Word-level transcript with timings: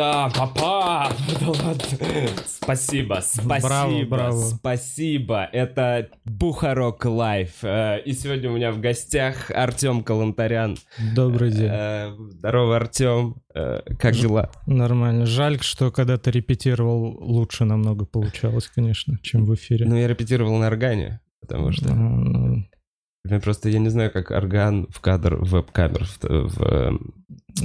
Да, 0.00 0.30
папа! 0.34 1.12
Да 1.42 1.48
ладно. 1.48 1.84
Спасибо, 2.46 3.20
спасибо, 3.22 3.60
Браво, 3.68 4.04
браво. 4.06 4.32
спасибо. 4.40 5.46
Это 5.52 6.08
Бухарог 6.24 7.04
Лайв. 7.04 7.62
Э, 7.62 8.00
И 8.06 8.14
сегодня 8.14 8.50
у 8.50 8.54
меня 8.56 8.72
в 8.72 8.80
гостях 8.80 9.50
Артем 9.50 10.02
Калантарян. 10.02 10.78
Добрый 11.14 11.50
день. 11.50 11.68
Э, 11.70 12.14
Здорово, 12.30 12.76
Артем. 12.76 13.36
Э, 13.54 13.80
Как 13.98 14.14
дела? 14.14 14.50
Нормально. 14.66 15.26
Жаль, 15.26 15.60
что 15.60 15.90
когда 15.90 16.16
ты 16.16 16.30
репетировал, 16.30 17.18
лучше 17.20 17.66
намного 17.66 18.06
получалось, 18.06 18.68
конечно, 18.74 19.18
чем 19.22 19.44
в 19.44 19.54
эфире. 19.54 19.84
Ну, 19.84 19.96
я 19.96 20.08
репетировал 20.08 20.56
на 20.56 20.68
органе, 20.68 21.20
потому 21.42 21.72
что... 21.72 21.90
А, 21.90 21.94
ну, 21.94 22.49
Просто 23.42 23.68
я 23.68 23.78
не 23.78 23.88
знаю, 23.90 24.10
как 24.10 24.30
орган 24.30 24.86
в 24.90 25.00
кадр 25.00 25.36
веб-камер. 25.36 26.04
в- 26.04 26.24
в, 26.48 26.62
э, 26.62 26.90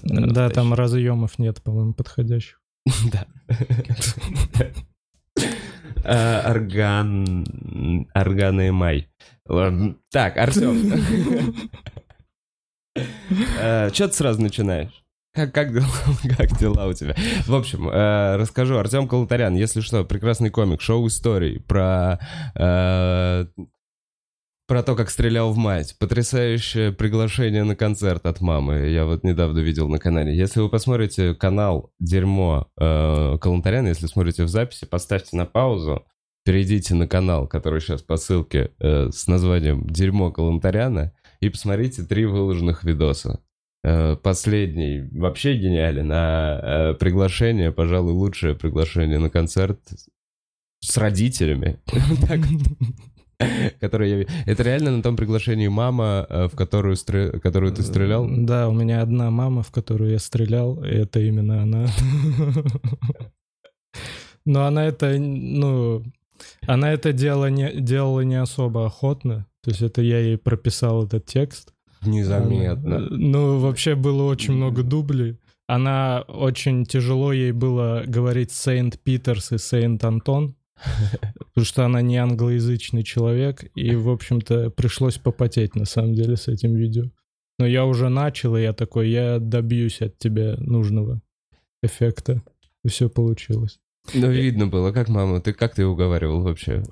Да, 0.03 0.49
там 0.49 0.69
настоящий. 0.69 0.75
разъемов 0.75 1.39
нет, 1.39 1.61
по-моему, 1.63 1.93
подходящих. 1.93 2.61
Да. 3.11 3.25
Э, 6.07 6.51
Орган... 6.51 8.05
Орган 8.13 8.61
и 8.61 8.69
май. 8.69 9.07
Так, 10.11 10.37
Артем. 10.37 11.01
Че 13.91 14.07
ты 14.07 14.13
сразу 14.13 14.39
начинаешь? 14.41 15.03
Как, 15.33 15.51
как, 15.53 15.73
дела, 15.73 15.85
как 16.37 16.57
дела 16.59 16.85
у 16.87 16.93
тебя? 16.93 17.15
В 17.47 17.55
общем, 17.55 17.89
э, 17.89 18.35
расскажу. 18.37 18.77
Артем 18.77 19.07
Колотарян, 19.07 19.55
если 19.55 19.81
что, 19.81 20.05
прекрасный 20.05 20.49
комик, 20.49 20.79
шоу 20.81 21.07
историй 21.07 21.59
про... 21.59 22.19
э, 22.55 23.45
про 24.67 24.81
то, 24.83 24.95
как 24.95 25.09
стрелял 25.09 25.51
в 25.51 25.57
мать. 25.57 25.95
Потрясающее 25.99 26.91
приглашение 26.91 27.63
на 27.63 27.75
концерт 27.75 28.25
от 28.25 28.41
мамы. 28.41 28.87
Я 28.87 29.05
вот 29.05 29.23
недавно 29.23 29.59
видел 29.59 29.87
на 29.87 29.99
канале. 29.99 30.35
Если 30.35 30.59
вы 30.59 30.69
посмотрите 30.69 31.35
канал 31.35 31.91
«Дерьмо» 31.99 32.67
э, 32.79 33.37
Калантаряна, 33.39 33.89
если 33.89 34.07
смотрите 34.07 34.43
в 34.43 34.47
записи, 34.47 34.85
поставьте 34.85 35.37
на 35.37 35.45
паузу, 35.45 36.05
перейдите 36.43 36.95
на 36.95 37.07
канал, 37.07 37.47
который 37.47 37.79
сейчас 37.79 38.01
по 38.01 38.17
ссылке 38.17 38.71
э, 38.79 39.09
с 39.11 39.27
названием 39.27 39.87
«Дерьмо 39.87 40.31
Калантаряна» 40.31 41.13
и 41.41 41.49
посмотрите 41.49 42.03
три 42.03 42.25
выложенных 42.25 42.83
видоса. 42.83 43.41
Э, 43.83 44.15
Последний 44.15 45.07
вообще 45.11 45.55
гениален, 45.55 46.09
а 46.11 46.91
э, 46.91 46.93
приглашение, 46.95 47.71
пожалуй, 47.71 48.13
лучшее 48.13 48.55
приглашение 48.55 49.19
на 49.19 49.29
концерт 49.29 49.79
с 50.79 50.97
родителями. 50.97 51.79
Так 53.37 53.79
который 53.79 54.09
я... 54.09 54.25
Это 54.45 54.63
реально 54.63 54.91
на 54.91 55.03
том 55.03 55.15
приглашении 55.15 55.67
мама, 55.67 56.25
э, 56.29 56.47
в 56.47 56.55
которую, 56.55 56.95
стре- 56.95 57.39
которую 57.39 57.73
ты 57.73 57.83
стрелял? 57.83 58.27
Да, 58.29 58.69
у 58.69 58.73
меня 58.73 59.01
одна 59.01 59.29
мама, 59.29 59.61
в 59.61 59.71
которую 59.71 60.11
я 60.11 60.19
стрелял, 60.19 60.83
и 60.83 60.89
это 60.89 61.19
именно 61.19 61.61
она. 61.61 61.87
Но 64.45 64.65
она 64.65 64.85
это, 64.85 65.17
ну, 65.17 66.03
она 66.67 66.93
это 66.93 67.13
делала 67.13 67.49
не, 67.49 67.73
делала 67.73 68.21
не 68.21 68.35
особо 68.35 68.85
охотно. 68.85 69.47
То 69.61 69.71
есть 69.71 69.81
это 69.81 70.01
я 70.01 70.19
ей 70.19 70.37
прописал 70.37 71.05
этот 71.05 71.25
текст. 71.25 71.73
Незаметно. 72.03 72.99
Ну, 73.09 73.59
вообще 73.59 73.95
было 73.95 74.23
очень 74.23 74.53
много 74.53 74.83
дублей. 74.83 75.39
Она 75.67 76.21
очень 76.27 76.85
тяжело 76.85 77.33
ей 77.33 77.51
было 77.51 78.03
говорить 78.05 78.51
Сейнт 78.51 78.99
Питерс 78.99 79.51
и 79.51 79.57
Сейнт 79.57 80.03
Антон, 80.03 80.55
потому 80.75 81.65
что 81.65 81.85
она 81.85 82.01
не 82.01 82.17
англоязычный 82.17 83.03
человек, 83.03 83.65
и, 83.75 83.95
в 83.95 84.09
общем-то, 84.09 84.69
пришлось 84.71 85.17
попотеть, 85.17 85.75
на 85.75 85.85
самом 85.85 86.13
деле, 86.13 86.35
с 86.37 86.47
этим 86.47 86.75
видео. 86.75 87.05
Но 87.57 87.65
я 87.65 87.85
уже 87.85 88.09
начал, 88.09 88.57
и 88.57 88.61
я 88.61 88.73
такой, 88.73 89.09
я 89.09 89.39
добьюсь 89.39 90.01
от 90.01 90.17
тебя 90.17 90.55
нужного 90.57 91.21
эффекта. 91.81 92.41
И 92.83 92.89
все 92.89 93.09
получилось. 93.09 93.79
Ну, 94.13 94.29
видно 94.29 94.67
было, 94.67 94.91
как 94.91 95.09
мама, 95.09 95.41
ты 95.41 95.53
как 95.53 95.73
ты 95.73 95.85
уговаривал 95.85 96.43
вообще? 96.43 96.83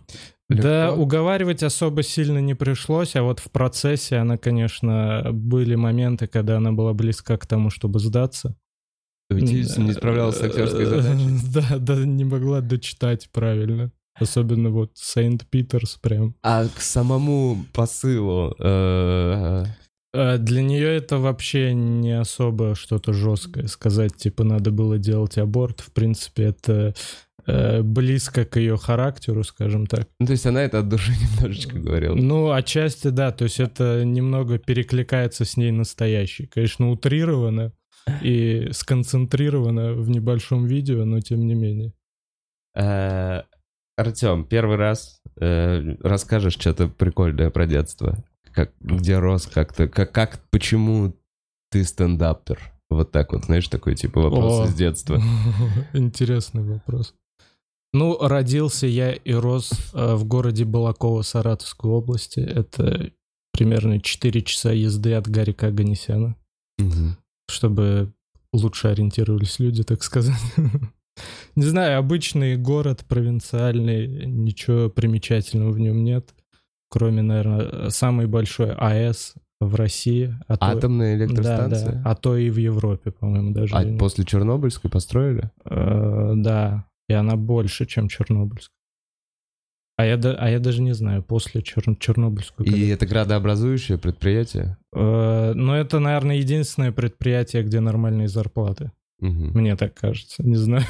Да, 0.50 0.88
Легко? 0.88 1.02
уговаривать 1.02 1.64
особо 1.64 2.04
сильно 2.04 2.40
не 2.40 2.54
пришлось, 2.54 3.16
а 3.16 3.24
вот 3.24 3.40
в 3.40 3.50
процессе 3.52 4.18
она, 4.18 4.38
конечно, 4.38 5.30
были 5.32 5.76
моменты, 5.76 6.28
когда 6.28 6.58
она 6.58 6.72
была 6.72 6.94
близка 6.94 7.38
к 7.38 7.46
тому, 7.46 7.70
чтобы 7.70 8.00
сдаться. 8.00 8.56
Уйти, 9.34 9.66
не 9.82 9.94
справлялась 9.94 10.38
с 10.38 10.42
актерской 10.42 10.86
задачей. 10.86 11.30
Да, 11.54 11.78
да, 11.78 11.96
не 11.96 12.24
могла 12.24 12.62
дочитать 12.62 13.30
правильно. 13.32 13.92
Особенно 14.20 14.70
вот 14.70 14.92
Сейнт 14.96 15.48
Питерс 15.50 15.98
прям. 16.02 16.36
А 16.44 16.68
к 16.68 16.80
самому 16.82 17.66
посылу... 17.74 18.56
э, 18.60 19.66
Э, 20.14 20.38
Для 20.38 20.62
нее 20.62 20.96
это 20.96 21.18
вообще 21.18 21.74
не 21.74 22.12
особо 22.20 22.76
что-то 22.76 23.14
жесткое. 23.14 23.68
Сказать, 23.68 24.16
типа, 24.16 24.44
надо 24.44 24.72
было 24.72 24.98
делать 24.98 25.38
аборт. 25.38 25.82
В 25.82 25.92
принципе, 25.92 26.44
это 26.44 26.94
э, 27.48 27.82
близко 27.82 28.46
к 28.46 28.58
ее 28.58 28.78
характеру, 28.78 29.44
скажем 29.44 29.88
так. 29.88 30.08
Ну, 30.20 30.28
то 30.28 30.34
есть 30.34 30.46
она 30.46 30.62
это 30.62 30.80
от 30.80 30.90
души 30.90 31.12
немножечко 31.38 31.80
говорила. 31.80 32.16
Ну, 32.16 32.52
отчасти 32.52 33.08
да, 33.08 33.32
то 33.32 33.46
есть 33.46 33.60
это 33.60 34.04
немного 34.06 34.60
перекликается 34.60 35.46
с 35.46 35.58
ней 35.58 35.72
настоящей. 35.72 36.46
Конечно, 36.46 36.92
утрировано 36.92 37.72
и 38.22 38.70
сконцентрировано 38.72 39.94
в 39.94 40.10
небольшом 40.10 40.66
видео, 40.66 41.06
но 41.06 41.20
тем 41.20 41.46
не 41.48 41.56
менее. 41.56 41.94
Э, 42.76 43.44
Артем, 43.96 44.46
первый 44.46 44.78
раз 44.78 45.22
э, 45.40 45.96
расскажешь 46.02 46.54
что-то 46.54 46.88
прикольное 46.88 47.50
про 47.50 47.68
детство. 47.68 48.24
Как, 48.52 48.72
где 48.80 49.18
рос, 49.18 49.48
как 49.48 49.74
ты, 49.74 49.88
как, 49.88 50.12
как, 50.12 50.40
почему 50.50 51.16
ты 51.72 51.84
стендапер? 51.84 52.60
Вот 52.90 53.12
так 53.12 53.34
вот, 53.34 53.46
знаешь, 53.46 53.68
такой 53.68 53.96
типа 53.96 54.22
вопрос 54.22 54.62
О. 54.62 54.66
из 54.66 54.76
детства. 54.76 55.22
Интересный 55.94 56.64
вопрос. 56.64 57.16
Ну, 57.94 58.18
родился 58.20 58.88
я 58.88 59.14
и 59.14 59.34
рос 59.34 59.72
э, 59.94 60.16
в 60.16 60.26
городе 60.26 60.66
Балаково 60.66 61.22
Саратовской 61.22 61.90
области. 61.92 62.40
Это 62.40 63.12
примерно 63.52 64.00
4 64.00 64.42
часа 64.42 64.72
езды 64.72 65.14
от 65.14 65.28
Гарика 65.28 65.68
Аганесяна. 65.68 66.36
Чтобы 67.50 68.14
лучше 68.52 68.88
ориентировались 68.90 69.60
люди, 69.60 69.84
так 69.84 70.04
сказать. 70.04 70.40
Не 71.56 71.64
знаю, 71.64 72.00
обычный 72.00 72.58
город, 72.58 73.06
провинциальный, 73.08 74.26
ничего 74.26 74.90
примечательного 74.90 75.72
в 75.72 75.80
нем 75.80 76.04
нет, 76.04 76.34
кроме, 76.90 77.22
наверное, 77.22 77.90
самой 77.90 78.26
большой 78.28 78.74
АЭС 78.74 79.36
в 79.60 79.76
России. 79.76 80.36
А 80.48 80.58
то- 80.58 80.66
Атомная 80.66 81.18
Да, 81.18 81.24
электростанция? 81.26 81.92
да, 81.94 82.02
а 82.06 82.16
то 82.16 82.36
и 82.36 82.50
в 82.50 82.58
Европе, 82.58 83.12
по-моему, 83.12 83.52
даже. 83.52 83.76
А 83.76 83.98
после 83.98 84.26
Чернобыльской 84.26 84.90
построили? 84.90 85.52
Э, 85.66 86.34
да, 86.36 86.86
и 87.08 87.14
она 87.14 87.36
больше, 87.36 87.86
чем 87.86 88.10
Чернобыльская. 88.10 88.74
А 89.96 90.06
я, 90.06 90.16
а 90.16 90.50
я 90.50 90.60
даже 90.60 90.82
не 90.82 90.94
знаю, 90.94 91.22
после 91.22 91.62
Чер- 91.62 91.96
Чернобыльскую. 92.00 92.68
И 92.68 92.88
это 92.88 93.06
градообразующее 93.06 93.98
предприятие? 94.00 94.78
Э, 94.96 95.54
но 95.54 95.78
это, 95.78 96.00
наверное, 96.00 96.38
единственное 96.38 96.92
предприятие, 96.92 97.64
где 97.64 97.80
нормальные 97.80 98.28
зарплаты. 98.28 98.92
Мгм. 99.20 99.52
Мне 99.54 99.76
так 99.76 99.94
кажется, 99.94 100.44
не 100.44 100.56
знаю. 100.56 100.86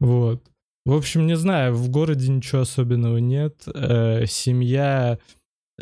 Вот. 0.00 0.42
В 0.86 0.92
общем, 0.92 1.26
не 1.26 1.36
знаю, 1.36 1.74
в 1.74 1.88
городе 1.88 2.30
ничего 2.30 2.62
особенного 2.62 3.18
нет. 3.18 3.62
Э, 3.74 4.26
Семья, 4.26 5.18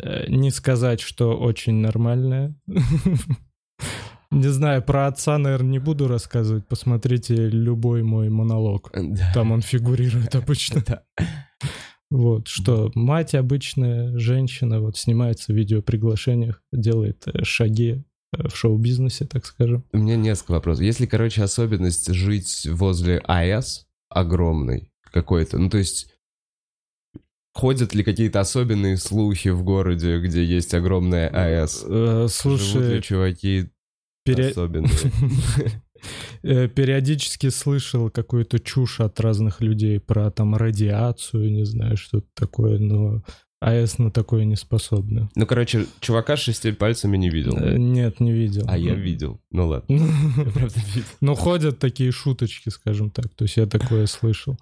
э, 0.01 0.25
не 0.29 0.51
сказать, 0.51 1.01
что 1.01 1.37
очень 1.37 1.75
нормальная. 1.75 2.55
Не 4.31 4.47
знаю, 4.47 4.81
про 4.81 5.05
отца, 5.05 5.37
наверное, 5.37 5.73
не 5.73 5.79
буду 5.79 6.07
рассказывать. 6.07 6.65
Посмотрите 6.67 7.35
любой 7.35 8.01
мой 8.01 8.29
монолог. 8.29 8.91
Там 9.35 9.51
он 9.51 9.61
фигурирует 9.61 10.33
обычно. 10.35 10.83
Вот, 12.09 12.47
что 12.47 12.91
мать 12.93 13.33
обычная 13.33 14.15
женщина, 14.19 14.79
вот 14.79 14.97
снимается 14.97 15.51
в 15.51 15.55
видеоприглашениях, 15.55 16.61
делает 16.71 17.23
э, 17.25 17.43
шаги 17.43 18.03
э, 18.37 18.47
в 18.49 18.55
шоу-бизнесе, 18.55 19.25
так 19.25 19.45
скажем. 19.47 19.83
У 19.93 19.97
меня 19.97 20.15
несколько 20.15 20.51
вопросов. 20.51 20.83
Если, 20.83 21.07
короче, 21.07 21.41
особенность 21.41 22.13
жить 22.13 22.67
возле 22.69 23.17
АЭС 23.17 23.87
огромный 24.09 24.91
какой-то, 25.11 25.57
ну 25.57 25.71
то 25.71 25.79
есть 25.79 26.13
ходят 27.53 27.95
ли 27.95 28.03
какие-то 28.03 28.39
особенные 28.41 28.97
слухи 28.97 29.49
в 29.49 29.63
городе, 29.63 30.19
где 30.19 30.43
есть 30.43 30.73
огромная 30.75 31.29
АЭС? 31.29 31.83
Э, 31.87 31.87
Живут 31.87 32.21
ли 32.23 32.27
Слушай, 32.29 33.01
чуваки 33.01 33.69
пере- 34.23 34.49
особенные? 34.49 34.91
э, 36.43 36.67
периодически 36.67 37.49
слышал 37.49 38.09
какую-то 38.09 38.59
чушь 38.59 38.99
от 38.99 39.19
разных 39.19 39.61
людей 39.61 39.99
про 39.99 40.31
там 40.31 40.55
радиацию, 40.55 41.51
не 41.51 41.65
знаю, 41.65 41.97
что-то 41.97 42.27
такое, 42.35 42.79
но 42.79 43.21
АЭС 43.63 43.97
на 43.97 44.11
такое 44.11 44.43
не 44.43 44.57
способна. 44.57 45.29
Ну, 45.35 45.45
короче, 45.45 45.85
чувака 46.01 46.35
с 46.35 46.41
шестью 46.41 46.75
пальцами 46.75 47.15
не 47.15 47.29
видел. 47.29 47.57
Э, 47.57 47.77
Нет, 47.77 48.19
не 48.19 48.33
видел. 48.33 48.65
А 48.67 48.77
я 48.77 48.93
видел. 48.93 49.39
Ну 49.51 49.67
ладно, 49.67 49.85
я 50.37 50.51
правда 50.51 50.79
видел. 50.93 51.07
Ну, 51.21 51.35
ходят 51.35 51.79
такие 51.79 52.11
шуточки, 52.11 52.67
скажем 52.67 53.09
так. 53.09 53.33
То 53.35 53.45
есть 53.45 53.55
я 53.55 53.65
такое 53.65 54.05
слышал. 54.07 54.57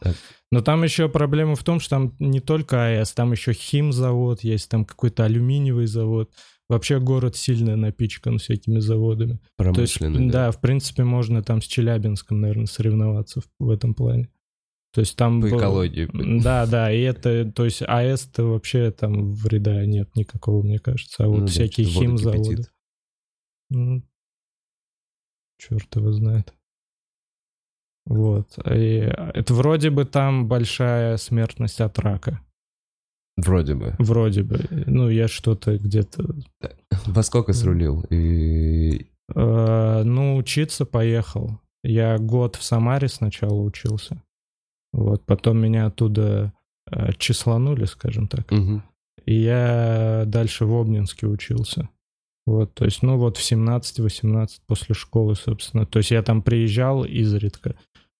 Но 0.51 0.61
там 0.61 0.83
еще 0.83 1.09
проблема 1.09 1.55
в 1.55 1.63
том, 1.63 1.79
что 1.79 1.91
там 1.91 2.15
не 2.19 2.41
только 2.41 2.85
АЭС, 2.85 3.13
там 3.13 3.31
еще 3.31 3.53
химзавод 3.53 4.43
есть, 4.43 4.69
там 4.69 4.85
какой-то 4.85 5.25
алюминиевый 5.25 5.87
завод. 5.87 6.29
Вообще 6.71 7.01
город 7.01 7.35
сильно 7.35 7.75
напичкан 7.75 8.37
всякими 8.37 8.79
заводами. 8.79 9.41
То 9.57 9.81
есть, 9.81 9.99
Промышленный, 9.99 10.31
да, 10.31 10.51
в 10.51 10.61
принципе, 10.61 11.03
можно 11.03 11.43
там 11.43 11.61
с 11.61 11.65
Челябинском, 11.65 12.39
наверное, 12.39 12.65
соревноваться 12.65 13.41
в, 13.41 13.49
в 13.59 13.69
этом 13.69 13.93
плане. 13.93 14.29
То 14.93 15.01
есть 15.01 15.17
там... 15.17 15.41
По 15.41 15.49
был- 15.49 15.57
экологии. 15.57 16.09
Да, 16.41 16.65
да, 16.65 16.89
и 16.89 17.01
это, 17.01 17.51
то 17.51 17.65
есть 17.65 17.81
АЭС-то 17.81 18.45
вообще 18.45 18.89
там 18.91 19.33
вреда 19.33 19.85
нет 19.85 20.15
никакого, 20.15 20.63
мне 20.63 20.79
кажется. 20.79 21.25
А 21.25 21.27
вот 21.27 21.39
Ну 21.39 21.45
да, 21.45 21.51
всякие 21.51 21.87
вода 21.87 21.99
химзаводы. 21.99 22.63
Ну, 23.69 24.03
черт 25.57 25.93
его 25.93 26.13
знает. 26.13 26.53
Вот. 28.05 28.57
И 28.65 29.11
это 29.33 29.53
вроде 29.53 29.89
бы 29.89 30.05
там 30.05 30.47
большая 30.47 31.17
смертность 31.17 31.81
от 31.81 31.99
рака. 31.99 32.39
Вроде 33.37 33.75
бы. 33.75 33.95
Вроде 33.97 34.43
бы. 34.43 34.59
Ну, 34.87 35.09
я 35.09 35.27
что-то 35.27 35.77
где-то... 35.77 36.35
Во 37.05 37.23
сколько 37.23 37.53
срулил? 37.53 38.01
И... 38.09 39.07
Э, 39.33 40.03
ну, 40.03 40.35
учиться 40.35 40.85
поехал. 40.85 41.59
Я 41.83 42.17
год 42.17 42.55
в 42.55 42.63
Самаре 42.63 43.07
сначала 43.07 43.59
учился. 43.59 44.21
Вот. 44.93 45.25
Потом 45.25 45.59
меня 45.59 45.87
оттуда 45.87 46.53
э, 46.91 47.13
числанули, 47.17 47.85
скажем 47.85 48.27
так. 48.27 48.51
Мгм. 48.51 48.83
И 49.25 49.35
я 49.35 50.23
дальше 50.27 50.65
в 50.65 50.73
Обнинске 50.75 51.27
учился. 51.27 51.89
Вот, 52.45 52.73
то 52.73 52.85
есть, 52.85 53.03
ну 53.03 53.17
вот 53.17 53.37
в 53.37 53.51
17-18 53.51 54.61
после 54.65 54.95
школы, 54.95 55.35
собственно. 55.35 55.85
То 55.85 55.99
есть 55.99 56.11
я 56.11 56.23
там 56.23 56.41
приезжал 56.41 57.03
изредка. 57.05 57.75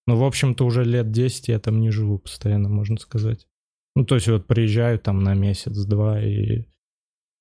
Но, 0.08 0.16
в 0.16 0.24
общем-то, 0.24 0.66
уже 0.66 0.84
лет 0.84 1.12
10 1.12 1.48
я 1.48 1.60
там 1.60 1.80
не 1.80 1.90
живу 1.90 2.20
постоянно, 2.20 2.70
можно 2.70 2.98
сказать. 2.98 3.48
Ну, 3.96 4.06
то 4.06 4.16
есть 4.16 4.28
вот 4.28 4.48
приезжаю 4.48 5.00
там 5.00 5.24
на 5.24 5.34
месяц-два 5.34 6.22
и 6.22 6.66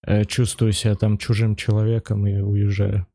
э, 0.03 0.25
чувствую 0.25 0.73
себя 0.73 0.95
там 0.95 1.19
чужим 1.19 1.57
человеком 1.57 2.27
и 2.27 2.41
уезжаю. 2.41 3.07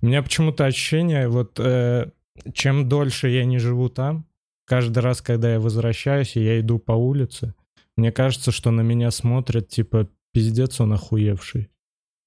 У 0.00 0.06
меня 0.06 0.22
почему-то 0.22 0.66
ощущение, 0.66 1.28
вот 1.28 1.58
э, 1.58 2.10
чем 2.52 2.88
дольше 2.88 3.28
я 3.28 3.44
не 3.44 3.58
живу 3.58 3.88
там, 3.88 4.26
каждый 4.66 5.00
раз, 5.00 5.20
когда 5.20 5.52
я 5.52 5.60
возвращаюсь, 5.60 6.36
и 6.36 6.44
я 6.44 6.60
иду 6.60 6.78
по 6.78 6.92
улице, 6.92 7.54
мне 7.96 8.12
кажется, 8.12 8.52
что 8.52 8.70
на 8.70 8.82
меня 8.82 9.10
смотрят, 9.10 9.68
типа, 9.68 10.08
пиздец, 10.32 10.80
он 10.80 10.92
охуевший. 10.92 11.70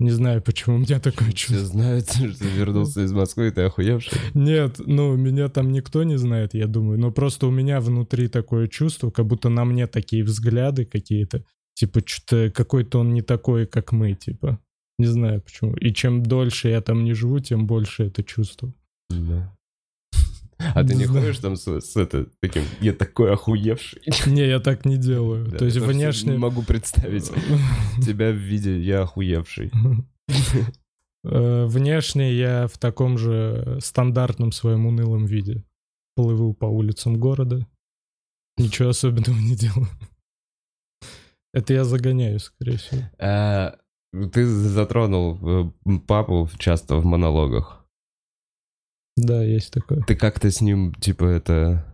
Не 0.03 0.11
знаю, 0.11 0.41
почему 0.41 0.75
у 0.75 0.79
меня 0.79 0.99
такое 0.99 1.29
Все 1.29 1.37
чувство. 1.37 1.65
знают, 1.65 2.11
что 2.11 2.45
вернулся 2.45 3.05
из 3.05 3.13
Москвы, 3.13 3.51
ты 3.51 3.61
охуевший. 3.61 4.19
Нет, 4.33 4.75
ну, 4.85 5.15
меня 5.15 5.47
там 5.47 5.71
никто 5.71 6.03
не 6.03 6.17
знает, 6.17 6.53
я 6.53 6.67
думаю. 6.67 6.99
Но 6.99 7.09
просто 7.09 7.47
у 7.47 7.51
меня 7.51 7.79
внутри 7.79 8.27
такое 8.27 8.67
чувство, 8.67 9.11
как 9.11 9.25
будто 9.27 9.47
на 9.47 9.63
мне 9.63 9.87
такие 9.87 10.25
взгляды 10.25 10.83
какие-то. 10.83 11.45
Типа, 11.73 12.01
что-то 12.05 12.51
какой-то 12.51 12.99
он 12.99 13.13
не 13.13 13.21
такой, 13.21 13.65
как 13.65 13.93
мы, 13.93 14.13
типа. 14.13 14.59
Не 14.99 15.05
знаю 15.05 15.41
почему. 15.41 15.73
И 15.75 15.93
чем 15.93 16.21
дольше 16.21 16.67
я 16.67 16.81
там 16.81 17.05
не 17.05 17.13
живу, 17.13 17.39
тем 17.39 17.65
больше 17.65 18.03
это 18.03 18.25
чувство. 18.25 18.73
Да. 19.09 19.55
А 20.57 20.83
ты 20.83 20.95
Не 20.95 21.05
ходишь 21.05 21.39
там 21.39 21.55
с, 21.55 21.81
с 21.81 21.95
это, 21.95 22.27
таким, 22.39 22.63
я 22.79 22.93
такой 22.93 23.33
охуевший. 23.33 24.01
Не, 24.25 24.47
я 24.47 24.59
так 24.59 24.85
не 24.85 24.97
делаю. 24.97 25.47
Да, 25.47 25.57
То 25.57 25.65
есть 25.65 25.77
внешне... 25.77 26.33
Не 26.33 26.37
могу 26.37 26.63
представить 26.63 27.25
тебя 28.05 28.31
в 28.31 28.35
виде 28.35 28.79
я 28.79 29.03
охуевший. 29.03 29.71
Э, 31.25 31.65
Внешне 31.65 32.33
я 32.33 32.67
в 32.67 32.77
таком 32.77 33.17
же 33.17 33.77
стандартном 33.81 34.51
своем 34.51 34.85
унылом 34.85 35.25
виде. 35.25 35.63
Плыву 36.15 36.53
по 36.53 36.65
улицам 36.65 37.17
города. 37.17 37.65
Ничего 38.57 38.89
особенного 38.89 39.37
не 39.37 39.55
делаю. 39.55 39.87
Это 41.53 41.73
я 41.73 41.85
загоняю, 41.85 42.39
скорее 42.39 42.77
всего. 42.77 43.01
А, 43.19 43.77
Ты 44.11 44.45
затронул 44.45 45.39
э, 45.41 45.99
папу 46.07 46.49
часто 46.57 46.97
в 46.97 47.05
монологах. 47.05 47.82
Да, 49.15 49.43
есть 49.43 49.71
такое. 49.71 50.01
Ты 50.01 50.15
как-то 50.15 50.49
с 50.49 50.61
ним, 50.61 50.93
типа, 50.95 51.25
это... 51.25 51.85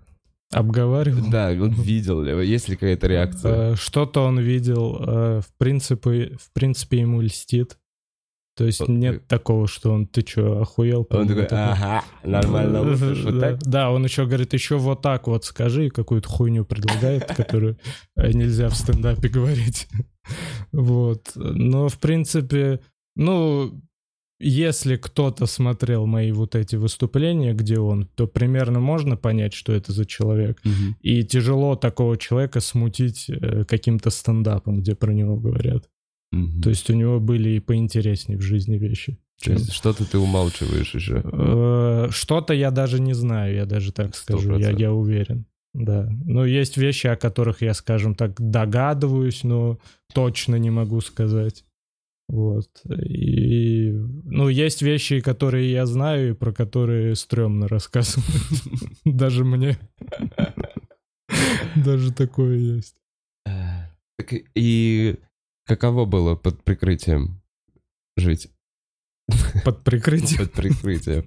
Обговаривал. 0.52 1.30
Да, 1.30 1.50
он 1.50 1.74
видел? 1.74 2.24
Есть 2.42 2.70
ли 2.70 2.76
какая-то 2.76 3.08
реакция? 3.08 3.74
Э, 3.74 3.76
Что-то 3.76 4.22
он 4.22 4.40
видел, 4.40 4.98
э, 5.00 5.42
в 5.42 5.58
принципе, 5.60 6.36
в 6.40 6.52
принципе 6.54 7.02
ему 7.02 7.22
льстит. 7.22 7.78
То 8.58 8.66
есть 8.66 8.80
Вот 8.80 8.90
нет 8.90 9.26
такого, 9.28 9.68
что 9.68 9.94
он, 9.94 10.06
ты 10.08 10.22
чё, 10.22 10.60
охуел? 10.60 11.08
Он 11.12 11.28
такой, 11.28 11.44
такой. 11.44 11.58
ага, 11.60 12.04
нормально, 12.24 12.82
лучше, 12.82 13.24
вот 13.24 13.40
да, 13.40 13.52
так? 13.52 13.60
да, 13.64 13.92
он 13.92 14.04
еще 14.04 14.26
говорит, 14.26 14.52
еще 14.54 14.78
вот 14.78 15.02
так 15.02 15.28
вот 15.28 15.46
скажи, 15.46 15.90
какую-то 15.90 16.28
хуйню 16.28 16.66
предлагает, 16.66 17.26
которую 17.38 17.78
э, 18.18 18.32
нельзя 18.34 18.70
в 18.70 18.76
стендапе 18.76 19.30
говорить. 19.30 19.88
Вот. 20.72 21.32
Но, 21.36 21.90
в 21.90 21.98
принципе, 21.98 22.82
ну, 23.16 23.82
если 24.40 24.96
кто-то 24.96 25.46
смотрел 25.46 26.06
мои 26.06 26.32
вот 26.32 26.56
эти 26.56 26.76
выступления, 26.78 27.54
где 27.54 27.80
он, 27.80 28.08
то 28.16 28.28
примерно 28.28 28.80
можно 28.80 29.18
понять, 29.18 29.54
что 29.54 29.74
это 29.74 29.92
за 29.92 30.06
человек. 30.06 30.62
Мгм. 30.64 30.96
И 31.02 31.24
тяжело 31.24 31.76
такого 31.76 32.18
человека 32.18 32.62
смутить 32.62 33.26
э, 33.30 33.66
каким-то 33.66 34.10
стендапом, 34.10 34.82
где 34.82 34.96
про 34.96 35.12
него 35.14 35.36
говорят. 35.36 35.90
Мгм. 36.32 36.62
То 36.62 36.70
есть 36.70 36.90
у 36.90 36.94
него 36.94 37.20
были 37.20 37.50
и 37.50 37.60
поинтереснее 37.60 38.38
в 38.38 38.42
жизни 38.42 38.78
вещи. 38.78 39.18
Чем- 39.42 39.58
Что-то 39.58 40.06
ты 40.06 40.18
умалчиваешь 40.18 40.96
еще. 40.96 41.22
Э, 41.24 42.08
Что-то 42.12 42.54
я 42.54 42.72
даже 42.72 43.00
не 43.02 43.14
знаю, 43.14 43.56
я 43.56 43.66
даже 43.66 43.92
так 43.92 44.16
Сто 44.16 44.38
скажу, 44.38 44.58
я, 44.58 44.72
я 44.72 44.94
уверен. 44.94 45.46
Да. 45.74 46.10
Но 46.26 46.46
есть 46.46 46.78
вещи, 46.78 47.08
о 47.08 47.16
которых 47.16 47.62
я, 47.62 47.74
скажем 47.74 48.16
так, 48.16 48.34
догадываюсь, 48.40 49.44
но 49.44 49.78
точно 50.14 50.56
не 50.56 50.72
могу 50.72 51.00
сказать. 51.02 51.64
Вот. 52.30 52.70
И, 53.08 53.90
ну, 54.24 54.50
есть 54.50 54.84
вещи, 54.84 55.20
которые 55.20 55.72
я 55.72 55.86
знаю, 55.88 56.30
и 56.30 56.34
про 56.36 56.54
которые 56.54 57.16
стрёмно 57.16 57.68
рассказывать. 57.68 58.30
Даже 59.06 59.44
мне. 59.44 59.78
Даже 61.76 62.12
такое 62.14 62.58
есть. 62.58 62.96
Э, 63.46 63.88
Так 64.18 64.34
и- 64.34 64.46
и 64.56 65.16
каково 65.66 66.06
было 66.06 66.36
под 66.36 66.64
прикрытием 66.64 67.42
жить? 68.18 68.50
Под 69.66 69.84
прикрытием. 69.84 70.40
Под 70.46 70.54
прикрытием. 70.54 71.26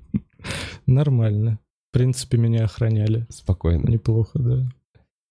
Нормально. 0.87 1.59
В 1.91 1.93
принципе, 1.95 2.39
меня 2.39 2.65
охраняли. 2.65 3.27
Спокойно. 3.29 3.89
Неплохо, 3.89 4.39
да. 4.39 4.69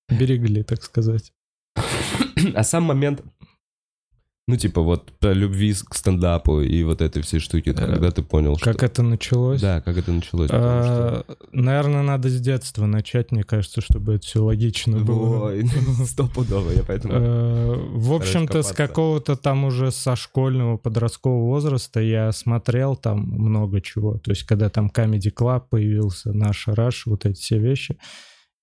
Берегли, 0.09 0.63
так 0.63 0.83
сказать. 0.83 1.31
А 2.55 2.63
сам 2.63 2.83
момент, 2.83 3.23
ну, 4.51 4.57
типа, 4.57 4.81
вот 4.81 5.11
про 5.19 5.33
любви 5.33 5.73
к 5.73 5.95
стендапу 5.95 6.61
и 6.61 6.83
вот 6.83 7.01
этой 7.01 7.21
всей 7.23 7.39
штуки, 7.39 7.69
Э, 7.69 7.73
когда 7.73 8.11
ты 8.11 8.21
понял, 8.21 8.57
что... 8.57 8.71
Как 8.71 8.83
это 8.83 9.01
началось? 9.01 9.61
Да, 9.61 9.81
как 9.81 9.97
это 9.97 10.11
началось? 10.11 10.49
потому 10.49 10.83
что- 10.83 11.25
А, 11.27 11.35
Наверное, 11.51 12.03
надо 12.03 12.29
с 12.29 12.39
детства 12.39 12.85
начать, 12.85 13.31
мне 13.31 13.43
кажется, 13.43 13.81
чтобы 13.81 14.13
это 14.15 14.25
все 14.25 14.43
логично 14.43 14.99
было. 14.99 15.45
Ой, 15.47 15.65
стопудово, 16.05 16.71
я 16.71 16.83
поэтому... 16.83 17.13
Э, 17.15 17.75
В 17.93 18.13
общем-то, 18.13 18.61
с 18.63 18.71
какого-то 18.73 19.35
там 19.35 19.63
уже 19.65 19.91
со 19.91 20.15
школьного 20.15 20.77
подросткового 20.77 21.45
возраста 21.47 21.99
я 22.01 22.31
смотрел 22.31 22.95
там 22.95 23.19
много 23.21 23.81
чего. 23.81 24.17
То 24.17 24.31
есть, 24.31 24.43
когда 24.43 24.69
там 24.69 24.91
Comedy 24.93 25.31
Club 25.33 25.63
появился, 25.69 26.33
наш 26.33 26.67
Раш, 26.67 27.05
вот 27.05 27.25
эти 27.25 27.39
все 27.39 27.57
вещи. 27.57 27.97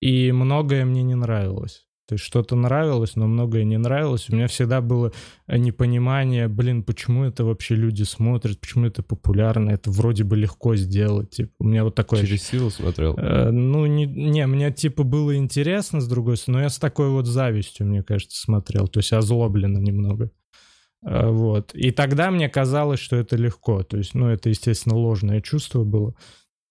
И 0.01 0.31
многое 0.33 0.85
мне 0.85 1.03
не 1.03 1.17
нравилось. 1.17 1.88
То 2.09 2.15
есть 2.15 2.25
что-то 2.25 2.57
нравилось, 2.57 3.17
но 3.17 3.27
многое 3.27 3.65
не 3.65 3.77
нравилось. 3.77 4.31
У 4.31 4.35
меня 4.35 4.47
всегда 4.49 4.81
было 4.81 5.13
э, 5.47 5.59
непонимание, 5.59 6.49
блин, 6.49 6.83
почему 6.83 7.25
это 7.25 7.45
вообще 7.45 7.75
люди 7.75 8.05
смотрят, 8.05 8.59
почему 8.59 8.87
это 8.87 9.03
популярно, 9.03 9.69
это 9.71 9.91
вроде 9.91 10.25
бы 10.25 10.35
легко 10.35 10.75
сделать. 10.75 11.29
Типа, 11.29 11.51
у 11.59 11.65
меня 11.65 11.85
вот 11.85 11.95
такое 11.95 12.23
Через 12.25 12.45
силу 12.45 12.71
смотрел. 12.71 13.15
Э, 13.19 13.51
Ну, 13.51 13.85
не, 13.85 14.07
не, 14.07 14.47
мне 14.47 14.73
типа 14.73 15.03
было 15.03 15.37
интересно, 15.37 16.01
с 16.01 16.09
другой 16.09 16.39
стороны, 16.39 16.61
но 16.61 16.65
я 16.65 16.71
с 16.71 16.79
такой 16.79 17.11
вот 17.11 17.27
завистью, 17.27 17.87
мне 17.87 18.03
кажется, 18.03 18.41
смотрел, 18.41 18.89
то 18.89 19.01
есть 19.01 19.13
озлобленно 19.13 19.77
немного. 19.77 20.31
Э, 21.05 21.29
Вот. 21.29 21.75
И 21.75 21.91
тогда 21.91 22.31
мне 22.31 22.49
казалось, 22.49 23.01
что 23.01 23.17
это 23.17 23.37
легко. 23.37 23.83
То 23.83 23.99
есть, 23.99 24.15
ну, 24.15 24.29
это, 24.29 24.49
естественно, 24.49 24.97
ложное 24.97 25.43
чувство 25.43 25.85
было. 25.85 26.15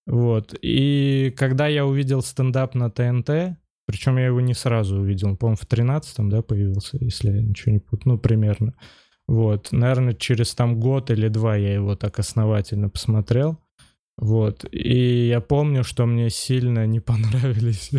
Вот. 0.08 0.56
И 0.63 1.32
когда 1.38 1.67
я 1.67 1.86
увидел 1.86 2.24
стендап 2.24 2.74
на 2.74 2.89
ТНТ, 2.89 3.60
причем 3.88 4.17
я 4.17 4.27
его 4.27 4.41
не 4.41 4.53
сразу 4.53 4.98
увидел, 4.98 5.29
он, 5.29 5.38
по-моему, 5.38 5.58
в 5.58 5.65
13-м, 5.65 6.29
да, 6.29 6.41
появился, 6.41 6.98
если 7.00 7.32
я 7.32 7.41
ничего 7.41 7.72
не 7.72 7.79
путаю, 7.79 8.15
ну, 8.15 8.17
примерно. 8.20 8.74
Вот. 9.27 9.70
Наверное, 9.72 10.13
через 10.13 10.53
там 10.53 10.79
год 10.79 11.10
или 11.10 11.29
два 11.29 11.56
я 11.56 11.74
его 11.74 11.96
так 11.96 12.20
основательно 12.20 12.89
посмотрел. 12.89 13.58
Вот. 14.17 14.65
И 14.72 15.27
я 15.27 15.39
помню, 15.39 15.84
что 15.84 16.06
мне 16.06 16.29
сильно 16.29 16.86
не 16.86 17.00
понравились 17.01 17.91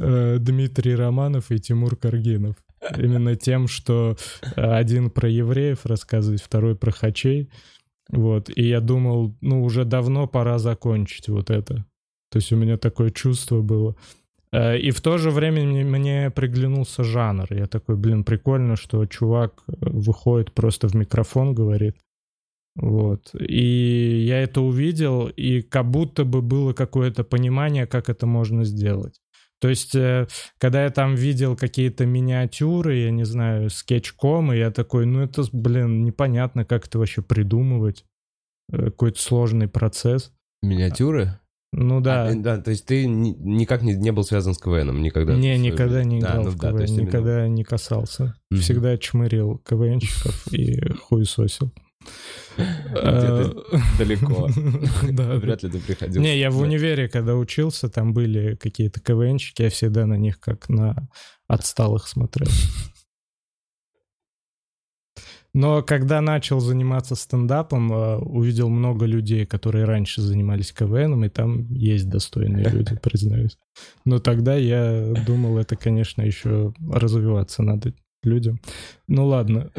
э, 0.00 0.38
Дмитрий 0.38 0.94
Романов 0.94 1.50
и 1.50 1.58
Тимур 1.58 1.96
Каргинов. 1.96 2.56
Именно 2.96 3.36
тем, 3.36 3.68
что 3.68 4.16
э, 4.42 4.62
один 4.62 5.10
про 5.10 5.28
евреев 5.28 5.84
рассказывает, 5.84 6.40
второй 6.40 6.74
про 6.74 6.90
хачей. 6.90 7.50
Вот. 8.08 8.50
И 8.54 8.66
я 8.66 8.80
думал, 8.80 9.36
ну, 9.42 9.62
уже 9.62 9.84
давно 9.84 10.26
пора 10.26 10.58
закончить 10.58 11.28
вот 11.28 11.50
это. 11.50 11.84
То 12.30 12.36
есть 12.36 12.52
у 12.52 12.56
меня 12.56 12.76
такое 12.76 13.10
чувство 13.10 13.60
было. 13.60 13.96
Э, 14.52 14.78
И 14.78 14.90
в 14.90 15.00
то 15.00 15.18
же 15.18 15.30
время 15.30 15.64
мне, 15.64 16.30
приглянулся 16.30 17.04
жанр. 17.04 17.46
Я 17.50 17.66
такой, 17.66 17.96
блин, 17.96 18.24
прикольно, 18.24 18.76
что 18.76 19.06
чувак 19.06 19.62
э, 19.68 19.72
выходит 19.80 20.52
просто 20.52 20.88
в 20.88 20.94
микрофон, 20.94 21.54
говорит. 21.54 21.96
Вот. 22.76 23.34
И 23.34 24.24
я 24.26 24.42
это 24.42 24.60
увидел, 24.60 25.28
и 25.28 25.60
как 25.60 25.90
будто 25.90 26.24
бы 26.24 26.40
было 26.40 26.72
какое-то 26.72 27.24
понимание, 27.24 27.86
как 27.86 28.08
это 28.08 28.26
можно 28.26 28.64
сделать. 28.64 29.20
То 29.60 29.68
есть, 29.68 29.94
э, 29.94 30.26
когда 30.58 30.84
я 30.84 30.90
там 30.90 31.14
видел 31.14 31.56
какие-то 31.56 32.06
миниатюры, 32.06 32.96
я 32.96 33.10
не 33.10 33.24
знаю, 33.24 33.70
скетчком, 33.70 34.52
и 34.52 34.58
я 34.58 34.70
такой, 34.70 35.04
ну 35.06 35.20
это, 35.20 35.44
блин, 35.52 36.04
непонятно, 36.04 36.64
как 36.64 36.86
это 36.86 36.98
вообще 36.98 37.22
придумывать. 37.22 38.04
Какой-то 38.72 39.20
сложный 39.20 39.68
процесс. 39.68 40.32
Миниатюры? 40.62 41.39
Ну 41.72 42.00
да. 42.00 42.26
А, 42.28 42.34
да, 42.34 42.58
то 42.58 42.70
есть 42.72 42.84
ты 42.86 43.06
ни- 43.06 43.36
никак 43.38 43.82
не, 43.82 43.94
не 43.94 44.10
был 44.10 44.24
связан 44.24 44.54
с 44.54 44.58
КВНом 44.58 45.02
никогда? 45.02 45.34
Не, 45.34 45.40
своей 45.40 45.58
никогда 45.58 46.02
не 46.04 46.16
А, 46.16 46.18
играл 46.20 46.44
ну 46.44 46.50
в 46.50 46.56
да, 46.56 46.70
то 46.72 46.78
КВН, 46.78 46.86
именно- 46.94 47.06
никогда 47.06 47.48
не 47.48 47.64
касался. 47.64 48.34
Мгм. 48.50 48.60
Всегда 48.60 48.96
чмырил 48.98 49.58
КВНщиков 49.58 50.46
и 50.52 50.80
хуесосил. 50.94 51.72
Где-то 52.56 53.64
Э, 53.72 53.78
далеко. 53.98 54.48
Да. 55.12 55.34
Вряд 55.36 55.62
ли 55.62 55.70
ты 55.70 55.78
приходил. 55.78 56.20
Не, 56.22 56.38
я 56.38 56.50
в 56.50 56.54
Да. 56.56 56.62
универе, 56.64 57.08
когда 57.08 57.36
учился, 57.36 57.88
там 57.88 58.12
были 58.14 58.56
какие-то 58.56 59.00
КВНщики, 59.00 59.62
я 59.62 59.70
всегда 59.70 60.06
на 60.06 60.14
них 60.14 60.40
как 60.40 60.68
на 60.68 61.08
отсталых 61.46 62.08
смотрел. 62.08 62.48
Но 65.52 65.82
когда 65.82 66.20
начал 66.20 66.60
заниматься 66.60 67.16
стендапом, 67.16 67.92
э, 67.92 68.16
увидел 68.18 68.68
много 68.68 69.04
людей, 69.04 69.46
которые 69.46 69.84
раньше 69.84 70.22
занимались 70.22 70.72
КВНом, 70.72 71.24
и 71.24 71.28
там 71.28 71.72
есть 71.72 72.08
достойные 72.08 72.68
люди, 72.70 72.96
признаюсь. 72.96 73.58
Но 74.04 74.18
тогда 74.18 74.54
я 74.54 75.12
думал, 75.26 75.58
это, 75.58 75.76
конечно, 75.76 76.22
еще 76.22 76.72
развиваться 76.88 77.62
надо 77.62 77.94
людям. 78.22 78.60
Ну 79.08 79.26
ладно. 79.26 79.70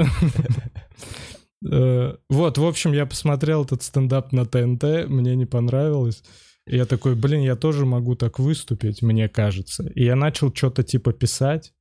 Э, 1.64 2.16
Вот, 2.28 2.58
в 2.58 2.66
общем, 2.66 2.92
я 2.92 3.06
посмотрел 3.06 3.64
этот 3.64 3.84
стендап 3.84 4.32
на 4.32 4.46
ТНТ, 4.46 5.08
мне 5.08 5.36
не 5.36 5.46
понравилось. 5.46 6.24
И 6.68 6.76
я 6.76 6.86
такой, 6.86 7.16
блин, 7.16 7.42
я 7.42 7.56
тоже 7.56 7.86
могу 7.86 8.16
так 8.16 8.40
выступить, 8.40 9.02
мне 9.02 9.30
кажется. 9.30 9.88
И 9.94 10.04
я 10.04 10.16
начал 10.16 10.54
что-то 10.54 10.84
типа 10.84 11.14
писать. 11.14 11.74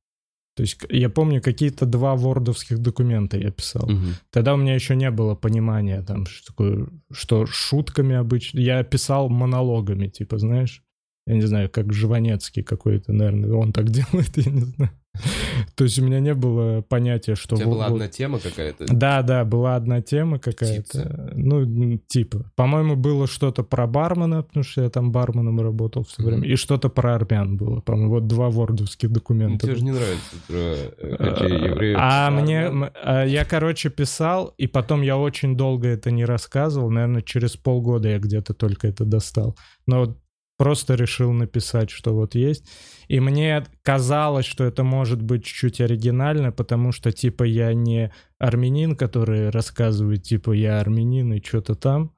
То 0.55 0.63
есть 0.63 0.77
я 0.89 1.09
помню, 1.09 1.41
какие-то 1.41 1.85
два 1.85 2.15
вордовских 2.15 2.79
документа 2.79 3.37
я 3.37 3.51
писал. 3.51 3.89
Мгм. 3.89 4.15
Тогда 4.31 4.53
у 4.53 4.57
меня 4.57 4.75
еще 4.75 4.95
не 4.95 5.09
было 5.09 5.35
понимания, 5.35 6.01
там, 6.01 6.25
что 6.25 6.47
такое, 6.47 6.87
что 7.11 7.45
шутками 7.45 8.15
обычно. 8.15 8.59
Я 8.59 8.83
писал 8.83 9.29
монологами, 9.29 10.07
типа, 10.07 10.37
знаешь, 10.37 10.83
я 11.25 11.35
не 11.35 11.41
знаю, 11.41 11.69
как 11.69 11.93
Жванецкий 11.93 12.63
какой-то, 12.63 13.13
наверное, 13.13 13.53
он 13.53 13.71
так 13.71 13.85
делает, 13.89 14.37
я 14.37 14.51
не 14.51 14.61
знаю. 14.61 14.91
То 15.75 15.83
есть 15.83 15.99
у 15.99 16.05
меня 16.05 16.19
не 16.19 16.33
было 16.33 16.81
понятия, 16.81 17.35
что... 17.35 17.55
У 17.55 17.57
тебя 17.57 17.67
была 17.67 17.85
одна 17.87 18.07
тема 18.07 18.39
какая-то? 18.39 18.85
да, 18.87 19.21
да, 19.21 19.45
была 19.45 19.75
одна 19.75 20.01
тема 20.01 20.39
какая-то. 20.39 20.81
Птица. 20.83 21.31
Ну, 21.35 21.97
типа. 22.07 22.51
По-моему, 22.55 22.95
было 22.95 23.27
что-то 23.27 23.63
про 23.63 23.87
бармена, 23.87 24.43
потому 24.43 24.63
что 24.63 24.83
я 24.83 24.89
там 24.89 25.11
барменом 25.11 25.59
работал 25.59 26.03
все 26.03 26.23
время. 26.23 26.47
И 26.47 26.55
что-то 26.55 26.89
про 26.89 27.15
армян 27.15 27.57
было. 27.57 27.81
По-моему, 27.81 28.11
вот 28.11 28.27
два 28.27 28.49
вордовских 28.49 29.09
Ну, 29.09 29.15
документа. 29.15 29.67
тебе 29.67 29.75
же 29.75 29.83
не 29.83 29.91
нравится 29.91 30.35
про 30.47 30.55
э, 30.55 31.15
какие 31.17 31.67
евреи. 31.67 31.95
А 31.97 32.31
мне, 32.31 32.91
а 33.03 33.25
я, 33.25 33.45
короче, 33.45 33.89
писал, 33.89 34.53
и 34.57 34.67
потом 34.67 35.01
я 35.01 35.17
очень 35.17 35.55
долго 35.57 35.87
это 35.87 36.11
не 36.11 36.25
рассказывал. 36.25 36.89
Наверное, 36.89 37.21
через 37.21 37.57
полгода 37.57 38.09
я 38.09 38.19
где-то 38.19 38.53
только 38.53 38.87
это 38.87 39.03
достал. 39.05 39.57
Но 39.87 39.99
вот 40.01 40.17
просто 40.61 40.93
решил 40.93 41.31
написать, 41.31 41.89
что 41.89 42.13
вот 42.13 42.35
есть. 42.35 42.69
И 43.07 43.19
мне 43.19 43.65
казалось, 43.81 44.45
что 44.45 44.63
это 44.63 44.83
может 44.83 45.19
быть 45.19 45.43
чуть-чуть 45.43 45.81
оригинально, 45.81 46.51
потому 46.51 46.91
что, 46.91 47.11
типа, 47.11 47.45
я 47.45 47.73
не 47.73 48.11
армянин, 48.37 48.95
который 48.95 49.49
рассказывает, 49.49 50.21
типа, 50.21 50.51
я 50.51 50.79
армянин 50.79 51.33
и 51.33 51.43
что-то 51.43 51.73
там, 51.73 52.11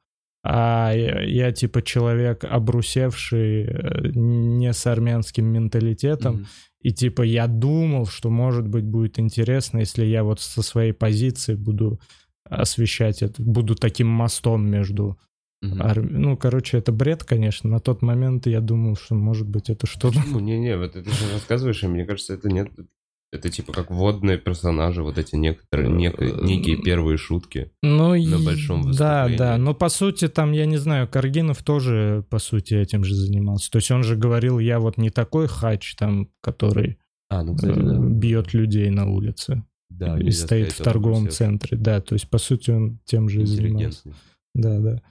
а 0.43 0.91
я, 0.93 1.21
я, 1.21 1.51
типа, 1.53 1.81
человек, 1.83 2.43
обрусевший 2.43 3.63
э, 3.63 4.09
не 4.13 4.73
с 4.73 4.85
армянским 4.87 5.45
менталитетом, 5.45 6.33
Мгм. 6.35 6.47
и 6.81 6.91
типа 6.91 7.21
я 7.21 7.47
думал, 7.47 8.07
что 8.07 8.29
может 8.29 8.67
быть 8.67 8.83
будет 8.83 9.19
интересно, 9.19 9.79
если 9.79 10.03
я 10.03 10.25
вот 10.25 10.41
со 10.41 10.61
своей 10.61 10.91
позиции 10.91 11.55
буду 11.55 11.97
освещать 12.49 13.21
это, 13.21 13.41
буду 13.41 13.75
таким 13.75 14.07
мостом 14.07 14.69
между... 14.69 15.17
Мгм. 15.63 15.81
ар- 15.81 16.01
Ну, 16.03 16.35
короче, 16.37 16.77
это 16.77 16.91
бред, 16.91 17.23
конечно. 17.23 17.69
На 17.69 17.79
тот 17.79 18.01
момент 18.01 18.47
я 18.47 18.59
думал, 18.61 18.95
что 18.95 19.15
может 19.15 19.47
быть 19.47 19.69
это 19.69 19.87
что-то... 19.87 20.19
Почему? 20.19 20.39
Не-не, 20.39 20.77
вот 20.77 20.95
это 20.95 21.09
же 21.09 21.31
рассказываешь, 21.33 21.83
и 21.83 21.87
мне 21.87 22.05
кажется, 22.05 22.33
это 22.33 22.49
нет... 22.49 22.69
Это 23.31 23.49
типа 23.49 23.73
как 23.73 23.89
водные 23.89 24.37
персонажи, 24.37 25.01
вот 25.01 25.17
эти 25.17 25.35
некоторые, 25.35 25.89
нек- 25.89 26.43
некие 26.43 26.77
первые 26.77 27.17
шутки. 27.17 27.71
Ну, 27.81 28.09
На 28.09 28.15
и- 28.15 28.45
большом 28.45 28.81
Да, 28.83 28.87
выступлении. 29.23 29.37
да. 29.37 29.57
Но 29.57 29.73
по 29.73 29.89
сути 29.89 30.27
там, 30.27 30.51
я 30.51 30.67
не 30.67 30.77
знаю, 30.77 31.07
Каргинов 31.07 31.63
тоже, 31.63 32.23
по 32.29 32.37
сути, 32.37 32.75
этим 32.75 33.03
же 33.03 33.15
занимался. 33.15 33.71
То 33.71 33.77
есть 33.77 33.89
он 33.89 34.03
же 34.03 34.15
говорил, 34.17 34.59
я 34.59 34.79
вот 34.79 34.97
не 34.97 35.09
такой 35.09 35.47
хач 35.47 35.95
там, 35.95 36.29
который 36.41 36.99
А, 37.29 37.43
ну, 37.43 37.53
э, 37.53 37.55
кстати, 37.55 37.79
да. 37.79 37.97
бьет 37.97 38.53
людей 38.53 38.91
на 38.91 39.09
улице 39.09 39.63
Да, 39.89 40.19
и 40.19 40.29
стоит 40.29 40.71
в 40.73 40.83
торговом 40.83 41.29
центре. 41.29 41.75
Да, 41.75 42.01
то 42.01 42.13
есть, 42.13 42.29
по 42.29 42.37
сути, 42.37 42.69
он 42.69 42.99
тем 43.05 43.29
же 43.29 43.41
и 43.41 43.45
занимался. 43.45 44.13
Да, 44.53 44.77
да. 44.79 45.01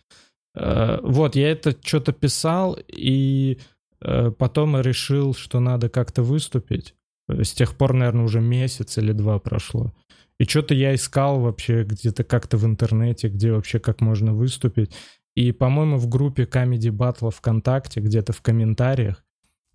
Э, 0.55 0.99
Вот, 1.03 1.37
я 1.37 1.51
это 1.51 1.77
что-то 1.83 2.13
писал, 2.13 2.79
и 2.89 3.59
э, 4.01 4.31
потом 4.31 4.81
решил, 4.81 5.35
что 5.35 5.61
надо 5.61 5.89
как-то 5.89 6.23
выступить. 6.23 6.95
Э, 7.29 7.43
С 7.43 7.53
тех 7.53 7.77
пор, 7.77 7.93
наверное, 7.95 8.25
уже 8.25 8.41
месяц 8.41 8.99
или 8.99 9.13
два 9.13 9.39
прошло. 9.39 9.93
И 10.39 10.45
что-то 10.45 10.75
я 10.75 10.95
искал 10.95 11.41
вообще 11.41 11.85
где-то 11.85 12.25
как-то 12.25 12.57
в 12.57 12.65
интернете, 12.65 13.29
где 13.29 13.53
вообще 13.53 13.79
как 13.79 14.01
можно 14.01 14.35
выступить. 14.35 14.93
И, 15.37 15.53
по-моему, 15.53 15.99
в 15.99 16.09
группе 16.09 16.45
Comedy 16.45 16.91
Battle 16.91 17.31
ВКонтакте, 17.31 18.01
где-то 18.01 18.33
в 18.33 18.43
комментариях, 18.43 19.25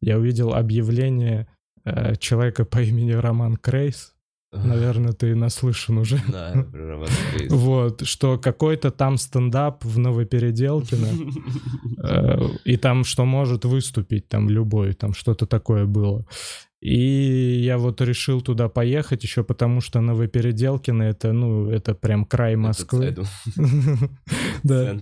я 0.02 0.18
увидел 0.18 0.54
объявление 0.54 1.48
э, 1.86 2.16
человека 2.18 2.66
по 2.66 2.82
имени 2.82 3.12
Роман 3.14 3.56
Крейс. 3.56 4.14
Наверное, 4.52 5.12
ты 5.12 5.36
наслышан 5.36 5.98
уже. 5.98 6.22
Да, 6.28 6.66
про. 6.72 7.06
Вот, 7.50 8.06
что 8.06 8.38
какой-то 8.38 8.92
там 8.92 9.18
стендап 9.18 9.84
в 9.84 10.00
Новопеределкино, 10.00 11.08
э, 12.04 12.40
и 12.64 12.78
там 12.78 13.04
что 13.04 13.26
может 13.26 13.66
выступить 13.66 14.28
там 14.28 14.50
любой, 14.50 14.94
там 14.94 15.14
что-то 15.14 15.46
такое 15.46 15.86
было. 15.86 16.26
И 16.80 17.60
я 17.64 17.80
вот 17.80 18.02
решил 18.02 18.40
туда 18.42 18.70
поехать 18.70 19.24
еще 19.24 19.44
потому, 19.44 19.82
что 19.82 20.00
Новопеределкино 20.00 21.04
это, 21.04 21.34
ну, 21.34 21.70
это 21.72 21.96
прям 21.96 22.24
край 22.24 22.56
Москвы. 22.56 23.16
Да. 24.64 24.98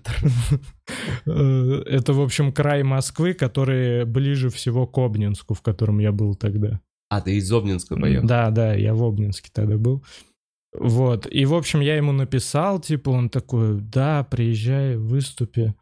Э, 1.25 1.83
Это, 1.85 2.13
в 2.13 2.21
общем, 2.21 2.53
край 2.53 2.83
Москвы, 2.83 3.33
который 3.33 4.05
ближе 4.05 4.49
всего 4.49 4.87
к 4.87 4.97
Обнинску, 4.97 5.53
в 5.53 5.61
котором 5.61 5.99
я 5.99 6.11
был 6.11 6.35
тогда. 6.35 6.79
А, 7.09 7.21
ты 7.21 7.37
из 7.37 7.51
Обнинска 7.51 7.95
поехал? 7.95 8.27
Да, 8.27 8.49
да, 8.49 8.73
я 8.73 8.93
в 8.93 9.03
Обнинске 9.03 9.49
тогда 9.53 9.77
был. 9.77 10.03
Вот. 10.73 11.27
И, 11.31 11.45
в 11.45 11.53
общем, 11.53 11.79
я 11.79 11.95
ему 11.95 12.11
написал, 12.11 12.79
типа, 12.79 13.09
он 13.09 13.29
такой, 13.29 13.79
да, 13.79 14.23
приезжай, 14.23 14.97
выступи. 14.97 15.73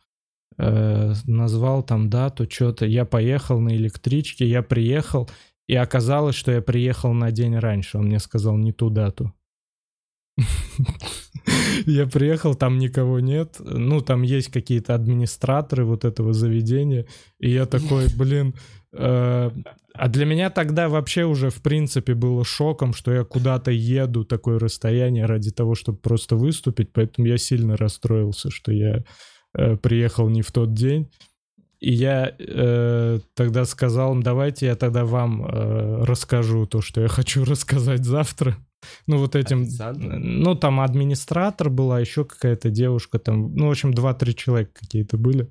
Э, 0.57 1.13
назвал 1.25 1.83
там 1.83 2.09
дату, 2.09 2.49
что-то. 2.49 2.85
Я 2.85 3.05
поехал 3.05 3.59
на 3.59 3.75
электричке, 3.75 4.45
я 4.45 4.61
приехал, 4.61 5.29
и 5.67 5.75
оказалось, 5.75 6.35
что 6.35 6.51
я 6.51 6.61
приехал 6.61 7.13
на 7.13 7.31
день 7.31 7.57
раньше. 7.57 7.97
Он 7.97 8.05
мне 8.05 8.19
сказал 8.19 8.57
не 8.57 8.71
ту 8.71 8.89
дату. 8.89 9.33
Я 11.85 12.07
приехал, 12.07 12.55
там 12.55 12.79
никого 12.79 13.19
нет. 13.19 13.57
Ну, 13.59 14.01
там 14.01 14.23
есть 14.23 14.49
какие-то 14.49 14.95
администраторы 14.95 15.85
вот 15.85 16.05
этого 16.05 16.33
заведения. 16.33 17.05
И 17.39 17.49
я 17.51 17.65
такой, 17.65 18.07
блин... 18.15 18.55
э, 18.93 19.51
А 19.93 20.07
для 20.07 20.25
меня 20.25 20.49
тогда 20.49 20.89
вообще 20.89 21.25
уже, 21.25 21.49
в 21.49 21.61
принципе, 21.61 22.13
было 22.13 22.43
шоком, 22.43 22.93
что 22.93 23.13
я 23.13 23.23
куда-то 23.23 23.71
еду 23.71 24.23
такое 24.25 24.59
расстояние 24.59 25.25
ради 25.25 25.51
того, 25.51 25.75
чтобы 25.75 25.97
просто 25.99 26.35
выступить. 26.35 26.93
Поэтому 26.93 27.27
я 27.27 27.37
сильно 27.37 27.77
расстроился, 27.77 28.49
что 28.49 28.71
я 28.71 29.03
э, 29.55 29.77
приехал 29.77 30.29
не 30.29 30.41
в 30.41 30.51
тот 30.51 30.73
день. 30.73 31.11
И 31.79 31.91
я 31.91 32.33
э, 32.39 33.19
тогда 33.35 33.65
сказал 33.65 34.13
им, 34.13 34.23
давайте 34.23 34.67
я 34.67 34.75
тогда 34.75 35.03
вам 35.03 35.45
расскажу 36.03 36.65
то, 36.65 36.81
что 36.81 37.01
я 37.01 37.07
хочу 37.07 37.43
рассказать 37.45 38.05
завтра. 38.05 38.55
Ну, 39.07 39.17
вот 39.17 39.35
этим... 39.35 39.63
Официанту? 39.63 40.01
Ну, 40.01 40.55
там 40.55 40.79
администратор 40.79 41.69
была, 41.69 41.99
еще 41.99 42.25
какая-то 42.25 42.69
девушка 42.69 43.19
там. 43.19 43.53
Ну, 43.55 43.67
в 43.67 43.71
общем, 43.71 43.93
два-три 43.93 44.35
человека 44.35 44.71
какие-то 44.79 45.17
были. 45.17 45.49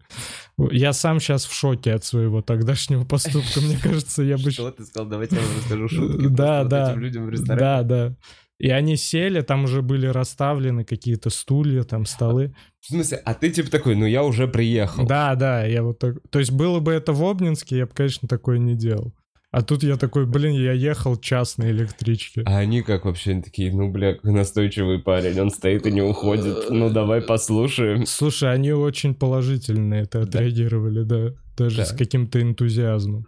Я 0.58 0.92
сам 0.92 1.20
сейчас 1.20 1.44
в 1.44 1.54
шоке 1.54 1.92
от 1.92 2.04
своего 2.04 2.42
тогдашнего 2.42 3.04
поступка. 3.04 3.60
Мне 3.60 3.78
кажется, 3.82 4.22
я 4.22 4.36
бы... 4.36 4.50
Что 4.50 4.70
ты 4.70 4.84
сказал? 4.84 5.08
Давайте 5.08 5.36
я 5.36 5.42
вам 5.42 5.50
расскажу 5.56 5.88
шутки. 5.88 6.26
Да, 6.28 6.64
да. 6.64 6.90
этим 6.92 7.00
людям 7.00 7.26
в 7.26 7.30
ресторане. 7.30 7.60
Да, 7.60 7.82
да. 7.82 8.16
И 8.58 8.70
они 8.70 8.96
сели, 8.96 9.40
там 9.40 9.64
уже 9.64 9.82
были 9.82 10.06
расставлены 10.06 10.84
какие-то 10.84 11.30
стулья, 11.30 11.82
там 11.82 12.06
столы. 12.06 12.54
В 12.80 12.86
смысле, 12.86 13.20
а 13.24 13.34
ты 13.34 13.50
типа 13.50 13.68
такой, 13.70 13.96
ну 13.96 14.06
я 14.06 14.22
уже 14.22 14.46
приехал. 14.46 15.04
Да, 15.04 15.34
да, 15.34 15.64
я 15.64 15.82
вот 15.82 15.98
так... 15.98 16.18
То 16.30 16.38
есть 16.38 16.52
было 16.52 16.78
бы 16.78 16.92
это 16.92 17.12
в 17.12 17.24
Обнинске, 17.24 17.78
я 17.78 17.86
бы, 17.86 17.92
конечно, 17.92 18.28
такое 18.28 18.58
не 18.58 18.76
делал. 18.76 19.12
А 19.52 19.60
тут 19.62 19.82
я 19.82 19.98
такой, 19.98 20.24
блин, 20.24 20.54
я 20.54 20.72
ехал 20.72 21.16
час 21.18 21.58
на 21.58 21.70
электричке. 21.70 22.42
А 22.46 22.56
они 22.56 22.80
как 22.80 23.04
вообще 23.04 23.32
они 23.32 23.42
такие, 23.42 23.70
ну, 23.70 23.90
бля, 23.90 24.16
настойчивый 24.22 24.98
парень, 24.98 25.38
он 25.38 25.50
стоит 25.50 25.86
и 25.86 25.92
не 25.92 26.00
уходит. 26.00 26.70
Ну, 26.70 26.88
давай 26.88 27.20
послушаем. 27.20 28.06
Слушай, 28.06 28.50
они 28.50 28.72
очень 28.72 29.14
положительно 29.14 29.92
это 29.94 30.22
отреагировали, 30.22 31.02
да. 31.02 31.34
Даже 31.56 31.84
с 31.84 31.90
Так. 31.90 31.98
каким-то 31.98 32.40
энтузиазмом. 32.40 33.26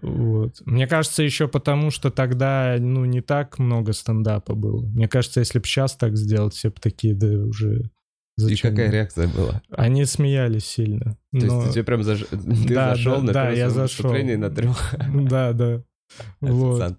Вот. 0.00 0.62
Мне 0.64 0.86
кажется, 0.86 1.24
еще 1.24 1.48
потому, 1.48 1.90
что 1.90 2.10
тогда, 2.10 2.76
ну, 2.78 3.04
не 3.04 3.20
так 3.20 3.58
много 3.58 3.92
стендапа 3.92 4.54
было. 4.54 4.86
Мне 4.86 5.08
кажется, 5.08 5.40
если 5.40 5.58
бы 5.58 5.66
сейчас 5.66 5.96
так 5.96 6.16
сделать, 6.16 6.54
все 6.54 6.68
бы 6.68 6.76
такие, 6.80 7.14
да 7.14 7.26
уже... 7.26 7.90
И 8.38 8.40
Зачем? 8.40 8.70
какая 8.70 8.90
реакция 8.90 9.26
была? 9.28 9.60
Они 9.70 10.04
смеялись 10.04 10.64
сильно. 10.64 11.16
То 11.32 11.46
но- 11.46 11.62
есть 11.62 11.74
ты 11.74 11.82
прям 11.82 12.02
заш... 12.04 12.20
ты 12.30 12.36
Да, 12.74 12.94
зашел 12.94 13.16
да, 13.16 13.22
на 13.22 13.32
да, 13.32 13.50
я 13.50 13.68
зашел. 13.68 14.12
на 14.12 14.50
трех 14.50 14.94
Да, 15.28 15.52
да. 15.52 15.82
Вот. 16.40 16.96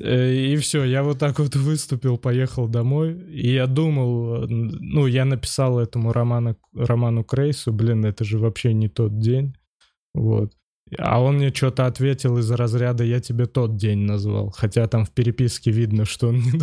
Э, 0.00 0.34
И 0.34 0.56
все, 0.56 0.84
я 0.84 1.02
вот 1.02 1.18
так 1.18 1.38
вот 1.38 1.54
выступил, 1.56 2.16
поехал 2.18 2.68
домой. 2.68 3.12
И 3.30 3.52
я 3.52 3.66
думал, 3.66 4.46
ну, 4.48 5.06
я 5.06 5.24
написал 5.24 5.78
этому 5.78 6.12
Роману, 6.12 6.56
Роману 6.74 7.22
Крейсу, 7.22 7.72
блин, 7.72 8.04
это 8.04 8.24
же 8.24 8.38
вообще 8.38 8.72
не 8.72 8.88
тот 8.88 9.18
день. 9.18 9.54
Вот. 10.14 10.52
А 10.96 11.20
он 11.22 11.36
мне 11.36 11.52
что-то 11.52 11.84
ответил 11.84 12.38
из 12.38 12.50
разряда 12.50 13.04
«я 13.04 13.20
тебе 13.20 13.44
тот 13.44 13.76
день 13.76 13.98
назвал». 13.98 14.50
Хотя 14.56 14.86
там 14.86 15.04
в 15.04 15.10
переписке 15.10 15.70
видно, 15.70 16.06
что 16.06 16.28
он 16.28 16.36
не... 16.36 16.60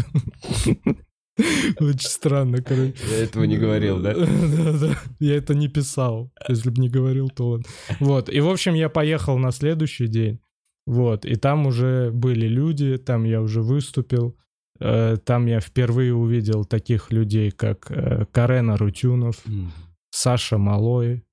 Очень 1.79 2.09
странно, 2.09 2.61
короче. 2.61 2.93
Я 3.11 3.23
этого 3.23 3.43
не 3.45 3.57
говорил, 3.57 3.99
да? 4.01 4.13
Да-да. 4.15 4.97
Я 5.19 5.35
это 5.35 5.53
не 5.55 5.67
писал. 5.67 6.31
Если 6.49 6.69
бы 6.69 6.81
не 6.81 6.89
говорил, 6.89 7.29
то 7.29 7.49
он... 7.49 7.63
Вот. 7.99 8.29
И, 8.29 8.39
в 8.39 8.47
общем, 8.49 8.73
я 8.73 8.89
поехал 8.89 9.37
на 9.37 9.51
следующий 9.51 10.07
день. 10.07 10.39
Вот. 10.87 11.25
И 11.25 11.35
там 11.35 11.67
уже 11.67 12.11
были 12.11 12.47
люди, 12.47 12.97
там 12.97 13.23
я 13.25 13.41
уже 13.41 13.61
выступил. 13.61 14.37
Э, 14.79 15.17
Там 15.23 15.45
я 15.47 15.59
впервые 15.61 16.13
увидел 16.13 16.65
таких 16.65 17.11
людей, 17.11 17.49
как 17.51 17.89
э, 17.91 18.25
Карен 18.31 18.69
Арутюнов, 18.71 19.37
М, 19.47 19.71
Саша 20.11 20.57
Малой, 20.57 21.23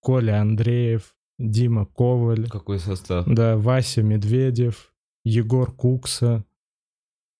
Коля 0.00 0.40
Андреев, 0.40 1.14
Дима 1.38 1.86
Коваль, 1.86 2.48
Какой 2.48 2.78
состав? 2.80 3.24
да, 3.26 3.56
Вася 3.56 4.02
Медведев, 4.02 4.92
Егор 5.24 5.70
Кукса. 5.72 6.44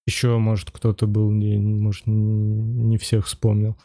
Еще, 0.07 0.39
может, 0.39 0.71
кто-то 0.71 1.07
был, 1.07 1.31
не, 1.33 1.59
может, 1.59 2.05
не 2.07 2.97
всех 2.97 3.27
вспомнил. 3.27 3.77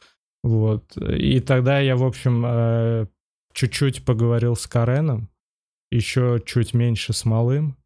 Вот. 0.43 0.97
И 0.97 1.39
тогда 1.39 1.79
я, 1.79 1.95
в 1.95 2.03
общем, 2.03 2.43
э, 2.45 3.07
чуть-чуть 3.53 4.05
поговорил 4.05 4.55
с 4.55 4.67
Кареном, 4.67 5.29
еще 5.91 6.41
чуть 6.45 6.73
меньше 6.73 7.13
с 7.13 7.25
Малым. 7.25 7.77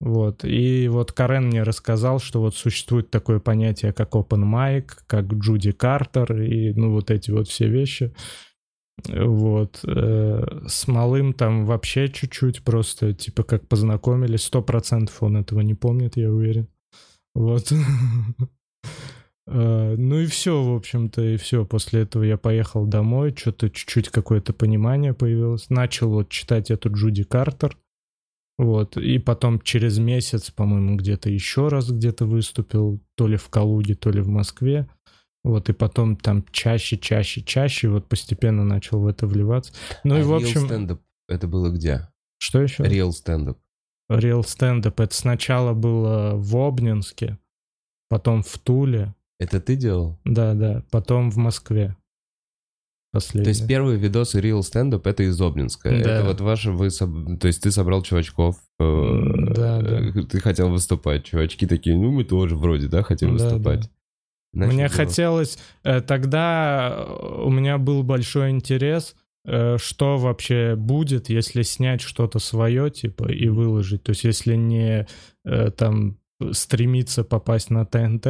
Вот. 0.00 0.44
И 0.44 0.88
вот 0.88 1.12
Карен 1.12 1.46
мне 1.46 1.62
рассказал, 1.62 2.18
что 2.18 2.40
вот 2.40 2.56
существует 2.56 3.10
такое 3.10 3.38
понятие, 3.38 3.92
как 3.92 4.14
open 4.14 4.42
mic, 4.42 4.90
как 5.06 5.26
Джуди 5.26 5.70
Картер 5.70 6.42
и, 6.42 6.72
ну, 6.74 6.90
вот 6.92 7.10
эти 7.10 7.30
вот 7.30 7.46
все 7.46 7.68
вещи. 7.68 8.12
Вот. 9.08 9.80
э, 9.84 10.60
С 10.66 10.88
Малым 10.88 11.32
там 11.32 11.66
вообще 11.66 12.08
чуть-чуть 12.08 12.64
просто, 12.64 13.14
типа, 13.14 13.44
как 13.44 13.68
познакомились. 13.68 14.42
Сто 14.42 14.60
процентов 14.60 15.22
он 15.22 15.36
этого 15.36 15.60
не 15.60 15.74
помнит, 15.74 16.16
я 16.16 16.32
уверен. 16.32 16.68
Вот. 17.34 17.72
Э, 17.72 17.76
Ну 19.98 20.20
и 20.20 20.26
все, 20.26 20.62
в 20.62 20.74
общем-то, 20.74 21.20
и 21.20 21.36
все. 21.36 21.66
После 21.66 22.02
этого 22.02 22.22
я 22.22 22.36
поехал 22.36 22.86
домой, 22.86 23.34
что-то 23.36 23.70
чуть-чуть 23.70 24.08
какое-то 24.08 24.52
понимание 24.52 25.14
появилось. 25.14 25.68
Начал 25.68 26.10
вот 26.10 26.28
читать 26.28 26.70
эту 26.70 26.92
Джуди 26.92 27.24
Картер. 27.24 27.76
Вот. 28.56 28.96
И 28.96 29.18
потом 29.18 29.60
через 29.60 29.98
месяц, 29.98 30.50
по-моему, 30.50 30.96
где-то 30.96 31.28
еще 31.28 31.68
раз 31.68 31.90
где-то 31.90 32.24
выступил, 32.24 33.00
то 33.16 33.26
ли 33.26 33.36
в 33.36 33.48
Калуге, 33.48 33.94
то 33.94 34.10
ли 34.10 34.20
в 34.20 34.28
Москве. 34.28 34.88
Вот, 35.44 35.68
и 35.68 35.72
потом 35.72 36.16
там 36.16 36.44
чаще, 36.52 36.96
чаще, 36.96 37.42
чаще, 37.42 37.88
вот 37.88 38.08
постепенно 38.08 38.64
начал 38.64 39.00
в 39.00 39.08
это 39.08 39.26
вливаться. 39.26 39.72
Ну 40.04 40.16
и 40.16 40.20
А 40.20 40.24
в 40.24 40.32
real 40.32 40.36
общем... 40.36 40.66
стендап 40.66 41.00
это 41.28 41.48
было 41.48 41.70
где? 41.70 42.08
Что 42.38 42.62
еще? 42.62 42.84
Real 42.84 43.10
стендап. 43.10 43.58
Real 44.10 44.42
стендап. 44.46 45.00
Это 45.00 45.14
сначала 45.14 45.72
было 45.74 46.32
в 46.36 46.56
Обнинске, 46.56 47.38
потом 48.08 48.42
в 48.42 48.58
Туле, 48.58 49.14
Это 49.38 49.60
ты 49.60 49.76
делал? 49.76 50.18
да-да, 50.24 50.82
потом 50.90 51.30
в 51.30 51.36
Москве. 51.36 51.96
То 53.12 53.16
Последний. 53.18 53.48
есть 53.50 53.68
первые 53.68 53.98
видосы 53.98 54.40
Real 54.40 54.62
стендап 54.62 55.06
это 55.06 55.22
из 55.24 55.38
Обнинска. 55.38 55.90
Да. 55.90 55.96
Это 55.96 56.24
вот 56.24 56.40
ваши 56.40 56.70
вы 56.72 56.88
то 56.90 57.46
есть 57.46 57.62
ты 57.62 57.70
собрал 57.70 58.02
чувачков. 58.02 58.56
э, 58.80 58.84
М, 58.84 59.52
да, 59.52 59.80
э, 59.82 60.12
Ты 60.22 60.40
хотел 60.40 60.70
выступать. 60.70 61.24
Чувачки 61.24 61.66
такие, 61.66 61.94
ну 61.94 62.10
мы 62.10 62.24
тоже 62.24 62.56
вроде, 62.56 62.88
да, 62.88 63.02
хотим 63.02 63.36
Да, 63.36 63.44
выступать. 63.44 63.90
Начал 64.54 64.68
Мне 64.72 64.76
делать. 64.88 64.92
хотелось... 64.94 65.58
э, 65.84 66.00
Тогда 66.00 67.06
у 67.44 67.50
меня 67.50 67.76
был 67.76 68.02
большой 68.02 68.48
интерес, 68.50 69.14
что 69.44 70.16
вообще 70.18 70.76
будет, 70.76 71.28
если 71.28 71.62
снять 71.62 72.00
что-то 72.00 72.38
свое, 72.38 72.90
типа, 72.90 73.30
и 73.30 73.48
выложить. 73.48 74.02
То 74.04 74.10
есть 74.10 74.24
если 74.24 74.54
не 74.54 75.06
э, 75.44 75.70
там 75.70 76.18
стремиться 76.52 77.24
попасть 77.24 77.70
на 77.70 77.84
ТНТ, 77.84 78.26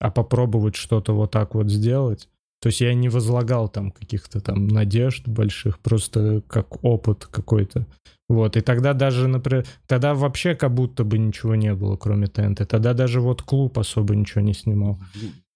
а 0.00 0.10
попробовать 0.10 0.76
что-то 0.76 1.14
вот 1.14 1.30
так 1.30 1.54
вот 1.54 1.70
сделать. 1.70 2.28
То 2.60 2.68
есть 2.68 2.80
я 2.80 2.94
не 2.94 3.08
возлагал 3.08 3.68
там 3.68 3.90
каких-то 3.90 4.40
там 4.40 4.68
надежд 4.68 5.28
больших, 5.28 5.78
просто 5.80 6.42
как 6.48 6.82
опыт 6.82 7.26
какой-то. 7.26 7.86
Вот, 8.26 8.56
и 8.56 8.62
тогда 8.62 8.94
даже, 8.94 9.28
например, 9.28 9.66
тогда 9.86 10.14
вообще 10.14 10.54
как 10.54 10.72
будто 10.72 11.04
бы 11.04 11.18
ничего 11.18 11.54
не 11.54 11.74
было, 11.74 11.96
кроме 11.96 12.26
ТНТ. 12.26 12.66
Тогда 12.66 12.94
даже 12.94 13.20
вот 13.20 13.42
клуб 13.42 13.78
особо 13.78 14.16
ничего 14.16 14.40
не 14.40 14.54
снимал. 14.54 14.98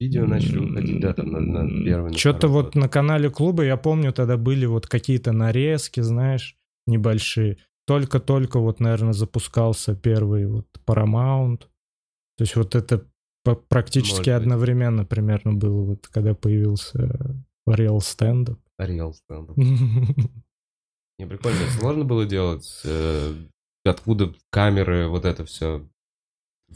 Ви- 0.01 0.07
Видео 0.07 0.27
начали 0.27 0.59
выходить, 0.59 1.01
да, 1.01 1.13
там 1.13 1.31
на, 1.33 1.41
на 1.41 1.85
первый. 1.85 2.15
Что-то 2.15 2.49
вот 2.49 2.75
на 2.75 2.89
канале 2.89 3.31
клуба, 3.31 3.65
я 3.65 3.77
помню, 3.77 4.13
тогда 4.13 4.37
были 4.37 4.67
вот 4.67 4.87
какие-то 4.87 5.33
нарезки, 5.33 6.01
знаешь, 6.01 6.57
небольшие. 6.87 7.59
Только-только 7.87 8.59
вот, 8.61 8.81
наверное, 8.81 9.13
запускался 9.13 9.95
первый 9.97 10.47
вот 10.47 10.67
Paramount. 10.87 11.61
То 12.37 12.43
есть 12.43 12.55
вот 12.57 12.75
это 12.75 13.07
практически 13.69 14.19
Может 14.19 14.25
быть. 14.27 14.43
одновременно 14.43 15.05
примерно 15.05 15.55
было, 15.55 15.83
вот 15.83 16.07
когда 16.09 16.35
появился 16.35 16.99
Real 17.69 17.99
Stand-up. 17.99 18.59
Real 18.81 19.13
стендап. 19.13 19.57
Не, 21.19 21.27
прикольно. 21.27 21.59
Сложно 21.79 22.05
было 22.05 22.25
делать? 22.27 22.81
э, 22.85 23.35
Откуда 23.85 24.33
камеры, 24.51 25.09
вот 25.09 25.25
это 25.25 25.45
все? 25.45 25.89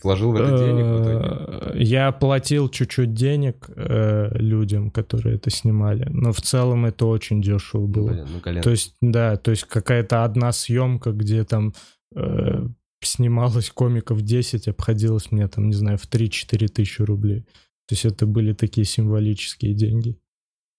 Вложил 0.02 0.33
в 0.33 0.37
это 0.37 0.57
денег 0.59 0.85
в 0.85 1.02
итоге? 1.02 1.74
Э, 1.74 1.83
Я 1.83 2.12
платил 2.12 2.68
чуть-чуть 2.68 3.14
денег 3.14 3.68
э, 3.74 4.31
людям, 4.38 4.90
которые 4.90 5.37
это 5.37 5.50
снимали, 5.50 6.09
но 6.11 6.33
в 6.33 6.40
целом 6.40 6.87
это 6.87 7.07
очень 7.07 7.42
дешево 7.42 7.87
было. 7.87 8.26
Ну. 8.44 8.61
То 8.62 8.70
есть, 8.70 8.96
да, 9.00 9.37
то 9.37 9.50
есть 9.50 9.64
какая-то 9.64 10.24
одна 10.24 10.52
съемка, 10.52 11.12
где 11.12 11.44
там 11.44 11.74
э, 12.14 12.66
снималось 13.00 13.70
комиков 13.70 14.22
10, 14.22 14.68
обходилось 14.68 15.31
мне 15.31 15.46
там, 15.48 15.68
не 15.68 15.74
знаю, 15.74 15.98
в 15.98 16.09
3-4 16.09 16.68
тысячи 16.68 17.02
рублей. 17.02 17.42
То 17.88 17.94
есть 17.94 18.05
это 18.05 18.26
были 18.26 18.55
такие 18.55 18.85
символические 18.85 19.74
деньги. 19.74 20.18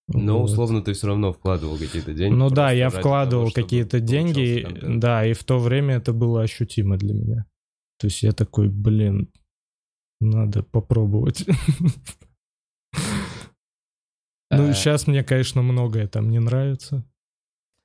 Но 0.08 0.38
Вот. 0.40 0.50
условно 0.50 0.82
ты 0.82 0.92
все 0.92 1.06
равно 1.06 1.32
вкладывал 1.32 1.78
какие-то 1.78 2.12
деньги. 2.12 2.34
Ну 2.34 2.50
да, 2.50 2.72
я 2.72 2.90
вкладывал 2.90 3.50
какие-то 3.50 4.00
деньги, 4.00 4.66
да, 4.98 5.24
и 5.24 5.32
в 5.32 5.44
то 5.44 5.58
время 5.58 5.96
это 5.96 6.12
было 6.12 6.42
ощутимо 6.42 6.98
для 6.98 7.14
меня. 7.14 7.46
То 8.04 8.08
есть 8.08 8.22
я 8.22 8.32
такой, 8.32 8.68
блин, 8.68 9.32
надо 10.20 10.62
попробовать. 10.62 11.46
Ну, 14.50 14.68
Э, 14.68 14.74
сейчас 14.74 15.06
мне, 15.06 15.24
конечно, 15.24 15.62
многое 15.62 16.06
там 16.06 16.28
не 16.28 16.38
нравится. 16.38 17.02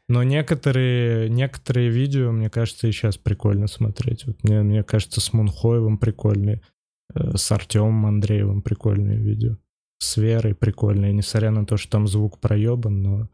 Но 0.09 0.23
некоторые, 0.23 1.29
некоторые 1.29 1.89
видео, 1.89 2.33
мне 2.33 2.49
кажется, 2.49 2.87
и 2.87 2.91
сейчас 2.91 3.17
прикольно 3.17 3.67
смотреть. 3.67 4.25
Вот 4.25 4.43
мне, 4.43 4.61
мне 4.61 4.83
кажется, 4.83 5.21
с 5.21 5.31
Мунхоевым 5.31 5.97
прикольные, 5.97 6.61
э, 7.15 7.37
с 7.37 7.49
Артемом 7.53 8.05
Андреевым 8.05 8.61
прикольные 8.61 9.17
видео. 9.17 9.57
С 9.99 10.17
Верой 10.17 10.53
прикольные, 10.53 11.13
несмотря 11.13 11.51
на 11.51 11.65
то, 11.65 11.77
что 11.77 11.91
там 11.91 12.07
звук 12.07 12.41
проебан, 12.41 13.01
но 13.01 13.29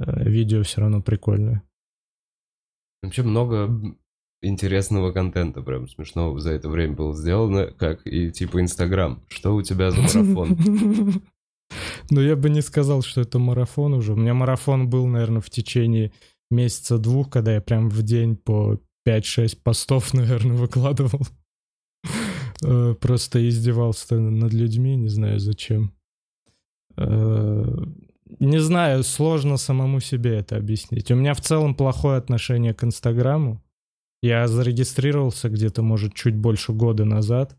э, 0.00 0.28
видео 0.28 0.64
все 0.64 0.80
равно 0.80 1.00
прикольное. 1.00 1.62
Вообще 3.04 3.22
много 3.22 3.96
интересного 4.42 5.12
контента, 5.12 5.62
прям 5.62 5.88
смешного 5.88 6.38
за 6.40 6.52
это 6.52 6.68
время 6.68 6.94
было 6.94 7.14
сделано, 7.14 7.66
как 7.66 8.06
и 8.06 8.30
типа 8.30 8.60
Инстаграм. 8.60 9.22
Что 9.28 9.54
у 9.54 9.62
тебя 9.62 9.90
за 9.90 10.00
марафон? 10.00 10.58
Ну, 12.10 12.22
я 12.22 12.34
бы 12.34 12.48
не 12.48 12.62
сказал, 12.62 13.02
что 13.02 13.20
это 13.20 13.38
марафон 13.38 13.92
уже. 13.92 14.14
У 14.14 14.16
меня 14.16 14.32
марафон 14.32 14.88
был, 14.88 15.06
наверное, 15.06 15.42
в 15.42 15.50
течение 15.50 16.12
месяца-двух, 16.50 17.28
когда 17.28 17.52
я 17.54 17.60
прям 17.60 17.90
в 17.90 18.02
день 18.02 18.36
по 18.36 18.80
5-6 19.06 19.58
постов, 19.62 20.14
наверное, 20.14 20.56
выкладывал. 20.56 21.20
Э, 22.64 22.94
Просто 22.98 23.46
издевался 23.46 24.18
над 24.18 24.54
людьми, 24.54 24.96
не 24.96 25.08
знаю 25.08 25.38
зачем. 25.40 25.92
Э, 26.96 27.64
Не 28.40 28.58
знаю, 28.60 29.02
сложно 29.04 29.58
самому 29.58 30.00
себе 30.00 30.36
это 30.38 30.56
объяснить. 30.56 31.10
У 31.10 31.16
меня 31.16 31.34
в 31.34 31.40
целом 31.40 31.74
плохое 31.74 32.16
отношение 32.16 32.72
к 32.72 32.82
Инстаграму. 32.84 33.62
Я 34.22 34.48
зарегистрировался 34.48 35.48
где-то, 35.48 35.82
может, 35.82 36.14
чуть 36.14 36.36
больше 36.36 36.72
года 36.72 37.04
назад 37.04 37.56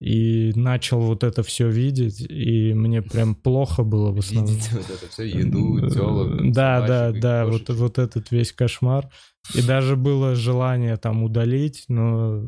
и 0.00 0.52
начал 0.54 1.00
вот 1.00 1.24
это 1.24 1.42
все 1.42 1.70
видеть, 1.70 2.20
и 2.20 2.74
мне 2.74 3.00
прям 3.00 3.34
плохо 3.34 3.82
было 3.82 4.12
в 4.12 4.18
основном. 4.18 4.54
Видите 4.54 4.76
вот 4.76 4.90
это 4.90 5.08
все, 5.08 5.24
еду, 5.24 5.88
телок, 5.88 6.52
Да, 6.52 6.86
да, 6.86 7.10
и 7.10 7.20
да, 7.20 7.46
вот, 7.46 7.70
вот 7.70 7.98
этот 7.98 8.30
весь 8.30 8.52
кошмар. 8.52 9.08
И 9.54 9.62
даже 9.62 9.96
было 9.96 10.34
желание 10.34 10.96
там 10.98 11.22
удалить, 11.22 11.84
но 11.88 12.44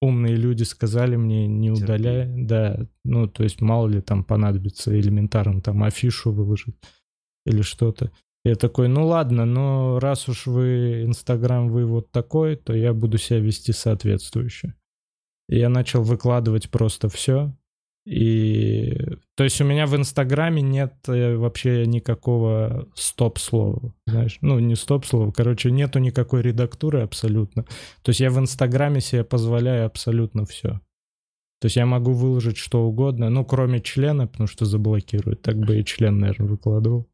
умные 0.00 0.36
люди 0.36 0.62
сказали 0.62 1.16
мне 1.16 1.48
не 1.48 1.70
удаляй. 1.70 2.28
Да, 2.28 2.86
ну 3.04 3.26
то 3.26 3.42
есть 3.42 3.60
мало 3.60 3.88
ли 3.88 4.00
там 4.00 4.22
понадобится 4.22 4.96
элементарно 4.98 5.60
там 5.62 5.82
афишу 5.82 6.30
выложить 6.30 6.76
или 7.44 7.62
что-то. 7.62 8.12
Я 8.44 8.56
такой, 8.56 8.88
ну 8.88 9.06
ладно, 9.06 9.46
но 9.46 9.98
раз 9.98 10.28
уж 10.28 10.46
вы, 10.46 11.04
Инстаграм, 11.04 11.68
вы 11.68 11.86
вот 11.86 12.10
такой, 12.10 12.56
то 12.56 12.74
я 12.74 12.92
буду 12.92 13.16
себя 13.16 13.40
вести 13.40 13.72
соответствующе. 13.72 14.74
Я 15.48 15.70
начал 15.70 16.02
выкладывать 16.02 16.70
просто 16.70 17.08
все. 17.08 17.54
И 18.06 18.98
то 19.34 19.44
есть 19.44 19.60
у 19.62 19.64
меня 19.64 19.86
в 19.86 19.96
Инстаграме 19.96 20.60
нет 20.60 20.94
э, 21.08 21.36
вообще 21.36 21.86
никакого 21.86 22.86
стоп-слова, 22.94 23.94
знаешь, 24.06 24.36
ну 24.42 24.58
не 24.58 24.74
стоп-слова, 24.74 25.32
короче, 25.32 25.70
нету 25.70 25.98
никакой 26.00 26.42
редактуры 26.42 27.00
абсолютно. 27.00 27.64
То 28.02 28.10
есть 28.10 28.20
я 28.20 28.30
в 28.30 28.38
Инстаграме 28.38 29.00
себе 29.00 29.24
позволяю 29.24 29.86
абсолютно 29.86 30.44
все. 30.44 30.80
То 31.60 31.66
есть 31.66 31.76
я 31.76 31.86
могу 31.86 32.12
выложить 32.12 32.58
что 32.58 32.84
угодно, 32.86 33.30
ну 33.30 33.42
кроме 33.42 33.80
члена, 33.80 34.26
потому 34.26 34.48
что 34.48 34.66
заблокируют, 34.66 35.40
так 35.40 35.56
бы 35.56 35.80
и 35.80 35.84
член, 35.84 36.18
наверное, 36.18 36.46
выкладывал. 36.46 37.08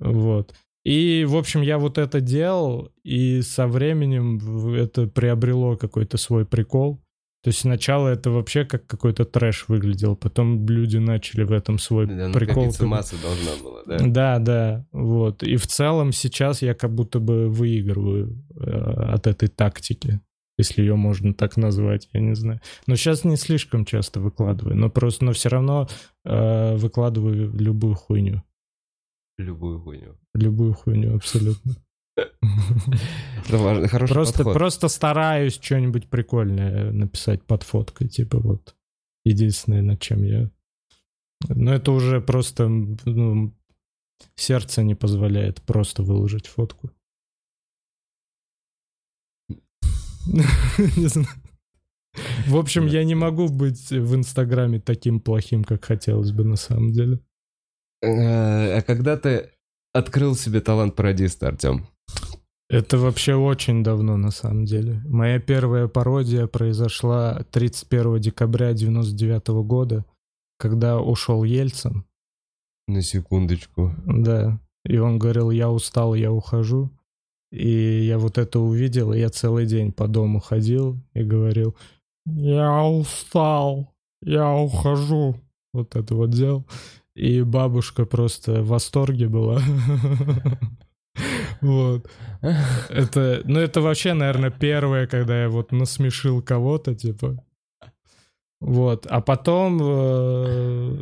Вот. 0.00 0.54
И, 0.84 1.24
в 1.26 1.36
общем, 1.36 1.62
я 1.62 1.78
вот 1.78 1.96
это 1.98 2.20
делал, 2.20 2.90
и 3.04 3.40
со 3.42 3.66
временем 3.66 4.74
это 4.74 5.06
приобрело 5.06 5.76
какой-то 5.76 6.18
свой 6.18 6.44
прикол. 6.44 7.00
То 7.42 7.48
есть 7.48 7.60
сначала 7.60 8.08
это 8.08 8.30
вообще 8.30 8.64
как 8.64 8.86
какой-то 8.86 9.24
трэш 9.26 9.66
выглядел, 9.68 10.16
потом 10.16 10.66
люди 10.66 10.96
начали 10.96 11.42
в 11.42 11.52
этом 11.52 11.78
свой 11.78 12.06
Да, 12.06 12.30
прикол. 12.32 12.54
накопиться 12.64 12.78
как- 12.80 12.88
масса 12.88 13.16
должна 13.22 13.50
была, 13.62 13.82
да? 13.86 13.98
Да, 13.98 14.38
да, 14.38 14.86
вот. 14.92 15.42
И 15.42 15.56
в 15.56 15.66
целом 15.66 16.12
сейчас 16.12 16.62
я 16.62 16.74
как 16.74 16.94
будто 16.94 17.18
бы 17.18 17.48
выигрываю 17.48 18.42
э, 18.58 18.70
от 19.14 19.26
этой 19.26 19.48
тактики, 19.48 20.20
если 20.56 20.80
ее 20.82 20.96
можно 20.96 21.34
так 21.34 21.56
назвать, 21.58 22.08
я 22.14 22.20
не 22.20 22.34
знаю. 22.34 22.60
Но 22.86 22.96
сейчас 22.96 23.24
не 23.24 23.36
слишком 23.36 23.84
часто 23.84 24.20
выкладываю, 24.20 24.76
но 24.76 24.88
просто, 24.88 25.24
но 25.26 25.32
все 25.32 25.50
равно 25.50 25.86
э, 26.24 26.76
выкладываю 26.76 27.52
любую 27.54 27.94
хуйню. 27.94 28.42
Любую 29.38 29.80
хуйню. 29.80 30.16
Любую 30.34 30.74
хуйню 30.74 31.16
абсолютно. 31.16 31.74
Это 32.16 33.58
важно, 33.58 33.88
хороший 33.88 34.12
Просто, 34.12 34.38
подход. 34.38 34.54
просто 34.54 34.88
стараюсь 34.88 35.54
что-нибудь 35.60 36.08
прикольное 36.08 36.92
написать 36.92 37.42
под 37.42 37.64
фоткой, 37.64 38.08
типа 38.08 38.38
вот. 38.38 38.76
Единственное, 39.24 39.82
над 39.82 40.00
чем 40.00 40.22
я... 40.22 40.50
Но 41.48 41.74
это 41.74 41.92
уже 41.92 42.20
просто, 42.20 42.68
ну, 42.68 43.54
сердце 44.36 44.82
не 44.82 44.94
позволяет 44.94 45.62
просто 45.62 46.02
выложить 46.02 46.46
фотку. 46.46 46.90
Не 50.26 51.08
знаю. 51.08 51.28
В 52.46 52.56
общем, 52.56 52.86
я 52.86 53.02
не 53.04 53.14
могу 53.14 53.48
быть 53.48 53.90
в 53.90 54.14
Инстаграме 54.14 54.80
таким 54.80 55.20
плохим, 55.20 55.64
как 55.64 55.84
хотелось 55.84 56.30
бы 56.32 56.44
на 56.44 56.56
самом 56.56 56.92
деле. 56.92 57.18
Э, 58.04 58.78
А 58.78 58.82
когда 58.82 59.16
ты 59.16 59.50
открыл 59.92 60.34
себе 60.34 60.60
талант 60.60 60.94
пародиста, 60.94 61.48
Артем? 61.48 61.86
Это 62.70 62.98
вообще 62.98 63.34
очень 63.34 63.84
давно, 63.84 64.16
на 64.16 64.30
самом 64.30 64.64
деле. 64.64 65.00
Моя 65.06 65.38
первая 65.38 65.86
пародия 65.86 66.46
произошла 66.46 67.44
31 67.50 68.20
декабря 68.20 68.72
99 68.72 69.48
года, 69.64 70.04
когда 70.58 70.98
ушел 71.00 71.44
Ельцин. 71.44 72.04
На 72.88 73.02
секундочку. 73.02 73.92
Да. 74.06 74.58
И 74.84 74.98
он 74.98 75.18
говорил, 75.18 75.50
я 75.50 75.70
устал, 75.70 76.14
я 76.14 76.32
ухожу. 76.32 76.90
И 77.52 78.02
я 78.04 78.18
вот 78.18 78.38
это 78.38 78.58
увидел, 78.58 79.12
и 79.12 79.20
я 79.20 79.28
целый 79.28 79.66
день 79.66 79.92
по 79.92 80.08
дому 80.08 80.40
ходил 80.40 80.98
и 81.12 81.22
говорил, 81.22 81.76
я 82.26 82.82
устал, 82.82 83.94
я 84.22 84.52
ухожу. 84.52 85.36
Вот 85.72 85.94
это 85.94 86.14
вот 86.14 86.30
делал. 86.30 86.64
И 87.14 87.42
бабушка 87.42 88.06
просто 88.06 88.62
в 88.62 88.68
восторге 88.68 89.28
была. 89.28 89.60
Вот. 91.60 92.10
Это, 92.88 93.42
ну 93.44 93.60
это 93.60 93.80
вообще, 93.80 94.14
наверное, 94.14 94.50
первое, 94.50 95.06
когда 95.06 95.42
я 95.42 95.48
вот 95.48 95.70
насмешил 95.72 96.42
кого-то, 96.42 96.94
типа. 96.94 97.42
Вот. 98.60 99.06
А 99.06 99.20
потом... 99.20 99.80
э, 99.82 100.98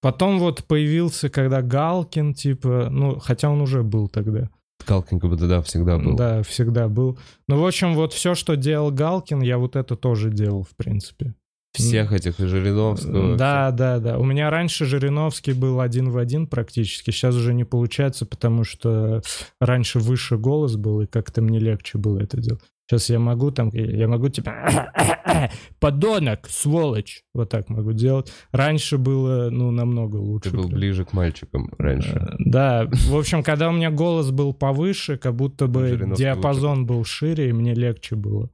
Потом 0.00 0.38
вот 0.38 0.64
появился, 0.64 1.28
когда 1.28 1.60
Галкин, 1.60 2.34
типа, 2.34 2.88
ну, 2.90 3.18
хотя 3.18 3.50
он 3.50 3.60
уже 3.60 3.82
был 3.82 4.08
тогда. 4.08 4.48
Калкин 4.84 5.18
как 5.18 5.30
будто, 5.30 5.48
да, 5.48 5.60
всегда 5.62 5.98
был. 5.98 6.14
Да, 6.16 6.42
всегда 6.44 6.88
был. 6.88 7.18
Ну, 7.48 7.60
в 7.60 7.66
общем, 7.66 7.94
вот 7.94 8.12
все, 8.12 8.36
что 8.36 8.54
делал 8.54 8.92
Галкин, 8.92 9.40
я 9.42 9.58
вот 9.58 9.74
это 9.74 9.96
тоже 9.96 10.30
делал, 10.30 10.62
в 10.62 10.76
принципе. 10.76 11.34
Всех 11.82 12.12
этих 12.12 12.40
и 12.40 12.46
Жириновского. 12.46 13.36
Да, 13.36 13.70
да, 13.70 13.98
да. 13.98 14.18
У 14.18 14.24
меня 14.24 14.50
раньше 14.50 14.84
Жириновский 14.84 15.52
был 15.52 15.80
один 15.80 16.10
в 16.10 16.18
один 16.18 16.46
практически. 16.46 17.10
Сейчас 17.10 17.34
уже 17.34 17.54
не 17.54 17.64
получается, 17.64 18.26
потому 18.26 18.64
что 18.64 19.22
раньше 19.60 19.98
выше 19.98 20.36
голос 20.36 20.76
был, 20.76 21.00
и 21.02 21.06
как-то 21.06 21.42
мне 21.42 21.58
легче 21.58 21.98
было 21.98 22.18
это 22.20 22.40
делать. 22.40 22.62
Сейчас 22.90 23.10
я 23.10 23.18
могу 23.18 23.50
там, 23.50 23.68
я 23.72 24.08
могу 24.08 24.30
типа 24.30 24.90
подонок, 25.78 26.48
сволочь, 26.48 27.22
вот 27.34 27.50
так 27.50 27.68
могу 27.68 27.92
делать. 27.92 28.32
Раньше 28.50 28.96
было, 28.96 29.50
ну, 29.50 29.70
намного 29.70 30.16
лучше. 30.16 30.50
Ты 30.50 30.56
был 30.56 30.68
прям. 30.68 30.78
ближе 30.78 31.04
к 31.04 31.12
мальчикам 31.12 31.70
раньше. 31.76 32.16
Э, 32.16 32.36
Да, 32.38 32.88
в 32.90 33.16
общем, 33.16 33.42
когда 33.42 33.68
у 33.68 33.72
меня 33.72 33.90
голос 33.90 34.30
был 34.30 34.54
повыше, 34.54 35.18
как 35.18 35.34
будто 35.34 35.66
бы 35.66 35.88
Жириновский 35.88 36.24
диапазон 36.24 36.86
был 36.86 37.04
шире, 37.04 37.50
и 37.50 37.52
мне 37.52 37.74
легче 37.74 38.16
было 38.16 38.48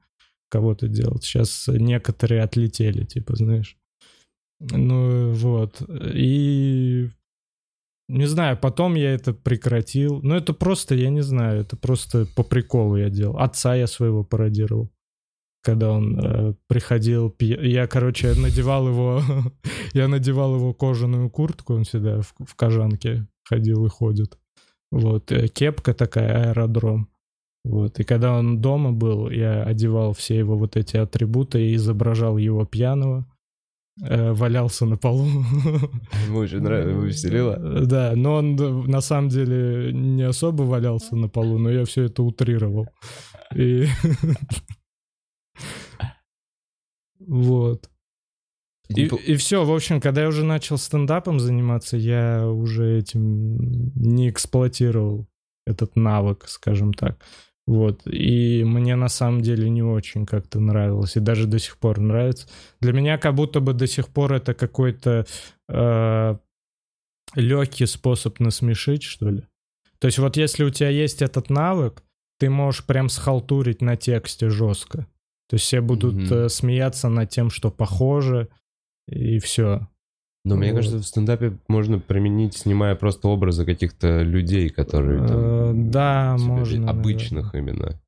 кого-то 0.55 0.87
делать. 0.87 1.25
Сейчас 1.25 1.67
некоторые 1.67 2.43
отлетели, 2.43 3.05
типа, 3.05 3.35
знаешь. 3.35 3.77
Ну, 4.61 5.33
вот. 5.33 5.83
И... 6.15 7.11
Не 8.09 8.27
знаю, 8.27 8.57
потом 8.57 8.95
я 8.95 9.15
это 9.15 9.33
прекратил. 9.35 10.21
Ну, 10.23 10.37
это 10.37 10.55
просто, 10.55 10.95
я 10.95 11.11
не 11.11 11.23
знаю, 11.23 11.63
это 11.63 11.77
просто 11.77 12.27
по 12.37 12.45
приколу 12.45 12.97
я 12.97 13.11
делал. 13.11 13.39
Отца 13.39 13.75
я 13.75 13.89
своего 13.89 14.23
пародировал. 14.23 14.91
Когда 15.65 15.91
он 15.91 16.21
э, 16.21 16.55
приходил, 16.69 17.31
пья- 17.31 17.61
я, 17.61 17.87
короче, 17.89 18.35
надевал 18.35 18.87
его, 18.89 19.23
я 19.93 20.07
надевал 20.07 20.55
его 20.55 20.73
кожаную 20.73 21.31
куртку, 21.31 21.75
он 21.75 21.83
всегда 21.83 22.21
в, 22.21 22.35
в 22.47 22.55
кожанке 22.55 23.27
ходил 23.49 23.85
и 23.87 23.89
ходит. 23.89 24.39
Вот, 24.93 25.33
э, 25.33 25.49
кепка 25.49 25.95
такая, 25.95 26.51
аэродром. 26.51 27.09
Вот, 27.65 27.99
и 27.99 28.05
когда 28.05 28.39
он 28.39 28.61
дома 28.61 28.93
был, 28.93 29.31
я 29.31 29.63
одевал 29.63 30.13
все 30.13 30.37
его 30.37 30.57
вот 30.57 30.77
эти 30.77 30.99
атрибуты 30.99 31.67
и 31.67 31.75
изображал 31.77 32.37
его 32.37 32.67
пьяного, 32.67 33.27
э, 34.03 34.33
валялся 34.33 34.85
на 34.85 34.99
полу. 34.99 35.25
Ему 36.27 36.39
очень 36.39 36.61
нравилось, 36.61 37.07
веселило. 37.07 37.55
Э, 37.55 37.85
Да, 37.87 38.13
но 38.15 38.35
он 38.37 38.57
на 38.85 39.01
самом 39.01 39.31
деле 39.31 39.93
не 39.95 40.25
особо 40.25 40.65
валялся 40.65 41.17
на 41.17 41.29
полу, 41.31 41.57
но 41.59 41.71
я 41.71 41.87
все 41.87 42.05
это 42.05 42.23
утрировал. 42.23 42.87
И... 43.55 43.87
Вот. 47.27 47.89
И, 48.89 49.37
все, 49.37 49.65
в 49.65 49.75
общем, 49.75 49.99
когда 49.99 50.23
я 50.23 50.29
уже 50.29 50.45
начал 50.45 50.77
стендапом 50.77 51.41
заниматься, 51.41 51.97
я 51.97 52.47
уже 52.47 52.99
этим 52.99 53.57
не 53.95 54.29
эксплуатировал 54.29 55.27
этот 55.67 55.97
навык, 55.97 56.45
скажем 56.49 56.93
так. 56.93 57.25
Вот. 57.67 58.07
И 58.07 58.63
мне 58.65 58.95
на 58.95 59.09
самом 59.09 59.41
деле 59.41 59.71
не 59.71 59.83
очень 59.83 60.27
как-то 60.27 60.61
нравилось. 60.61 61.17
И 61.17 61.21
даже 61.21 61.47
до 61.47 61.59
сих 61.59 61.79
пор 61.79 61.99
нравится. 61.99 62.49
Для 62.81 62.93
меня 62.93 63.17
как 63.19 63.35
будто 63.35 63.61
бы 63.61 63.73
до 63.73 63.87
сих 63.87 64.09
пор 64.09 64.35
это 64.35 64.55
какой-то 64.55 65.27
э, 65.69 66.37
легкий 67.35 67.87
способ 67.87 68.39
насмешить, 68.41 69.03
что 69.03 69.31
ли. 69.31 69.43
То 69.99 70.07
есть 70.07 70.19
вот 70.19 70.37
если 70.37 70.65
у 70.65 70.71
тебя 70.71 70.91
есть 70.91 71.23
этот 71.23 71.49
навык, 71.49 72.03
ты 72.39 72.51
можешь 72.51 72.85
прям 72.85 73.09
схалтурить 73.09 73.81
на 73.81 73.97
тексте 73.97 74.51
жестко. 74.51 75.07
То 75.49 75.55
есть 75.55 75.65
все 75.65 75.81
будут 75.81 76.31
э, 76.31 76.49
смеяться 76.49 77.09
над 77.09 77.31
тем, 77.31 77.49
что 77.49 77.71
похоже, 77.71 78.49
и 79.09 79.39
все. 79.39 79.89
Но 80.45 80.57
мне 80.57 80.73
кажется, 80.73 80.99
в 80.99 81.07
стендапе 81.07 81.57
можно 81.69 81.99
применить, 81.99 82.55
снимая 82.55 82.95
просто 82.97 83.29
образы 83.29 83.65
каких-то 83.65 84.23
людей, 84.23 84.69
которые 84.69 85.27
там, 85.27 85.37
Э, 85.39 85.73
да, 85.75 86.37
можно. 86.39 86.91
обычных 86.91 87.55
именно. 87.55 87.99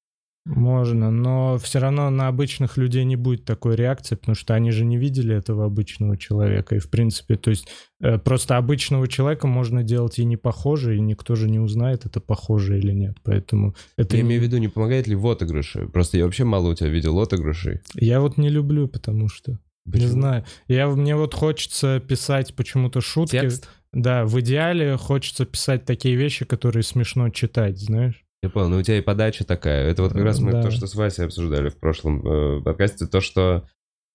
Можно, 0.47 1.11
но 1.11 1.59
все 1.59 1.81
равно 1.81 2.09
на 2.09 2.29
обычных 2.29 2.77
людей 2.77 3.05
не 3.05 3.17
будет 3.17 3.45
такой 3.45 3.75
реакции, 3.75 4.15
потому 4.15 4.37
что 4.37 4.55
они 4.55 4.71
же 4.71 4.85
не 4.85 4.97
видели 4.97 5.35
этого 5.35 5.65
обычного 5.65 6.17
человека. 6.17 6.77
И, 6.77 6.79
в 6.79 6.89
принципе, 6.89 7.35
то 7.35 7.51
есть 7.51 7.67
э, 8.01 8.17
просто 8.19 8.57
обычного 8.57 9.09
человека 9.09 9.49
можно 9.49 9.83
делать 9.83 10.21
и 10.21 10.25
не 10.25 10.37
похоже, 10.37 10.97
и 10.97 11.01
никто 11.01 11.35
же 11.35 11.51
не 11.51 11.59
узнает, 11.59 12.07
это 12.07 12.21
похоже 12.21 12.79
или 12.79 12.93
нет. 12.93 13.17
Поэтому 13.25 13.75
это... 13.97 14.17
Я 14.17 14.23
имею 14.23 14.41
в 14.41 14.45
виду, 14.45 14.59
не 14.59 14.69
помогает 14.69 15.09
ли 15.09 15.17
в 15.17 15.27
отыгрыше? 15.27 15.89
Просто 15.89 16.17
я 16.17 16.25
вообще 16.25 16.45
мало 16.45 16.69
у 16.69 16.75
тебя 16.75 16.91
видел 16.91 17.19
отыгрышей. 17.19 17.81
Я 17.95 18.21
вот 18.21 18.37
не 18.37 18.49
люблю, 18.49 18.87
потому 18.87 19.29
что... 19.29 19.59
Почему? 19.87 20.03
Не 20.03 20.07
знаю. 20.07 20.45
Я, 20.69 20.89
мне 20.89 21.17
вот 21.17 21.35
хочется 21.35 22.01
писать 22.01 22.55
почему-то 22.55 23.01
шутки. 23.01 23.41
Текст? 23.41 23.69
Да, 23.93 24.25
в 24.25 24.39
идеале 24.41 24.97
хочется 24.97 25.47
писать 25.47 25.85
такие 25.85 26.17
вещи, 26.17 26.45
которые 26.45 26.83
смешно 26.83 27.31
читать, 27.31 27.79
знаешь? 27.79 28.25
Я 28.43 28.51
понял, 28.51 28.69
но 28.69 28.79
у 28.79 28.83
тебя 28.83 28.99
и 28.99 29.03
подача 29.03 29.45
такая. 29.45 29.89
Это 29.89 30.03
вот 30.03 30.13
как 30.13 30.23
раз 30.23 30.41
мы 30.41 30.53
Да. 30.53 30.63
то, 30.63 30.71
что 30.71 30.87
с 30.87 30.95
Васей 30.95 31.25
обсуждали 31.25 31.71
в 31.71 31.79
прошлом 31.79 32.21
э, 32.27 32.63
подкасте, 32.63 33.07
то, 33.07 33.21
что 33.21 33.67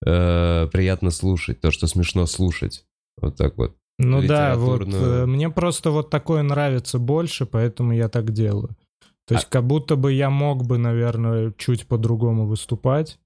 э, 0.05 0.67
приятно 0.71 1.09
слушать, 1.09 1.61
то, 1.61 1.71
что 1.71 1.87
смешно 1.87 2.25
слушать. 2.27 2.85
Вот 3.19 3.37
так 3.37 3.57
вот. 3.57 3.75
Ну 3.97 4.25
да, 4.25 4.55
вот 4.55 4.87
э, 4.91 5.25
мне 5.25 5.49
просто 5.49 5.91
вот 5.91 6.09
такое 6.09 6.43
нравится 6.43 6.97
больше, 6.99 7.45
поэтому 7.45 7.93
я 7.93 8.09
так 8.09 8.31
делаю. 8.31 8.69
То 9.27 9.35
А 9.35 9.37
есть 9.37 9.49
как 9.49 9.65
будто 9.65 9.95
бы 9.95 10.11
я 10.11 10.29
мог 10.29 10.65
бы, 10.65 10.77
наверное, 10.77 11.53
чуть 11.57 11.87
по-другому 11.87 12.45
выступать. 12.45 13.19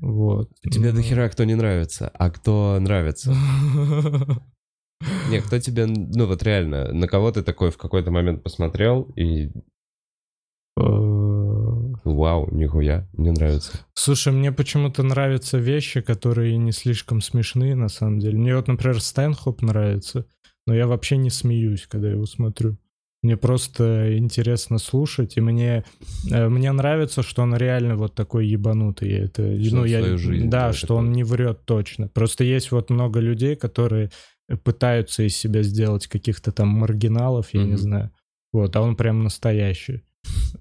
Вот. 0.00 0.50
Тебе 0.62 0.90
Ну. 0.90 0.96
до 0.96 1.02
хера 1.02 1.28
кто 1.28 1.44
не 1.44 1.54
нравится, 1.54 2.10
а 2.14 2.30
кто 2.30 2.78
нравится. 2.80 3.34
Не, 5.30 5.40
кто 5.40 5.58
тебе, 5.60 5.86
ну 5.86 6.26
вот 6.26 6.42
реально, 6.42 6.92
на 6.92 7.06
кого 7.06 7.30
ты 7.30 7.42
такой 7.42 7.70
в 7.70 7.76
какой-то 7.76 8.10
момент 8.10 8.42
посмотрел 8.42 9.02
и 9.16 9.50
Э, 10.78 10.82
вау, 12.04 12.48
нихуя, 12.52 13.08
мне 13.12 13.32
нравится. 13.32 13.80
Слушай, 13.94 14.32
мне 14.32 14.52
почему-то 14.52 15.02
нравятся 15.02 15.58
вещи, 15.58 16.00
которые 16.00 16.56
не 16.56 16.70
слишком 16.72 17.20
смешные, 17.20 17.74
на 17.74 17.88
самом 17.88 18.20
деле. 18.20 18.38
Мне 18.38 18.54
вот, 18.54 18.68
например, 18.68 19.00
Стэнхоп 19.00 19.62
нравится, 19.62 20.26
но 20.66 20.74
я 20.74 20.86
вообще 20.86 21.16
не 21.16 21.30
смеюсь, 21.30 21.86
когда 21.88 22.08
его 22.10 22.26
смотрю. 22.26 22.76
Мне 23.22 23.36
просто 23.36 24.16
интересно 24.16 24.78
слушать, 24.78 25.36
и 25.36 25.40
мне, 25.40 25.84
э, 26.30 26.48
мне 26.48 26.70
нравится, 26.70 27.22
что 27.24 27.42
он 27.42 27.56
реально 27.56 27.96
вот 27.96 28.14
такой 28.14 28.46
ебанутый. 28.46 29.10
Это, 29.10 29.60
Что 29.62 29.76
ну, 29.76 29.84
я, 29.84 30.16
жизнь, 30.16 30.48
да, 30.48 30.72
что 30.72 30.86
такой. 30.88 30.96
он 30.98 31.12
не 31.12 31.24
врет 31.24 31.64
точно. 31.64 32.06
Просто 32.08 32.44
есть 32.44 32.70
вот 32.70 32.90
много 32.90 33.18
людей, 33.18 33.56
которые 33.56 34.10
пытаются 34.62 35.24
из 35.24 35.36
себя 35.36 35.62
сделать 35.62 36.06
каких-то 36.06 36.52
там 36.52 36.68
маргиналов, 36.68 37.48
я 37.52 37.60
не 37.64 37.70
Мгм. 37.72 37.78
знаю. 37.78 38.10
Вот, 38.52 38.74
а 38.76 38.80
он 38.82 38.94
прям 38.96 39.24
настоящий. 39.24 40.02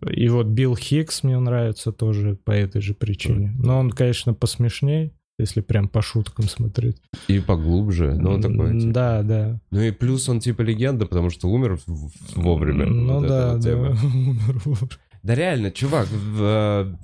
И 0.09 0.27
вот 0.27 0.47
Билл 0.47 0.75
Хикс 0.75 1.23
мне 1.23 1.37
нравится 1.39 1.91
тоже 1.91 2.35
по 2.43 2.51
этой 2.51 2.81
же 2.81 2.93
причине. 2.93 3.53
Но 3.59 3.79
он, 3.79 3.91
конечно, 3.91 4.33
посмешней, 4.33 5.13
если 5.39 5.61
прям 5.61 5.87
по 5.87 6.01
шуткам 6.01 6.45
смотреть. 6.45 7.01
И 7.27 7.39
поглубже, 7.39 8.15
но 8.15 8.33
он 8.33 8.41
такой, 8.41 8.79
типа, 8.79 8.93
Да, 8.93 9.23
да. 9.23 9.61
Ну 9.71 9.81
и 9.81 9.91
плюс 9.91 10.27
он 10.29 10.39
типа 10.39 10.61
легенда, 10.61 11.05
потому 11.05 11.29
что 11.29 11.47
умер 11.49 11.79
вовремя. 12.35 12.85
Ну 12.85 13.19
Вот 13.19 13.27
да, 13.27 13.53
вот 13.53 13.61
да. 13.61 13.77
Умер 13.77 14.61
вовремя. 14.65 14.89
Да 15.23 15.35
реально, 15.35 15.71
чувак, 15.71 16.07
в, 16.07 16.41
э, 16.41 16.95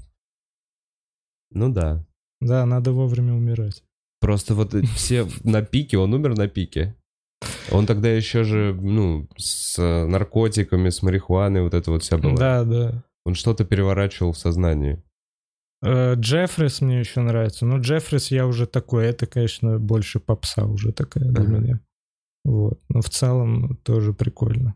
ну 1.51 1.71
да. 1.71 2.05
Да, 2.41 2.65
надо 2.65 2.91
вовремя 2.91 3.33
умирать. 3.33 3.83
Просто 4.19 4.55
вот 4.55 4.73
все 4.95 5.27
на 5.43 5.61
пике, 5.61 5.97
он 5.97 6.13
умер 6.13 6.37
на 6.37 6.47
пике. 6.47 6.95
Он 7.71 7.85
тогда 7.85 8.09
еще 8.09 8.43
же, 8.43 8.73
ну, 8.73 9.27
с 9.37 9.77
наркотиками, 9.77 10.89
с 10.89 11.01
марихуаной, 11.01 11.61
вот 11.61 11.73
это 11.73 11.91
вот 11.91 12.03
вся 12.03 12.17
была. 12.17 12.37
Да, 12.37 12.63
да. 12.63 13.03
Он 13.25 13.35
что-то 13.35 13.65
переворачивал 13.65 14.33
в 14.33 14.37
сознании. 14.37 15.01
Э, 15.83 16.15
Джеффрис 16.15 16.81
мне 16.81 16.99
еще 16.99 17.21
нравится. 17.21 17.65
Ну, 17.65 17.79
Джеффрис 17.79 18.31
я 18.31 18.47
уже 18.47 18.65
такой, 18.65 19.05
это, 19.05 19.25
конечно, 19.25 19.79
больше 19.79 20.19
попса 20.19 20.65
уже 20.65 20.91
такая 20.93 21.25
для 21.25 21.43
меня. 21.45 21.79
Вот. 22.45 22.79
Но 22.89 23.01
в 23.01 23.09
целом 23.09 23.77
тоже 23.83 24.13
прикольно. 24.13 24.75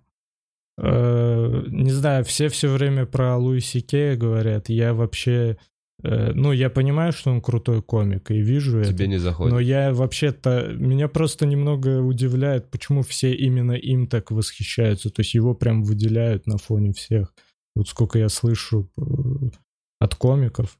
Э, 0.77 1.63
Не 1.67 1.91
знаю, 1.91 2.23
все 2.23 2.49
все 2.49 2.69
время 2.69 3.05
про 3.05 3.37
Луиси 3.37 3.79
Кея 3.79 4.15
говорят. 4.17 4.69
Я 4.69 4.93
вообще... 4.93 5.57
э, 6.03 6.31
Ну, 6.33 6.51
я 6.51 6.69
понимаю, 6.69 7.11
что 7.13 7.31
он 7.31 7.41
крутой 7.41 7.81
комик, 7.81 8.29
и 8.31 8.41
вижу 8.41 8.79
это. 8.79 8.93
Тебе 8.93 9.07
не 9.07 9.17
заходит. 9.17 9.53
Но 9.53 9.59
я 9.59 9.93
вообще-то... 9.93 10.73
Меня 10.77 11.07
просто 11.07 11.45
немного 11.45 12.01
удивляет, 12.01 12.69
почему 12.69 13.01
все 13.01 13.33
именно 13.33 13.73
им 13.73 14.07
так 14.07 14.31
восхищаются. 14.31 15.09
То 15.09 15.21
есть 15.21 15.33
его 15.33 15.55
прям 15.55 15.83
выделяют 15.83 16.47
на 16.47 16.57
фоне 16.57 16.91
всех. 16.93 17.33
Вот 17.75 17.87
сколько 17.87 18.19
я 18.19 18.29
слышу 18.29 18.89
от 19.99 20.15
комиков, 20.15 20.77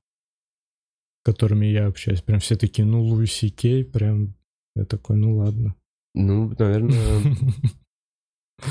которыми 1.27 1.65
я 1.65 1.87
общаюсь, 1.87 2.21
прям 2.21 2.39
все 2.39 2.55
такие, 2.55 2.85
ну, 2.85 3.01
Луиси 3.01 3.49
Кей, 3.49 3.83
прям... 3.83 4.33
Я 4.77 4.85
такой, 4.85 5.17
ну 5.17 5.35
ладно. 5.37 5.75
Ну, 6.15 6.53
наверное, 6.57 7.21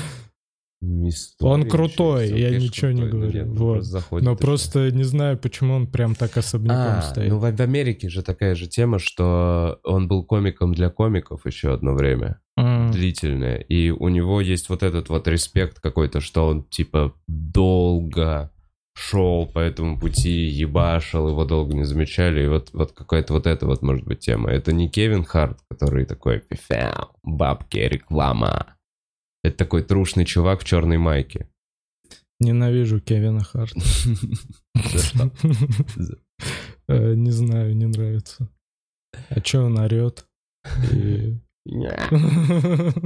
история 0.81 1.51
Он 1.51 1.69
крутой, 1.69 2.29
я 2.29 2.57
ничего 2.57 2.91
не 2.91 3.01
крутой, 3.01 3.11
говорю, 3.19 3.33
нет, 3.39 3.47
ну, 3.47 3.53
вот. 3.55 3.73
просто 3.75 3.91
заходит 3.91 4.25
Но 4.25 4.35
просто 4.35 4.91
не 4.91 5.03
знаю, 5.03 5.37
почему 5.37 5.73
он 5.73 5.87
прям 5.87 6.15
так 6.15 6.35
особняком 6.37 6.77
А, 6.77 7.01
стоит. 7.01 7.29
ну 7.29 7.37
в 7.37 7.41
в 7.41 7.61
Америке 7.61 8.09
же 8.09 8.21
такая 8.23 8.55
же 8.55 8.67
тема, 8.67 8.97
что 8.99 9.79
он 9.83 10.07
был 10.07 10.23
комиком 10.23 10.73
для 10.73 10.89
комиков 10.89 11.45
еще 11.45 11.73
одно 11.73 11.93
время, 11.93 12.39
М, 12.57 12.91
длительное, 12.91 13.57
и 13.57 13.89
у 13.91 14.07
него 14.09 14.41
есть 14.41 14.69
вот 14.69 14.81
этот 14.83 15.09
вот 15.09 15.27
респект 15.27 15.79
какой-то, 15.79 16.21
что 16.21 16.47
он 16.47 16.63
типа 16.63 17.13
долго 17.27 18.51
шел 18.97 19.45
по 19.47 19.59
этому 19.59 19.99
пути, 19.99 20.45
ебашил, 20.45 21.29
его 21.29 21.45
долго 21.45 21.75
не 21.75 21.83
замечали, 21.85 22.43
и 22.43 22.47
вот, 22.47 22.69
вот 22.73 22.91
какая-то 22.93 23.33
вот 23.33 23.45
эта 23.47 23.65
вот 23.67 23.81
может 23.83 24.05
быть 24.05 24.19
тема. 24.19 24.49
Это 24.49 24.73
не 24.73 24.89
Кевин 24.89 25.23
Харт, 25.23 25.59
который 25.69 26.05
такой 26.05 26.43
«Фифяу, 26.49 27.09
бабки, 27.23 27.77
реклама». 27.77 28.75
Это 29.43 29.55
такой 29.57 29.83
трушный 29.83 30.25
чувак 30.25 30.61
в 30.61 30.63
черной 30.65 30.97
майке. 30.97 31.47
Ненавижу 32.39 32.99
Кевина 32.99 33.43
Харта. 33.43 33.79
Э, 36.87 37.13
Не 37.15 37.31
знаю, 37.31 37.75
не 37.75 37.85
нравится. 37.85 38.49
А 39.29 39.41
чё 39.41 39.65
он 39.65 39.77
орет? 39.79 40.25
И- 40.91 41.37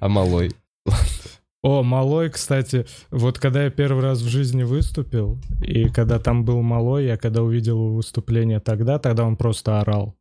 А 0.00 0.08
малой? 0.08 0.50
О, 1.62 1.84
Малой, 1.84 2.28
кстати, 2.28 2.86
вот 3.10 3.38
когда 3.38 3.64
я 3.64 3.70
первый 3.70 4.02
раз 4.02 4.20
в 4.20 4.28
жизни 4.28 4.64
выступил, 4.64 5.38
и 5.62 5.88
когда 5.88 6.18
там 6.18 6.44
был 6.44 6.60
Малой, 6.60 7.06
я 7.06 7.16
когда 7.16 7.42
увидел 7.42 7.76
его 7.76 7.94
выступление 7.94 8.58
тогда, 8.58 8.98
тогда 8.98 9.24
он 9.24 9.36
просто 9.36 9.80
орал. 9.80 10.16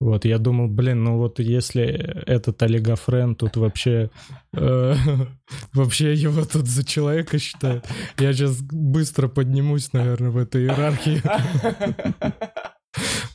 Вот, 0.00 0.24
я 0.24 0.38
думал, 0.38 0.68
блин, 0.68 1.04
ну 1.04 1.18
вот 1.18 1.40
если 1.40 1.84
этот 1.84 2.62
олигофрен 2.62 3.34
тут 3.34 3.58
вообще... 3.58 4.10
э, 4.54 4.94
вообще 5.74 6.14
его 6.14 6.42
тут 6.46 6.66
за 6.66 6.84
человека 6.86 7.38
считают, 7.38 7.84
я 8.18 8.32
сейчас 8.32 8.62
быстро 8.62 9.28
поднимусь, 9.28 9.92
наверное, 9.92 10.30
в 10.30 10.38
этой 10.38 10.62
иерархии. 10.62 11.20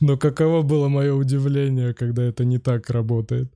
Но 0.00 0.16
каково 0.16 0.62
было 0.62 0.88
мое 0.88 1.14
удивление, 1.14 1.94
когда 1.94 2.24
это 2.24 2.44
не 2.44 2.58
так 2.58 2.90
работает. 2.90 3.54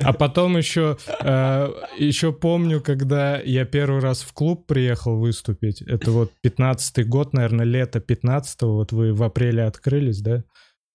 А 0.00 0.12
потом 0.12 0.56
еще, 0.56 0.96
э, 1.20 1.68
еще 1.98 2.32
помню, 2.32 2.80
когда 2.80 3.38
я 3.40 3.64
первый 3.64 4.00
раз 4.00 4.22
в 4.22 4.32
клуб 4.32 4.66
приехал 4.66 5.18
выступить. 5.18 5.82
Это 5.82 6.10
вот 6.10 6.32
15-й 6.44 7.04
год, 7.04 7.32
наверное, 7.32 7.64
лето 7.64 7.98
15-го. 7.98 8.74
Вот 8.74 8.92
вы 8.92 9.12
в 9.12 9.22
апреле 9.22 9.64
открылись, 9.64 10.20
да? 10.20 10.44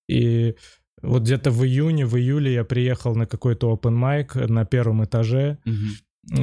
И 0.08 0.56
вот 1.02 1.24
где-то 1.24 1.52
в 1.52 1.64
июне, 1.64 2.06
в 2.06 2.18
июле 2.18 2.54
я 2.54 2.64
приехал 2.64 3.16
на 3.16 3.26
какой-то 3.26 3.74
open 3.74 3.98
mic 4.00 4.48
на 4.48 4.66
первом 4.66 5.04
этаже, 5.04 5.58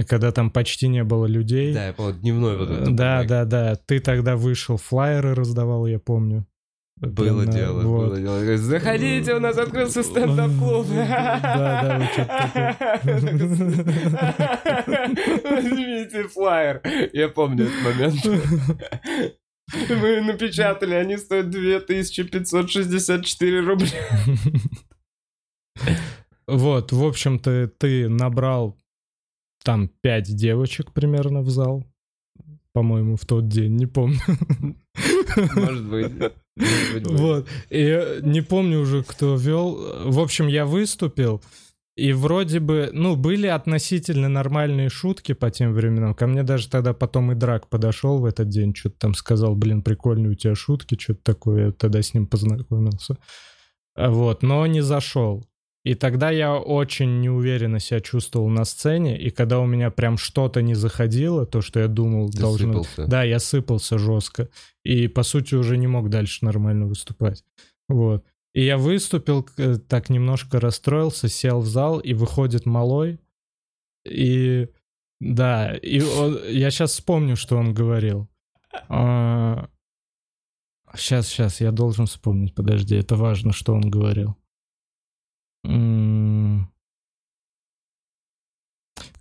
когда 0.09 0.33
там 0.33 0.51
почти 0.51 0.89
не 0.89 1.05
было 1.05 1.27
людей. 1.27 1.73
Да, 1.75 1.87
я 1.87 1.93
помню, 1.93 2.15
дневной 2.15 2.57
вот 2.57 2.71
этот. 2.71 2.97
да, 2.97 3.25
да, 3.25 3.45
да. 3.45 3.77
Ты 3.87 4.01
тогда 4.01 4.37
вышел, 4.37 4.77
флайеры 4.77 5.35
раздавал, 5.35 5.87
я 5.87 5.99
помню. 5.99 6.47
Было 7.01 7.45
на- 7.45 7.53
дело, 7.53 7.83
вот. 7.83 8.09
было 8.09 8.21
дело. 8.21 8.57
Заходите, 8.57 9.35
у 9.35 9.41
нас 9.41 9.57
открылся 9.57 10.03
стендап-клуб. 10.03 10.87
Да, 10.89 11.83
да, 11.83 11.99
вот 12.01 12.09
что-то 12.13 12.77
Возьмите 15.51 16.25
флаер. 16.29 16.81
Я 17.13 17.29
помню 17.29 17.67
этот 17.67 17.83
момент. 17.85 18.25
Мы 19.91 20.21
напечатали, 20.23 20.95
они 20.95 21.19
стоят 21.19 21.51
2564 21.51 23.61
рубля. 23.61 23.89
Вот, 26.47 26.93
в 26.93 27.05
общем-то, 27.05 27.71
ты 27.79 28.09
набрал 28.09 28.79
там 29.63 29.89
пять 30.01 30.35
девочек 30.35 30.93
примерно 30.93 31.43
в 31.43 31.51
зал. 31.51 31.85
По-моему, 32.73 33.17
в 33.17 33.27
тот 33.27 33.49
день, 33.49 33.77
не 33.77 33.85
помню. 33.87 34.19
Может 35.55 35.87
быть. 35.91 36.13
Вот. 37.05 37.49
И 37.71 38.21
не 38.23 38.41
помню 38.41 38.81
уже, 38.81 39.03
кто 39.03 39.37
вел. 39.37 40.11
В 40.11 40.21
общем, 40.21 40.47
я 40.47 40.67
выступил, 40.67 41.43
и 41.99 42.13
вроде 42.13 42.61
бы, 42.61 42.91
ну, 42.93 43.17
были 43.17 43.49
относительно 43.49 44.29
нормальные 44.29 44.89
шутки 44.89 45.33
по 45.33 45.51
тем 45.51 45.73
временам. 45.73 46.15
Ко 46.15 46.29
мне 46.29 46.45
даже 46.45 46.69
тогда 46.69 46.95
потом 46.95 47.33
и 47.33 47.35
Драк 47.35 47.69
подошел 47.69 48.19
в 48.19 48.25
этот 48.25 48.49
день, 48.49 48.73
что-то 48.73 48.99
там 48.99 49.15
сказал, 49.15 49.57
блин, 49.57 49.83
прикольные 49.83 50.31
у 50.31 50.35
тебя 50.35 50.55
шутки, 50.55 50.97
что-то 50.97 51.23
такое. 51.25 51.67
Я 51.67 51.73
тогда 51.73 52.01
с 52.01 52.15
ним 52.15 52.29
познакомился. 52.29 53.17
Вот, 53.97 54.45
но 54.45 54.65
не 54.67 54.81
зашел. 54.81 55.45
И 55.85 55.95
тогда 55.95 56.31
я 56.31 56.57
очень 56.57 57.21
неуверенно 57.21 57.79
себя 57.79 58.01
чувствовал 58.01 58.49
на 58.49 58.65
сцене, 58.65 59.19
и 59.19 59.31
когда 59.31 59.61
у 59.61 59.67
меня 59.67 59.91
прям 59.91 60.19
что-то 60.19 60.61
не 60.61 60.75
заходило, 60.75 61.47
то, 61.47 61.61
что 61.63 61.81
я 61.81 61.89
думал, 61.89 62.31
Ты 62.31 62.39
должно... 62.41 62.73
сыпался. 62.83 63.07
Да, 63.07 63.23
я 63.23 63.39
сыпался 63.39 63.99
жестко. 63.99 64.49
И, 64.85 65.09
по 65.09 65.23
сути, 65.23 65.55
уже 65.55 65.77
не 65.79 65.87
мог 65.87 66.11
дальше 66.11 66.45
нормально 66.45 66.87
выступать. 66.87 67.45
Вот. 67.89 68.25
И 68.55 68.65
я 68.65 68.77
выступил, 68.77 69.49
э, 69.57 69.77
так 69.77 70.11
немножко 70.11 70.59
расстроился, 70.59 71.29
сел 71.29 71.61
в 71.61 71.67
зал, 71.67 72.01
и 72.01 72.13
выходит 72.13 72.67
малой. 72.67 73.19
И 74.05 74.69
да, 75.21 75.75
и 75.75 76.01
он- 76.01 76.41
я 76.49 76.71
сейчас 76.71 76.93
вспомню, 76.93 77.37
что 77.37 77.57
он 77.57 77.73
говорил. 77.75 78.29
Сейчас, 80.97 81.29
сейчас, 81.29 81.61
я 81.61 81.71
должен 81.71 82.07
вспомнить, 82.07 82.55
подожди, 82.55 82.97
это 82.97 83.15
важно, 83.17 83.53
что 83.53 83.75
он 83.75 83.83
говорил. 83.83 84.37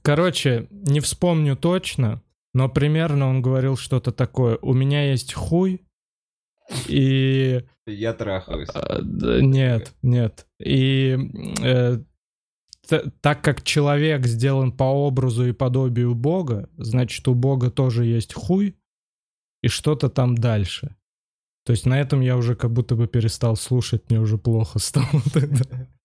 Короче, 0.01 0.67
не 0.71 0.99
вспомню 1.01 1.57
точно, 1.57 2.23
но 2.53 2.69
примерно 2.69 3.27
он 3.27 3.41
говорил 3.41 3.75
что-то 3.75 4.11
такое. 4.11 4.57
У 4.61 4.73
меня 4.73 5.09
есть 5.11 5.33
хуй, 5.33 5.87
и... 6.87 7.63
Я 7.85 8.13
трахаюсь. 8.13 8.69
А, 8.73 8.99
Нет, 9.01 9.93
нет. 10.01 10.47
И 10.59 11.17
э, 11.61 11.99
так 13.21 13.41
как 13.41 13.63
человек 13.63 14.25
сделан 14.25 14.71
по 14.71 14.83
образу 14.83 15.45
и 15.45 15.53
подобию 15.53 16.13
Бога, 16.15 16.69
значит, 16.77 17.27
у 17.27 17.33
Бога 17.33 17.71
тоже 17.71 18.05
есть 18.05 18.33
хуй 18.33 18.77
и 19.61 19.67
что-то 19.67 20.09
там 20.09 20.35
дальше. 20.35 20.95
То 21.65 21.71
есть 21.71 21.85
на 21.85 21.99
этом 21.99 22.21
я 22.21 22.37
уже 22.37 22.55
как 22.55 22.71
будто 22.71 22.95
бы 22.95 23.07
перестал 23.07 23.55
слушать, 23.55 24.09
мне 24.09 24.19
уже 24.19 24.37
плохо 24.37 24.79
стало 24.79 25.21
тогда. 25.33 25.65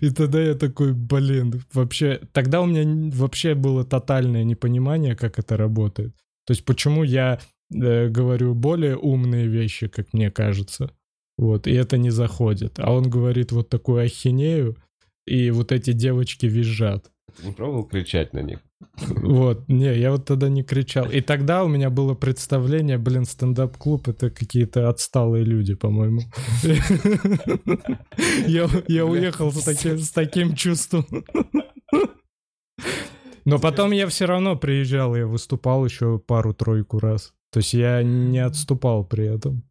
И 0.00 0.10
тогда 0.10 0.40
я 0.40 0.54
такой, 0.54 0.92
блин, 0.92 1.62
вообще... 1.72 2.20
Тогда 2.32 2.60
у 2.60 2.66
меня 2.66 3.10
вообще 3.14 3.54
было 3.54 3.84
тотальное 3.84 4.44
непонимание, 4.44 5.14
как 5.14 5.38
это 5.38 5.56
работает. 5.56 6.14
То 6.46 6.52
есть 6.52 6.64
почему 6.64 7.04
я 7.04 7.38
э, 7.72 8.08
говорю 8.08 8.54
более 8.54 8.96
умные 8.96 9.46
вещи, 9.46 9.88
как 9.88 10.12
мне 10.12 10.30
кажется. 10.30 10.90
Вот, 11.36 11.66
и 11.66 11.72
это 11.72 11.96
не 11.96 12.10
заходит. 12.10 12.78
А 12.78 12.92
он 12.92 13.08
говорит 13.08 13.52
вот 13.52 13.68
такую 13.68 14.04
ахинею, 14.04 14.76
и 15.26 15.50
вот 15.50 15.72
эти 15.72 15.92
девочки 15.92 16.46
визжат. 16.46 17.10
Ты 17.36 17.46
не 17.46 17.52
пробовал 17.52 17.84
кричать 17.84 18.32
на 18.32 18.40
них? 18.40 18.60
Вот, 18.98 19.68
не, 19.68 19.94
я 19.98 20.10
вот 20.12 20.24
тогда 20.24 20.48
не 20.48 20.62
кричал. 20.62 21.10
И 21.10 21.20
тогда 21.20 21.64
у 21.64 21.68
меня 21.68 21.90
было 21.90 22.14
представление, 22.14 22.98
блин, 22.98 23.24
стендап-клуб— 23.24 24.08
это 24.08 24.30
какие-то 24.30 24.88
отсталые 24.88 25.44
люди, 25.44 25.74
по-моему. 25.74 26.20
Я, 28.46 29.04
уехал 29.04 29.52
с 29.52 30.10
таким 30.10 30.54
чувством. 30.54 31.06
Но 33.44 33.58
потом 33.58 33.92
я 33.92 34.06
все 34.06 34.26
равно 34.26 34.56
приезжал, 34.56 35.16
я 35.16 35.26
выступал 35.26 35.84
еще 35.84 36.18
пару-тройку 36.18 36.98
раз. 36.98 37.32
То 37.52 37.58
есть 37.58 37.74
я 37.74 38.02
не 38.02 38.38
отступал 38.38 39.04
при 39.04 39.26
этом. 39.26 39.64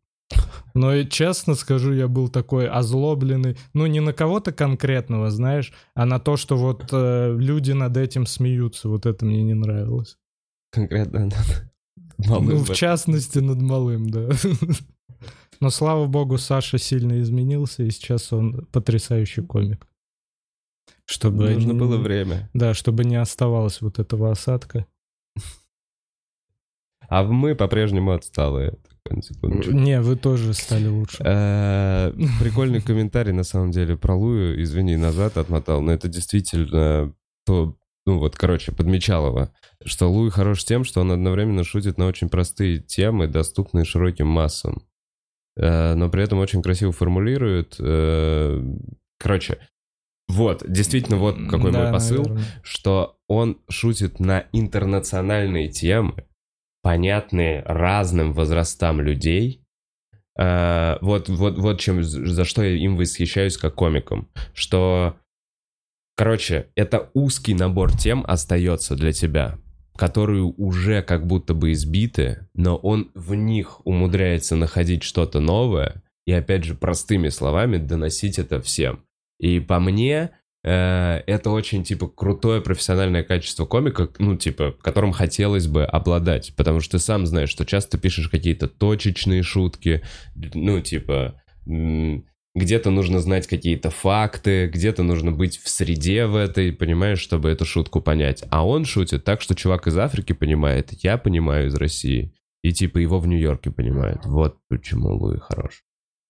Но 0.74 0.94
и 0.94 1.08
честно 1.10 1.56
скажу, 1.56 1.94
я 1.94 2.08
был 2.08 2.30
такой 2.30 2.68
озлобленный, 2.68 3.58
ну 3.74 3.86
не 3.88 4.00
на 4.00 4.14
кого-то 4.14 4.52
конкретного, 4.52 5.32
знаешь, 5.32 5.74
а 5.96 6.06
на 6.06 6.20
то, 6.20 6.38
что 6.38 6.58
вот 6.58 6.90
э, 6.92 7.36
люди 7.38 7.72
над 7.72 7.98
этим 7.98 8.26
смеются, 8.26 8.90
вот 8.90 9.06
это 9.06 9.26
мне 9.26 9.44
не 9.44 9.56
нравилось. 9.56 10.18
Конкретно 10.72 11.26
над 11.26 11.72
малым 12.18 12.50
ну, 12.50 12.58
в 12.64 12.76
частности, 12.76 13.40
над 13.40 13.62
малым, 13.62 14.10
да. 14.10 14.30
Но 15.60 15.70
слава 15.70 16.06
богу, 16.06 16.38
Саша 16.38 16.78
сильно 16.78 17.20
изменился, 17.22 17.84
и 17.84 17.90
сейчас 17.90 18.32
он 18.32 18.66
потрясающий 18.72 19.42
комик. 19.42 19.86
Чтобы 21.06 21.50
Нужно 21.50 21.74
было 21.74 21.98
время. 21.98 22.50
Да, 22.54 22.74
чтобы 22.74 23.04
не 23.04 23.16
оставалось 23.16 23.82
вот 23.82 24.00
этого 24.00 24.32
осадка. 24.32 24.86
А 27.10 27.24
мы 27.24 27.56
по-прежнему 27.56 28.12
отсталые. 28.12 28.78
На 29.10 29.22
секундочку. 29.22 29.72
Не, 29.72 30.02
вы 30.02 30.16
тоже 30.16 30.54
стали 30.54 30.88
лучше. 30.88 31.18
Э, 31.26 32.12
Прикольный 32.42 32.82
комментарий, 32.82 33.32
на 33.34 33.44
самом 33.44 33.72
деле, 33.72 33.98
про 33.98 34.16
Лую. 34.16 34.62
Извини, 34.64 34.96
назад 34.98 35.38
отмотал, 35.38 35.82
но 35.82 35.92
это 35.92 36.08
действительно 36.08 37.14
то, 37.46 37.76
ну 38.06 38.20
вот, 38.20 38.36
короче, 38.36 38.72
подмечалово, 38.72 39.52
что 39.86 40.12
Луи 40.12 40.30
хорош 40.30 40.64
тем, 40.66 40.84
что 40.84 41.02
он 41.02 41.12
одновременно 41.12 41.64
шутит 41.64 41.98
на 41.98 42.06
очень 42.08 42.30
простые 42.30 42.80
темы, 42.80 43.28
доступные 43.28 43.86
широким 43.86 44.28
массам. 44.28 44.84
Э, 45.58 45.96
Но 45.96 46.10
при 46.10 46.24
этом 46.24 46.40
очень 46.40 46.62
красиво 46.62 46.92
формулирует. 46.92 47.76
Э, 47.80 48.62
Короче, 49.20 49.58
вот, 50.30 50.64
действительно, 50.68 51.18
вот 51.18 51.36
какой 51.50 51.72
Да, 51.72 51.84
мой 51.84 51.92
посыл 51.92 52.18
наверное. 52.24 52.44
что 52.62 53.18
он 53.28 53.58
шутит 53.68 54.20
на 54.20 54.46
интернациональные 54.54 55.70
темы, 55.70 56.26
понятные 56.90 57.62
разным 57.68 58.34
возрастам 58.34 59.00
людей. 59.00 59.64
Э, 60.36 60.98
Вот, 61.02 61.30
вот, 61.30 61.60
вот 61.60 61.80
чем, 61.80 62.02
за 62.02 62.46
что 62.46 62.64
я 62.64 62.72
им 62.72 62.98
восхищаюсь 62.98 63.58
как 63.58 63.76
комиком. 63.76 64.28
Что, 64.56 65.16
короче, 66.18 66.72
это 66.76 67.12
узкий 67.14 67.54
набор 67.54 67.96
тем 67.96 68.26
остается 68.28 68.96
для 68.96 69.12
тебя, 69.12 69.60
которые 69.98 70.42
уже 70.42 71.04
как 71.04 71.28
будто 71.28 71.54
бы 71.54 71.74
избиты, 71.74 72.48
но 72.56 72.76
он 72.76 73.12
в 73.14 73.36
них 73.36 73.86
умудряется 73.86 74.56
находить 74.56 75.04
что-то 75.04 75.40
новое 75.40 76.02
и, 76.26 76.32
опять 76.32 76.64
же, 76.64 76.74
простыми 76.74 77.30
словами 77.30 77.78
доносить 77.78 78.40
это 78.40 78.60
всем. 78.62 79.06
И 79.40 79.60
по 79.60 79.80
мне, 79.80 80.32
это 80.62 81.50
очень, 81.52 81.84
типа, 81.84 82.08
крутое 82.08 82.62
профессиональное 82.62 83.24
качество 83.24 83.66
комика, 83.66 84.10
ну, 84.20 84.36
типа, 84.36 84.76
которым 84.82 85.14
хотелось 85.14 85.68
бы 85.68 85.86
обладать. 85.86 86.54
Потому 86.58 86.82
что 86.82 86.98
ты 86.98 87.00
сам 87.00 87.26
знаешь, 87.26 87.50
что 87.50 87.66
часто 87.66 87.98
пишешь 87.98 88.28
какие-то 88.28 88.68
точечные 88.68 89.42
шутки, 89.42 90.02
ну, 90.36 90.82
типа, 90.82 91.42
где-то 92.56 92.90
нужно 92.92 93.20
знать 93.20 93.48
какие-то 93.48 93.90
факты, 93.90 94.68
где-то 94.68 95.04
нужно 95.04 95.32
быть 95.32 95.58
в 95.58 95.70
среде 95.70 96.26
в 96.26 96.36
этой, 96.36 96.74
понимаешь, 96.74 97.20
чтобы 97.20 97.50
эту 97.50 97.66
шутку 97.66 98.02
понять. 98.02 98.44
А 98.50 98.68
он 98.68 98.86
шутит 98.86 99.24
так, 99.24 99.42
что 99.42 99.56
чувак 99.56 99.88
из 99.88 99.98
Африки 99.98 100.34
понимает, 100.34 100.92
я 101.04 101.18
понимаю 101.18 101.68
из 101.68 101.76
России. 101.76 102.34
И 102.62 102.74
типа 102.74 102.98
его 102.98 103.20
в 103.20 103.28
Нью-Йорке 103.28 103.72
понимают. 103.72 104.26
Вот 104.26 104.58
почему 104.68 105.16
Луи 105.16 105.38
хорош. 105.40 105.84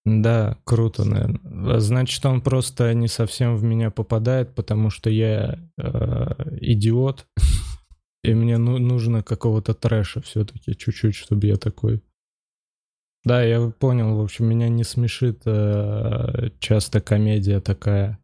Да, 0.09 0.57
круто, 0.63 1.03
наверное. 1.03 1.79
Значит, 1.79 2.25
он 2.25 2.41
просто 2.41 2.93
не 2.93 3.07
совсем 3.07 3.55
в 3.55 3.63
меня 3.63 3.91
попадает, 3.91 4.55
потому 4.55 4.89
что 4.89 5.09
я 5.09 5.59
э, 5.77 6.57
идиот, 6.61 7.27
и 8.23 8.33
мне 8.33 8.57
ну- 8.57 8.79
нужно 8.79 9.21
какого-то 9.21 9.73
трэша 9.73 10.21
все-таки 10.21 10.75
чуть-чуть, 10.75 11.15
чтобы 11.15 11.47
я 11.47 11.57
такой. 11.57 12.01
Да, 13.23 13.43
я 13.43 13.69
понял. 13.69 14.15
В 14.15 14.21
общем, 14.23 14.45
меня 14.45 14.69
не 14.69 14.83
смешит 14.83 15.41
э, 15.45 16.49
часто 16.59 17.01
комедия 17.01 17.59
такая, 17.59 18.17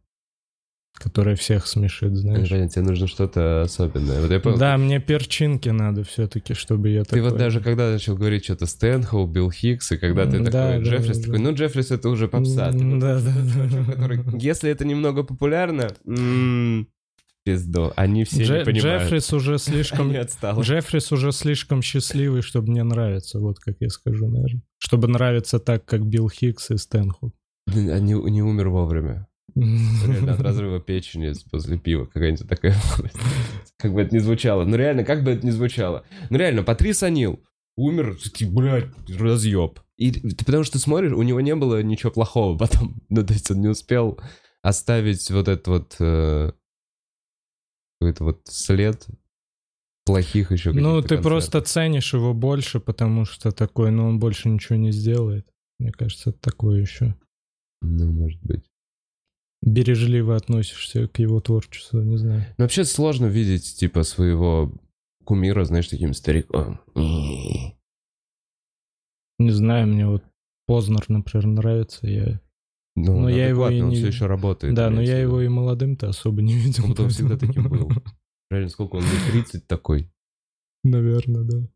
которая 0.98 1.36
всех 1.36 1.66
смешит, 1.66 2.16
знаешь. 2.16 2.48
Женя, 2.48 2.68
тебе 2.68 2.82
нужно 2.84 3.06
что-то 3.06 3.62
особенное. 3.62 4.20
Вот 4.20 4.30
я 4.30 4.40
понял, 4.40 4.58
Да, 4.58 4.76
мне 4.76 4.98
перчинки 5.00 5.68
надо 5.68 6.02
все-таки, 6.04 6.54
чтобы 6.54 6.88
я 6.90 7.02
Ты 7.04 7.10
такой. 7.10 7.22
вот 7.30 7.36
даже 7.38 7.60
когда 7.60 7.90
начал 7.92 8.16
говорить 8.16 8.44
что-то 8.44 8.66
Стэнхоуп, 8.66 9.26
Билл 9.26 9.50
Хикс, 9.50 9.92
и 9.92 9.96
когда 9.98 10.24
ты 10.26 10.38
Да, 10.40 10.44
такой, 10.50 10.50
да, 10.50 10.78
Джеффрис, 10.78 11.18
да. 11.18 11.22
такой, 11.24 11.38
ну 11.40 11.54
Джеффрис 11.54 11.90
это 11.90 12.08
уже 12.08 12.28
попса. 12.28 12.72
Да, 12.72 13.20
да, 13.20 13.20
да. 13.20 13.92
который- 13.92 14.20
Если 14.40 14.70
это 14.70 14.84
немного 14.84 15.22
популярно, 15.22 15.88
м, 16.06 16.88
пизду, 17.44 17.92
они 17.94 18.24
все 18.24 18.42
Дже- 18.42 18.58
не 18.60 18.64
понимают. 18.64 19.02
Джеффрис 19.04 19.32
уже 19.32 19.58
слишком. 19.58 20.12
Джеффрис 20.12 21.12
уже 21.12 21.30
слишком 21.32 21.82
счастливый, 21.82 22.42
чтобы 22.42 22.70
мне 22.72 22.82
нравиться, 22.82 23.38
вот 23.38 23.58
как 23.60 23.76
я 23.80 23.88
скажу, 23.90 24.26
наверное. 24.28 24.62
Чтобы 24.78 25.08
нравиться 25.08 25.58
так, 25.58 25.84
как 25.84 26.04
Билл 26.06 26.28
Хикс 26.28 26.70
и. 26.70 26.76
Блин, 27.66 27.90
а 27.90 27.98
не, 28.00 28.14
не 28.14 28.42
умер 28.42 28.68
вовремя. 28.70 29.26
Реально 29.56 30.34
от 30.34 30.40
разрыва 30.42 30.80
печени 30.80 31.32
после 31.50 31.78
пива 31.78 32.04
какая-нибудь 32.06 32.48
такая. 32.48 32.76
Как 33.78 33.92
бы 33.92 34.02
это 34.02 34.14
ни 34.14 34.18
звучало. 34.18 34.64
Ну 34.64 34.76
реально, 34.76 35.04
как 35.04 35.24
бы 35.24 35.30
это 35.30 35.46
ни 35.46 35.50
звучало. 35.50 36.04
Ну 36.30 36.36
реально, 36.38 36.62
Патрис 36.62 37.02
Анил 37.02 37.40
умер, 37.76 38.18
такие, 38.22 38.50
блядь, 38.50 38.88
разъеб. 39.08 39.80
И 39.96 40.10
ты 40.12 40.44
потому 40.44 40.64
что 40.64 40.78
смотришь, 40.78 41.12
у 41.12 41.22
него 41.22 41.40
не 41.40 41.54
было 41.54 41.82
ничего 41.82 42.12
плохого 42.12 42.56
потом. 42.56 43.02
Ну 43.08 43.24
то 43.24 43.32
есть 43.32 43.50
он 43.50 43.60
не 43.60 43.68
успел 43.68 44.20
оставить 44.62 45.30
вот 45.30 45.48
этот 45.48 45.68
вот 45.68 45.96
э, 46.00 46.52
какой-то 48.00 48.24
вот 48.24 48.40
след 48.44 49.06
плохих 50.04 50.52
еще 50.52 50.72
Ну, 50.72 50.96
ты 51.00 51.08
концертов. 51.08 51.22
просто 51.22 51.60
ценишь 51.62 52.14
его 52.14 52.34
больше, 52.34 52.78
потому 52.78 53.24
что 53.24 53.52
такой, 53.52 53.90
ну, 53.90 54.06
он 54.06 54.18
больше 54.18 54.48
ничего 54.48 54.76
не 54.76 54.92
сделает. 54.92 55.46
Мне 55.78 55.92
кажется, 55.92 56.30
это 56.30 56.38
такое 56.40 56.80
еще. 56.80 57.14
Ну, 57.82 58.12
может 58.12 58.40
быть. 58.42 58.64
Бережливо 59.62 60.36
относишься 60.36 61.08
к 61.08 61.18
его 61.18 61.40
творчеству, 61.40 62.00
не 62.02 62.16
знаю. 62.16 62.44
Ну, 62.58 62.64
вообще 62.64 62.84
сложно 62.84 63.26
видеть, 63.26 63.76
типа, 63.76 64.02
своего 64.02 64.72
кумира, 65.24 65.64
знаешь, 65.64 65.88
таким 65.88 66.14
стариком. 66.14 66.80
Не 69.38 69.50
знаю, 69.50 69.86
мне 69.88 70.06
вот 70.06 70.22
Познер, 70.66 71.04
например, 71.08 71.46
нравится. 71.46 72.06
Я... 72.08 72.40
Ну, 72.96 73.20
Но 73.20 73.28
я 73.28 73.48
его 73.48 73.68
и 73.68 73.80
он 73.80 73.90
не- 73.90 73.96
все 73.96 74.08
еще 74.08 74.26
работает. 74.26 74.74
да, 74.74 74.90
но 74.90 75.00
я 75.00 75.18
его 75.18 75.40
и 75.40 75.48
молодым-то 75.48 76.08
особо 76.08 76.42
не 76.42 76.54
видел. 76.54 76.84
Он 76.84 76.90
потом 76.90 77.08
всегда 77.10 77.36
таким 77.36 77.68
был. 77.68 77.90
Реально, 78.50 78.68
сколько 78.70 78.96
он 78.96 79.02
лет? 79.02 79.32
30 79.32 79.66
такой. 79.66 80.10
Наверное, 80.82 81.42
да. 81.42 81.68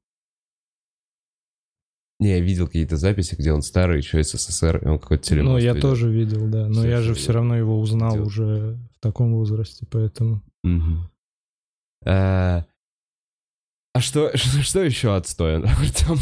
Не, 2.21 2.31
я 2.31 2.41
видел 2.41 2.67
какие-то 2.67 2.97
записи, 2.97 3.35
где 3.35 3.53
он 3.53 3.63
старый, 3.63 3.97
еще 3.99 4.23
СССР, 4.23 4.83
и 4.85 4.87
он 4.89 4.99
какой-то 4.99 5.25
телемост 5.25 5.51
Ну, 5.53 5.59
я 5.59 5.71
ведет. 5.71 5.83
тоже 5.83 6.11
видел, 6.13 6.47
да. 6.49 6.69
Но 6.69 6.75
Всё 6.83 6.89
я 6.89 6.97
же 7.01 7.09
видел. 7.11 7.15
все 7.23 7.33
равно 7.33 7.57
его 7.57 7.81
узнал 7.81 8.13
Видел. 8.13 8.27
уже 8.27 8.79
в 8.95 9.01
таком 9.01 9.33
возрасте, 9.35 9.87
поэтому... 9.91 10.43
Мгм. 10.63 11.11
А 12.05 12.65
а 13.93 14.01
что, 14.01 14.31
что, 14.37 14.63
что 14.63 14.83
еще 14.83 15.17
отстой, 15.17 15.57
Артем? 15.63 16.19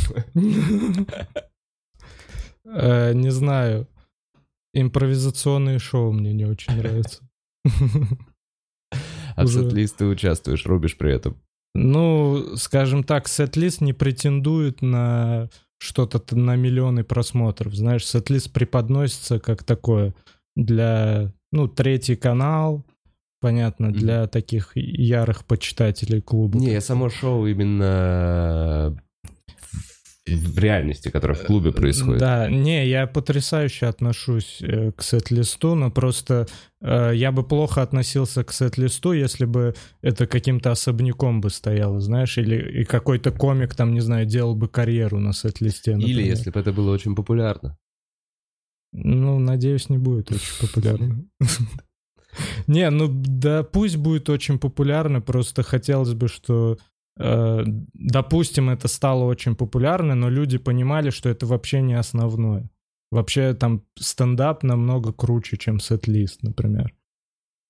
Э, 2.65 3.13
Не 3.15 3.31
знаю. 3.31 3.87
Импровизационные 4.75 5.79
шоу 5.79 6.13
мне 6.13 6.33
не 6.33 6.45
очень 6.45 6.75
нравятся. 6.77 7.29
А 9.35 9.45
в 9.45 9.49
сет-лист 9.49 9.97
ты 9.97 10.05
участвуешь, 10.07 10.67
рубишь 10.67 10.97
при 10.99 11.13
этом. 11.15 11.41
Ну, 11.75 12.57
скажем 12.57 13.03
так, 13.05 13.29
сет-лист 13.29 13.81
не 13.81 13.93
претендует 13.93 14.83
на 14.83 15.49
что-то 15.79 16.37
на 16.37 16.57
миллионы 16.57 17.05
просмотров. 17.05 17.75
Знаешь, 17.75 18.07
сет-лист 18.07 18.53
преподносится 18.53 19.39
как 19.39 19.65
такое 19.65 20.15
для, 20.57 21.33
ну, 21.53 21.69
третий 21.69 22.17
канал, 22.17 22.85
понятно, 23.41 23.93
для 23.93 24.27
таких 24.27 24.73
ярых 24.75 25.45
почитателей 25.45 26.21
клуба. 26.21 26.59
Не, 26.59 26.73
я 26.73 26.81
само 26.81 27.09
шоу 27.09 27.47
именно 27.47 29.01
в 30.35 30.59
реальности, 30.59 31.09
которое 31.09 31.35
в 31.35 31.45
клубе 31.45 31.73
происходит. 31.73 32.21
Да, 32.21 32.49
не, 32.49 32.87
я 32.87 33.07
потрясающе 33.07 33.87
отношусь 33.87 34.59
э, 34.61 34.93
к 34.93 35.03
сет-листу, 35.03 35.75
но 35.75 35.91
просто 35.91 36.47
э, 36.81 37.13
я 37.15 37.33
бы 37.33 37.43
плохо 37.43 37.83
относился 37.83 38.45
к 38.45 38.53
сет-листу, 38.53 39.13
если 39.13 39.45
бы 39.45 39.75
это 40.03 40.27
каким-то 40.27 40.71
особняком 40.71 41.41
бы 41.41 41.51
стояло, 41.51 42.01
знаешь, 42.01 42.39
или 42.39 42.81
и 42.83 42.85
какой-то 42.85 43.31
комик 43.31 43.75
там, 43.75 43.93
не 43.95 44.01
знаю, 44.01 44.27
делал 44.27 44.55
бы 44.55 44.69
карьеру 44.69 45.19
на 45.19 45.33
сет-листе. 45.33 45.93
Или 45.93 46.01
например. 46.01 46.25
если 46.25 46.51
бы 46.51 46.61
это 46.61 46.73
было 46.73 46.93
очень 46.93 47.15
популярно. 47.15 47.77
Ну, 48.93 49.39
надеюсь, 49.39 49.89
не 49.91 49.99
будет 49.99 50.31
очень 50.31 50.67
популярно. 50.67 51.25
Не, 52.67 52.91
ну 52.91 53.09
да, 53.09 53.63
пусть 53.63 53.97
будет 53.97 54.29
очень 54.29 54.59
популярно, 54.59 55.21
просто 55.21 55.63
хотелось 55.63 56.15
бы, 56.15 56.29
что, 56.29 56.75
э, 56.75 56.77
допустим, 57.19 58.71
это 58.71 58.89
стало 58.89 59.25
очень 59.25 59.57
популярно, 59.57 60.15
но 60.15 60.31
люди 60.31 60.59
понимали, 60.59 61.11
что 61.11 61.29
это 61.29 61.47
вообще 61.47 61.83
не 61.83 61.95
основное. 61.95 62.71
Вообще 63.11 63.55
там 63.55 63.83
стендап 63.99 64.63
намного 64.63 65.13
круче, 65.13 65.57
чем 65.57 65.81
сет-лист, 65.81 66.43
например. 66.43 66.95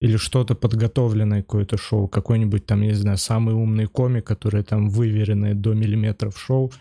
Или 0.01 0.17
что-то 0.17 0.55
подготовленное, 0.55 1.43
какое-то 1.43 1.77
шоу, 1.77 2.09
какой-нибудь 2.09 2.67
там, 2.67 2.83
я 2.83 2.89
не 2.89 2.95
знаю, 2.95 3.19
самый 3.19 3.55
умный 3.55 3.87
комик, 3.87 4.27
который 4.27 4.63
там 4.63 4.89
выверенное 4.89 5.55
до 5.55 5.75
миллиметров 5.75 6.39
шоу, 6.39 6.73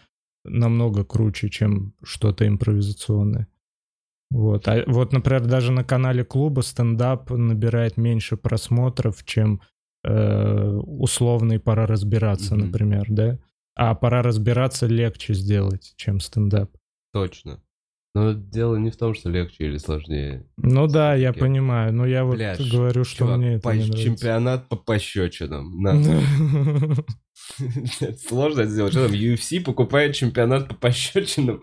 намного 0.43 1.03
круче, 1.03 1.49
чем 1.49 1.93
что-то 2.03 2.47
импровизационное. 2.47 3.47
Вот. 4.29 4.67
А 4.67 4.83
вот, 4.87 5.13
например, 5.13 5.45
даже 5.45 5.71
на 5.71 5.83
канале 5.83 6.23
клуба 6.23 6.61
стендап 6.61 7.31
набирает 7.31 7.97
меньше 7.97 8.37
просмотров, 8.37 9.23
чем 9.23 9.55
э, 9.55 9.59
условный 10.09 11.59
«Пора 11.59 11.85
разбираться», 11.85 12.55
Мгм. 12.55 12.65
например, 12.67 13.05
да? 13.09 13.37
А 13.75 13.93
«Пора 13.95 14.21
разбираться» 14.21 14.87
легче 14.87 15.33
сделать, 15.33 15.93
чем 15.97 16.19
стендап. 16.19 16.71
Точно. 17.13 17.61
Но 18.15 18.33
дело 18.33 18.77
не 18.77 18.89
в 18.89 18.97
том, 18.97 19.13
что 19.13 19.29
легче 19.29 19.65
или 19.65 19.77
сложнее. 19.77 20.47
Ну 20.57 20.87
да, 20.87 21.13
я 21.13 21.29
Окей. 21.29 21.41
понимаю, 21.41 21.93
но 21.93 22.05
я 22.07 22.23
вот 22.25 22.35
Бля, 22.35 22.55
говорю, 22.71 23.03
что 23.03 23.17
Чувак, 23.25 23.37
мне 23.37 23.53
это 23.55 23.63
по- 23.63 23.69
не 23.73 23.79
нравится. 23.81 24.03
чемпионат 24.03 24.67
по 24.69 24.75
пощечинам. 24.75 25.83
Сложно 28.27 28.61
это 28.61 28.69
сделать. 28.69 28.93
Что 28.93 29.07
там, 29.07 29.15
UFC 29.15 29.61
покупает 29.61 30.15
чемпионат 30.15 30.69
по 30.69 30.75
пощечинам 30.75 31.61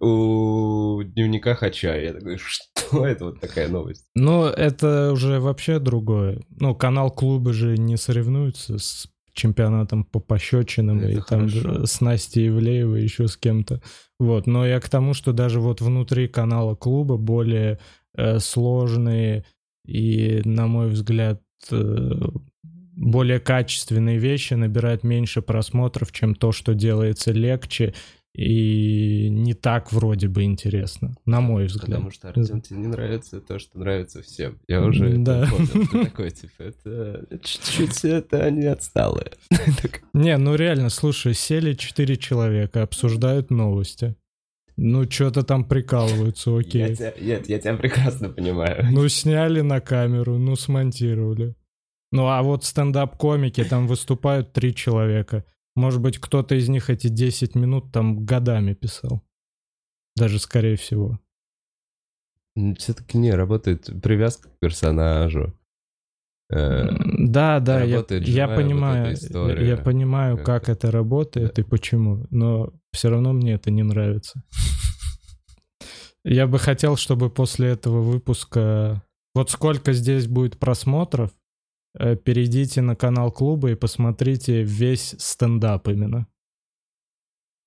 у 0.00 1.02
дневника 1.02 1.54
Хача. 1.54 1.96
Я 1.96 2.12
такой, 2.12 2.38
что 2.38 3.06
это 3.06 3.26
вот 3.26 3.40
такая 3.40 3.68
новость? 3.68 4.06
Ну, 4.14 4.44
это 4.44 5.12
уже 5.12 5.40
вообще 5.40 5.78
другое. 5.78 6.42
Ну, 6.50 6.74
канал 6.74 7.10
клуба 7.10 7.52
же 7.52 7.76
не 7.76 7.96
соревнуется 7.96 8.78
с 8.78 9.08
чемпионатом 9.32 10.04
по 10.04 10.18
пощечинам 10.18 10.98
Это 11.00 11.08
и 11.10 11.20
там 11.20 11.48
хорошо. 11.48 11.86
с 11.86 12.00
Настей 12.00 12.48
Ивлеевой, 12.48 13.02
еще 13.02 13.28
с 13.28 13.36
кем-то. 13.36 13.82
Вот, 14.18 14.46
но 14.46 14.66
я 14.66 14.80
к 14.80 14.88
тому, 14.88 15.12
что 15.14 15.32
даже 15.32 15.60
вот 15.60 15.80
внутри 15.80 16.26
канала 16.26 16.74
клуба 16.74 17.18
более 17.18 17.78
э, 18.16 18.38
сложные 18.38 19.44
и, 19.86 20.40
на 20.44 20.66
мой 20.66 20.88
взгляд, 20.88 21.42
э, 21.70 22.12
более 22.96 23.38
качественные 23.38 24.18
вещи 24.18 24.54
набирают 24.54 25.04
меньше 25.04 25.42
просмотров, 25.42 26.10
чем 26.12 26.34
то, 26.34 26.50
что 26.50 26.74
делается 26.74 27.30
легче 27.30 27.94
и 28.34 29.28
не 29.30 29.54
так 29.54 29.92
вроде 29.92 30.28
бы 30.28 30.42
интересно, 30.42 31.14
на 31.24 31.40
мой 31.40 31.66
взгляд. 31.66 31.86
Потому 31.96 32.10
что, 32.10 32.28
Артем, 32.28 32.60
тебе 32.60 32.78
не 32.80 32.86
нравится 32.88 33.40
то, 33.40 33.58
что 33.58 33.78
нравится 33.78 34.20
всем. 34.22 34.58
Я 34.68 34.82
уже 34.82 35.16
Да. 35.18 35.46
понял. 35.50 35.86
Ты 35.90 35.98
такой, 36.04 36.30
типа, 36.30 36.62
это 36.64 37.26
чуть-чуть 37.42 38.04
это 38.04 38.44
они 38.44 38.64
отсталые. 38.66 39.32
Не, 40.12 40.36
ну 40.36 40.54
реально, 40.54 40.90
слушай, 40.90 41.32
сели 41.32 41.72
четыре 41.74 42.16
человека, 42.16 42.82
обсуждают 42.82 43.50
новости. 43.50 44.16
Ну, 44.78 45.10
что-то 45.10 45.42
там 45.42 45.64
прикалываются, 45.64 46.50
Я 46.50 46.56
окей. 46.58 46.94
тебя, 46.96 47.14
нет, 47.18 47.48
я 47.48 47.58
тебя 47.58 47.74
прекрасно 47.76 48.28
понимаю. 48.28 48.84
Ну, 48.90 49.08
сняли 49.08 49.62
на 49.62 49.80
камеру, 49.80 50.36
ну, 50.36 50.56
смонтировали. 50.56 51.54
Ну, 52.12 52.26
а 52.28 52.42
вот 52.42 52.64
стендап-комики, 52.64 53.64
там 53.64 53.86
выступают 53.86 54.52
три 54.52 54.74
человека. 54.74 55.44
Может 55.74 56.00
быть, 56.00 56.18
кто-то 56.18 56.54
из 56.54 56.68
них 56.68 56.88
эти 56.88 57.08
10 57.08 57.54
минут 57.54 57.92
там 57.92 58.24
годами 58.24 58.74
писал. 58.74 59.22
Даже 60.14 60.38
скорее 60.38 60.76
всего. 60.76 61.18
Все-таки 62.78 63.18
не, 63.18 63.32
работает 63.32 63.90
привязка 64.02 64.48
к 64.48 64.58
персонажу. 64.58 65.52
Э, 66.48 66.88
Да, 67.18 67.60
да, 67.60 67.82
я, 67.82 68.04
я 68.08 68.46
вот 68.46 68.56
понимаю, 68.56 69.14
история. 69.14 69.68
я 69.68 69.76
понимаю, 69.76 70.36
Как 70.38 70.46
как 70.46 70.68
это 70.70 70.90
работает 70.90 71.58
и 71.58 71.62
почему, 71.62 72.26
но 72.30 72.72
все 72.92 73.10
равно 73.10 73.32
мне 73.32 73.54
это 73.54 73.70
не 73.70 73.82
нравится. 73.82 74.42
Я 76.24 76.46
бы 76.46 76.58
хотел, 76.58 76.96
чтобы 76.96 77.30
после 77.30 77.68
этого 77.68 78.00
выпуска, 78.00 79.02
вот 79.34 79.50
сколько 79.50 79.92
здесь 79.92 80.26
будет 80.26 80.58
просмотров, 80.58 81.30
перейдите 81.96 82.82
на 82.82 82.96
канал 82.96 83.32
клуба 83.32 83.70
и 83.70 83.74
посмотрите 83.74 84.62
весь 84.62 85.14
стендап 85.18 85.88
именно. 85.88 86.26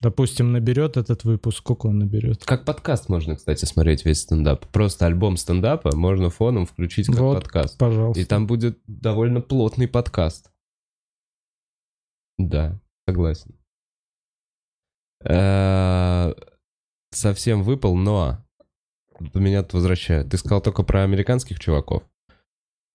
Допустим, 0.01 0.53
наберет 0.53 0.95
этот 0.95 1.25
выпуск, 1.25 1.57
сколько 1.57 1.87
он 1.87 1.99
наберет? 1.99 2.45
Как 2.45 2.63
подкаст 2.63 3.09
можно, 3.09 3.35
кстати, 3.35 3.65
смотреть 3.65 4.05
весь 4.05 4.21
стендап. 4.21 4.65
Просто 4.67 5.05
альбом 5.05 5.35
стендапа 5.35 5.93
можно 5.95 6.29
фоном 6.29 6.65
включить 6.65 7.07
как 7.07 7.17
Вот, 7.17 7.33
подкаст. 7.41 7.77
Пожалуйста. 7.77 8.21
И 8.21 8.25
там 8.25 8.47
будет 8.47 8.79
довольно 8.87 9.41
плотный 9.41 9.89
подкаст. 9.89 10.51
Да, 12.37 12.79
согласен. 13.05 13.59
Э, 15.25 16.33
Совсем 17.11 17.63
выпал, 17.63 17.95
но 17.95 18.45
меня 19.33 19.63
тут 19.63 19.73
возвращают. 19.73 20.29
Ты 20.29 20.37
сказал 20.37 20.61
только 20.61 20.83
про 20.83 21.03
американских 21.03 21.59
чуваков. 21.59 22.03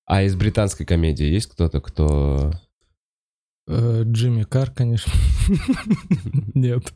А 0.06 0.22
из 0.22 0.36
британской 0.36 0.84
комедии 0.84 1.26
есть 1.26 1.46
кто-то, 1.46 1.80
кто... 1.80 2.52
Э, 3.66 4.02
Джимми 4.04 4.42
Кар, 4.42 4.70
конечно. 4.70 5.12
Нет. 6.54 6.92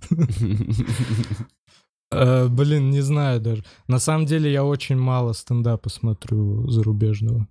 Э, 2.11 2.48
Блин, 2.48 2.90
не 2.90 3.00
знаю 3.00 3.40
даже. 3.40 3.64
На 3.86 3.98
самом 3.98 4.26
деле 4.26 4.52
я 4.52 4.64
очень 4.64 4.96
мало 4.96 5.32
стендапа 5.32 5.88
смотрю 5.88 6.68
зарубежного. 6.68 7.48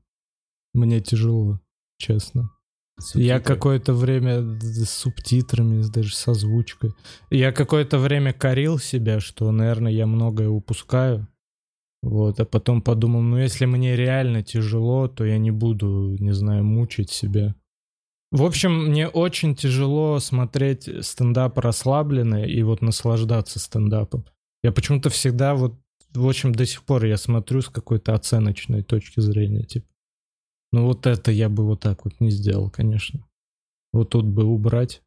Мне 0.74 0.99
тяжело, 1.01 1.60
честно. 1.97 2.51
Я 2.99 3.36
Субтитры? 3.38 3.41
какое-то 3.41 3.93
время 3.93 4.60
с 4.60 4.89
субтитрами, 4.89 5.84
даже 5.88 6.16
с 6.16 6.28
озвучкой. 6.28 6.93
Я 7.30 7.51
какое-то 7.51 7.99
время 7.99 8.34
корил 8.34 8.80
себя, 8.80 9.20
что, 9.20 9.51
наверное, 9.51 9.91
я 9.91 10.08
многое 10.08 10.49
упускаю. 10.49 11.28
Вот, 12.08 12.39
а 12.39 12.45
потом 12.45 12.82
подумал, 12.82 13.22
ну 13.22 13.38
если 13.38 13.66
мне 13.66 13.95
реально 13.95 14.41
тяжело, 14.41 15.08
то 15.08 15.26
я 15.26 15.38
не 15.38 15.51
буду, 15.51 16.16
не 16.20 16.34
знаю, 16.34 16.64
мучить 16.64 17.10
себя. 17.10 17.55
В 18.32 18.43
общем, 18.43 18.88
мне 18.88 19.08
очень 19.08 19.55
тяжело 19.55 20.20
смотреть 20.20 20.89
стендап 21.05 21.58
расслабленно 21.58 22.45
и 22.45 22.62
вот 22.64 22.82
наслаждаться 22.82 23.60
стендапом. 23.60 24.26
Я 24.64 24.72
почему-то 24.72 25.10
всегда 25.10 25.55
вот 25.55 25.76
в 26.14 26.28
общем, 26.28 26.53
до 26.53 26.66
сих 26.66 26.84
пор 26.84 27.05
я 27.05 27.18
смотрю 27.18 27.62
с 27.62 27.70
какой-то 27.70 28.14
оценочной 28.14 28.84
точки 28.84 29.20
зрения, 29.20 29.64
типа. 29.64 29.88
Ну 30.72 30.86
вот 30.86 31.05
это 31.05 31.32
я 31.32 31.49
бы 31.49 31.66
вот 31.66 31.82
так 31.82 32.05
вот 32.05 32.20
не 32.20 32.32
сделал, 32.32 32.70
конечно. 32.70 33.26
Вот 33.93 34.10
тут 34.10 34.26
бы 34.26 34.43
убрать. 34.43 35.01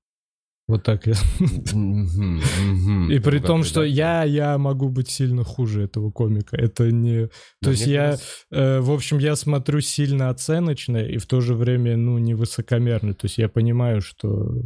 Вот 0.71 0.85
так 0.85 1.07
я. 1.07 1.15
И 3.15 3.19
при 3.19 3.39
том, 3.41 3.65
что 3.65 3.83
я, 3.83 4.23
я 4.23 4.57
могу 4.57 4.89
быть 4.89 5.09
сильно 5.09 5.43
хуже 5.43 5.83
этого 5.83 6.13
комика. 6.13 6.57
Это 6.57 6.93
не... 6.93 7.29
То 7.61 7.71
есть 7.71 7.87
я, 7.87 8.17
э, 8.53 8.81
в 8.81 8.93
общем, 8.93 9.19
я 9.19 9.35
смотрю 9.35 9.81
сильно 9.81 10.31
оценочно 10.31 10.99
и 10.99 11.19
в 11.19 11.27
то 11.27 11.41
же 11.41 11.55
время, 11.55 11.97
ну, 11.97 12.19
не 12.19 12.35
высокомерно. 12.35 13.15
То 13.15 13.25
есть 13.25 13.39
я 13.39 13.49
понимаю, 13.49 14.01
что 14.01 14.63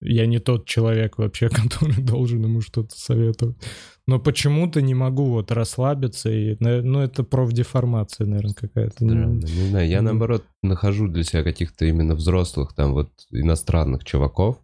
я 0.00 0.26
не 0.26 0.38
тот 0.38 0.66
человек 0.66 1.18
вообще, 1.18 1.48
который 1.50 2.02
должен 2.02 2.42
ему 2.42 2.60
что-то 2.60 2.98
советовать. 2.98 3.56
Но 4.08 4.20
почему-то 4.20 4.82
не 4.82 4.94
могу 4.94 5.26
вот 5.26 5.50
расслабиться. 5.50 6.30
И, 6.30 6.56
ну, 6.60 7.00
это 7.00 7.24
профдеформация, 7.24 8.26
наверное, 8.26 8.54
какая-то. 8.54 9.04
Странно, 9.04 9.40
не 9.42 9.68
знаю. 9.68 9.88
Я, 9.88 10.02
наоборот, 10.02 10.44
нахожу 10.62 11.08
для 11.08 11.24
себя 11.24 11.42
каких-то 11.42 11.84
именно 11.86 12.14
взрослых, 12.14 12.72
там, 12.74 12.92
вот, 12.92 13.10
иностранных 13.30 14.04
чуваков. 14.04 14.58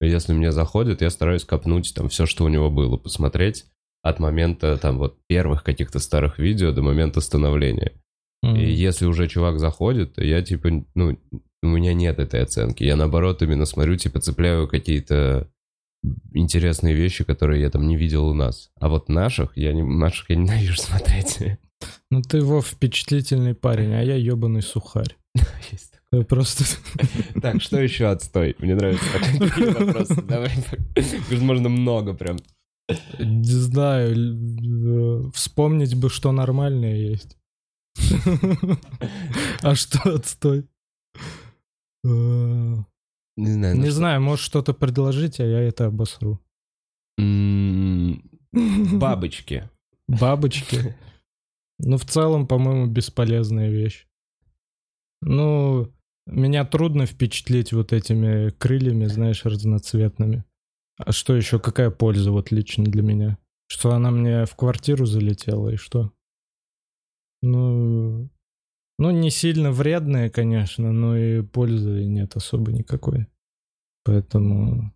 Если 0.00 0.32
мне 0.32 0.50
заходит, 0.52 1.02
я 1.02 1.10
стараюсь 1.10 1.44
копнуть 1.44 1.92
там 1.94 2.08
все, 2.08 2.26
что 2.26 2.44
у 2.44 2.48
него 2.48 2.70
было, 2.70 2.96
посмотреть 2.96 3.66
от 4.02 4.18
момента 4.18 4.78
там 4.78 4.98
вот 4.98 5.18
первых 5.26 5.62
каких-то 5.62 5.98
старых 5.98 6.38
видео 6.38 6.72
до 6.72 6.82
момента 6.82 7.20
становления. 7.20 7.92
Mm. 8.44 8.58
И 8.58 8.72
если 8.72 9.04
уже 9.04 9.28
чувак 9.28 9.58
заходит, 9.58 10.14
я 10.16 10.40
типа, 10.42 10.84
ну, 10.94 11.18
у 11.62 11.66
меня 11.66 11.92
нет 11.92 12.18
этой 12.18 12.42
оценки. 12.42 12.82
Я 12.82 12.96
наоборот 12.96 13.42
именно 13.42 13.66
смотрю, 13.66 13.96
типа 13.96 14.20
цепляю 14.20 14.66
какие-то 14.66 15.50
интересные 16.32 16.94
вещи, 16.94 17.24
которые 17.24 17.60
я 17.60 17.68
там 17.68 17.86
не 17.86 17.96
видел 17.96 18.26
у 18.26 18.34
нас. 18.34 18.70
А 18.80 18.88
вот 18.88 19.10
наших, 19.10 19.54
я 19.56 19.74
не, 19.74 19.82
наших 19.82 20.30
я 20.30 20.36
ненавижу 20.36 20.76
смотреть. 20.80 21.58
Ну 22.10 22.22
ты, 22.22 22.42
Вов, 22.42 22.66
впечатлительный 22.66 23.54
парень, 23.54 23.92
а 23.92 24.02
я 24.02 24.16
ебаный 24.16 24.62
сухарь. 24.62 25.14
Есть 25.70 25.99
Просто... 26.28 26.64
Так, 27.40 27.62
что 27.62 27.80
еще 27.80 28.06
отстой? 28.06 28.56
Мне 28.58 28.74
нравятся 28.74 29.04
такие 29.12 29.70
вопросы. 29.70 30.22
Давай, 30.22 30.50
можно 31.40 31.68
много 31.68 32.14
прям. 32.14 32.38
Не 33.20 33.44
знаю, 33.44 34.16
э, 34.16 35.30
вспомнить 35.32 35.94
бы, 35.94 36.10
что 36.10 36.32
нормальное 36.32 36.96
есть. 36.96 37.38
А 39.62 39.74
что 39.76 40.14
отстой? 40.14 40.66
Э, 42.04 42.76
не 43.36 43.52
знаю. 43.52 43.76
Не 43.78 43.90
знаю, 43.90 44.20
может 44.20 44.44
что-то 44.44 44.74
предложить, 44.74 45.38
а 45.38 45.44
я 45.44 45.60
это 45.60 45.86
обосру. 45.86 46.40
Бабочки. 48.92 49.68
Бабочки? 50.08 50.96
Ну, 51.82 51.96
в 51.96 52.04
целом, 52.04 52.46
по-моему, 52.46 52.84
бесполезная 52.88 53.70
вещь. 53.70 54.06
Ну, 55.22 55.90
меня 56.26 56.64
трудно 56.64 57.06
впечатлить 57.06 57.72
вот 57.72 57.92
этими 57.92 58.50
крыльями, 58.50 59.06
знаешь, 59.06 59.44
разноцветными. 59.44 60.44
А 60.98 61.12
что 61.12 61.34
еще, 61.34 61.58
какая 61.58 61.90
польза 61.90 62.30
вот 62.30 62.50
лично 62.50 62.84
для 62.84 63.02
меня? 63.02 63.38
Что 63.68 63.92
она 63.92 64.10
мне 64.10 64.44
в 64.44 64.54
квартиру 64.54 65.06
залетела 65.06 65.70
и 65.70 65.76
что? 65.76 66.12
Ну, 67.42 68.28
ну 68.98 69.10
не 69.10 69.30
сильно 69.30 69.72
вредная, 69.72 70.28
конечно, 70.28 70.92
но 70.92 71.16
и 71.16 71.42
пользы 71.42 72.04
нет 72.04 72.36
особо 72.36 72.72
никакой. 72.72 73.26
Поэтому... 74.04 74.92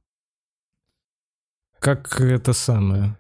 Как 1.79 2.21
это 2.21 2.53
самое? 2.53 3.19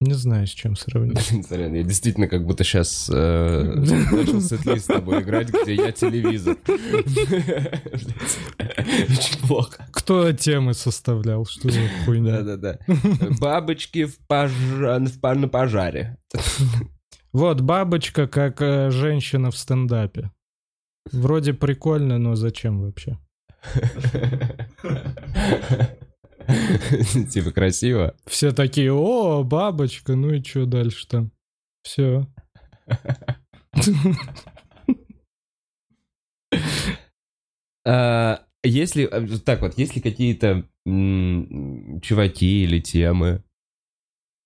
Не 0.00 0.14
знаю, 0.14 0.46
с 0.46 0.50
чем 0.50 0.76
сравнить. 0.76 1.18
Сорян, 1.48 1.74
я 1.74 1.82
действительно 1.82 2.28
как 2.28 2.46
будто 2.46 2.62
сейчас 2.62 3.10
э, 3.12 3.62
начал 4.12 4.40
сет-лист 4.40 4.84
с 4.84 4.86
тобой 4.86 5.22
играть, 5.22 5.48
где 5.48 5.74
я 5.74 5.90
телевизор. 5.90 6.56
Очень 9.08 9.48
плохо. 9.48 9.88
Кто 9.90 10.30
темы 10.32 10.74
составлял? 10.74 11.44
Что 11.46 11.70
за 11.70 11.80
хуйня? 12.04 12.42
Да-да-да. 12.42 12.78
Бабочки 13.40 14.04
в 14.04 14.18
пож... 14.28 14.52
на 14.52 15.48
пожаре. 15.48 16.16
Вот, 17.32 17.60
бабочка 17.60 18.28
как 18.28 18.62
э, 18.62 18.90
женщина 18.90 19.50
в 19.50 19.58
стендапе. 19.58 20.30
Вроде 21.10 21.54
прикольно, 21.54 22.18
но 22.18 22.36
зачем 22.36 22.82
вообще? 22.82 23.18
Типа 27.30 27.50
красиво. 27.52 28.16
Все 28.26 28.52
такие, 28.52 28.92
о, 28.92 29.42
бабочка, 29.44 30.14
ну 30.16 30.32
и 30.32 30.42
что 30.42 30.66
дальше 30.66 31.06
там? 31.06 31.30
Все. 31.82 32.26
А, 37.90 38.44
если, 38.62 39.04
а, 39.04 39.26
так 39.38 39.62
вот, 39.62 39.78
если 39.78 40.00
какие-то 40.00 40.68
чуваки 40.84 42.64
или 42.64 42.80
темы, 42.80 43.42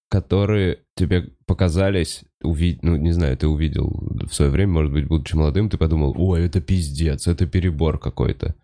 которые 0.08 0.84
тебе 0.96 1.30
показались, 1.46 2.22
увид... 2.42 2.82
ну, 2.82 2.96
не 2.96 3.10
знаю, 3.10 3.36
ты 3.36 3.48
увидел 3.48 3.88
в 4.28 4.32
свое 4.32 4.50
время, 4.50 4.72
может 4.74 4.92
быть, 4.92 5.08
будучи 5.08 5.34
молодым, 5.34 5.70
ты 5.70 5.76
подумал, 5.76 6.14
ой, 6.16 6.44
это 6.44 6.60
пиздец, 6.60 7.26
это 7.26 7.46
перебор 7.46 7.98
какой-то. 7.98 8.54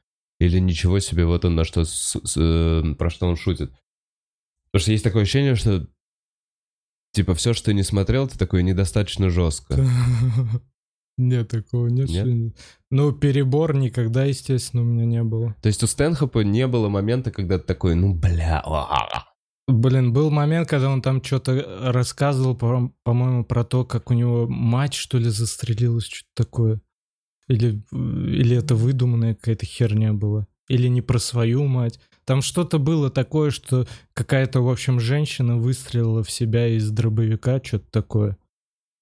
Или 0.41 0.59
ничего 0.59 1.01
себе, 1.01 1.24
вот 1.24 1.45
он 1.45 1.57
на 1.57 1.64
что, 1.64 1.84
с, 1.84 2.16
с, 2.22 2.36
э, 2.36 2.95
про 2.97 3.11
что 3.11 3.26
он 3.26 3.36
шутит. 3.36 3.72
Потому 4.70 4.82
что 4.82 4.93
есть 4.93 5.05
такое 5.05 5.22
ощущение, 5.22 5.57
что 5.57 5.86
типа 7.12 7.34
все, 7.34 7.55
что 7.55 7.66
ты 7.66 7.74
не 7.74 7.82
смотрел, 7.82 8.28
ты 8.28 8.39
такой 8.39 8.62
недостаточно 8.62 9.30
жестко. 9.30 9.76
Нет, 11.18 11.49
такого 11.49 11.89
нет. 11.89 12.09
нет? 12.09 12.57
Ну, 12.93 13.11
перебор 13.11 13.74
никогда, 13.74 14.24
естественно, 14.24 14.84
у 14.84 14.86
меня 14.86 15.05
не 15.05 15.24
было. 15.24 15.57
То 15.61 15.66
есть 15.66 15.82
у 15.82 15.89
Стэнхопа 15.89 16.45
не 16.45 16.68
было 16.68 16.89
момента, 16.89 17.32
когда 17.32 17.59
ты 17.59 17.64
такой, 17.64 17.97
ну, 17.97 18.14
бля, 18.14 18.62
Блин, 19.66 20.12
был 20.12 20.30
момент, 20.30 20.68
когда 20.68 20.89
он 20.89 21.03
там 21.03 21.22
что-то 21.22 21.93
рассказывал, 21.93 22.55
по-моему, 22.57 23.45
про 23.45 23.64
то, 23.64 23.84
как 23.84 24.12
у 24.12 24.14
него 24.14 24.47
мать, 24.47 24.95
что 24.95 25.18
ли, 25.18 25.28
застрелилась, 25.28 26.07
что-то 26.07 26.45
такое. 26.45 26.80
Или, 27.49 27.82
или 27.92 28.57
это 28.57 28.74
выдуманная 28.74 29.34
какая-то 29.34 29.66
херня 29.66 30.12
была. 30.12 30.46
Или 30.68 30.88
не 30.88 31.01
про 31.01 31.18
свою 31.18 31.64
мать. 31.64 31.99
Там 32.26 32.42
что-то 32.42 32.78
было 32.78 33.11
такое, 33.11 33.51
что 33.51 33.86
какая-то, 34.12 34.61
в 34.61 34.68
общем, 34.68 35.01
женщина 35.01 35.57
выстрелила 35.57 36.22
в 36.22 36.30
себя 36.30 36.68
из 36.68 36.90
дробовика, 36.90 37.61
что-то 37.64 37.90
такое. 37.90 38.36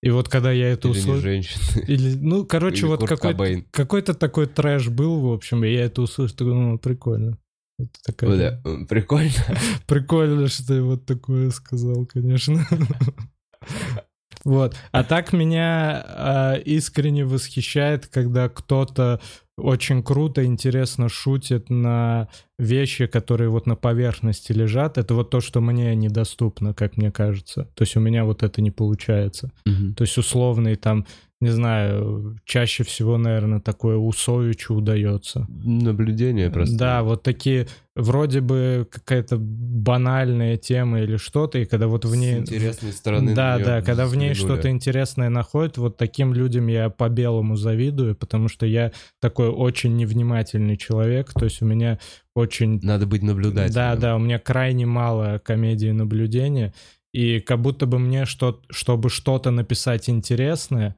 И 0.02 0.10
вот 0.10 0.28
когда 0.28 0.52
я 0.52 0.68
это 0.68 0.88
услышал... 0.88 1.20
женщина. 1.20 1.82
Или, 1.88 2.14
ну, 2.14 2.44
короче, 2.44 2.82
Или 2.82 2.86
вот 2.86 3.08
какой-то, 3.08 3.64
какой-то 3.72 4.14
такой 4.14 4.46
трэш 4.46 4.88
был, 4.88 5.20
в 5.20 5.32
общем, 5.32 5.64
и 5.64 5.72
я 5.72 5.86
это 5.86 6.02
услышал, 6.02 6.36
ну, 6.40 6.78
прикольно. 6.78 7.38
Вот 7.78 7.88
такая... 8.04 8.30
Бля, 8.30 8.62
прикольно. 8.86 9.32
Прикольно, 9.86 10.46
что 10.48 10.74
я 10.74 10.82
вот 10.82 11.04
такое 11.04 11.50
сказал, 11.50 12.06
конечно. 12.06 12.64
Вот. 14.46 14.76
А 14.92 15.02
так 15.02 15.32
меня 15.32 16.04
э, 16.06 16.62
искренне 16.62 17.24
восхищает, 17.24 18.06
когда 18.06 18.48
кто-то 18.48 19.20
очень 19.58 20.04
круто, 20.04 20.44
интересно 20.44 21.08
шутит 21.08 21.68
на 21.68 22.28
вещи, 22.56 23.06
которые 23.06 23.50
вот 23.50 23.66
на 23.66 23.74
поверхности 23.74 24.52
лежат. 24.52 24.98
Это 24.98 25.14
вот 25.14 25.30
то, 25.30 25.40
что 25.40 25.60
мне 25.60 25.96
недоступно, 25.96 26.74
как 26.74 26.96
мне 26.96 27.10
кажется. 27.10 27.68
То 27.74 27.82
есть 27.82 27.96
у 27.96 28.00
меня 28.00 28.24
вот 28.24 28.44
это 28.44 28.62
не 28.62 28.70
получается. 28.70 29.50
Mm-hmm. 29.66 29.94
То 29.94 30.02
есть 30.02 30.16
условный 30.16 30.76
там 30.76 31.06
не 31.46 31.52
знаю, 31.52 32.36
чаще 32.44 32.82
всего, 32.82 33.18
наверное, 33.18 33.60
такое 33.60 33.96
Усовичу 33.96 34.74
удается. 34.74 35.46
Наблюдение 35.48 36.50
просто. 36.50 36.76
Да, 36.76 37.02
вот 37.04 37.22
такие, 37.22 37.68
вроде 37.94 38.40
бы 38.40 38.88
какая-то 38.90 39.36
банальная 39.38 40.56
тема 40.56 41.00
или 41.02 41.16
что-то, 41.16 41.58
и 41.58 41.64
когда 41.64 41.86
вот 41.86 42.04
в 42.04 42.16
ней... 42.16 42.34
С 42.34 42.40
интересной 42.40 42.92
стороны. 42.92 43.34
Да, 43.34 43.58
да, 43.58 43.80
когда 43.80 44.06
в 44.06 44.16
ней 44.16 44.34
что-то 44.34 44.68
интересное 44.68 45.28
находит, 45.28 45.78
вот 45.78 45.96
таким 45.96 46.34
людям 46.34 46.66
я 46.66 46.90
по-белому 46.90 47.54
завидую, 47.54 48.16
потому 48.16 48.48
что 48.48 48.66
я 48.66 48.90
такой 49.20 49.48
очень 49.48 49.94
невнимательный 49.96 50.76
человек, 50.76 51.32
то 51.32 51.44
есть 51.44 51.62
у 51.62 51.64
меня 51.64 52.00
очень... 52.34 52.80
Надо 52.82 53.06
быть 53.06 53.22
наблюдателем. 53.22 53.72
Да, 53.72 53.94
да, 53.94 54.16
у 54.16 54.18
меня 54.18 54.40
крайне 54.40 54.84
мало 54.84 55.40
комедии 55.44 55.92
наблюдения, 55.92 56.74
и 57.14 57.38
как 57.40 57.62
будто 57.62 57.86
бы 57.86 57.98
мне, 57.98 58.26
что, 58.26 58.60
чтобы 58.68 59.08
что-то 59.08 59.50
написать 59.50 60.10
интересное, 60.10 60.96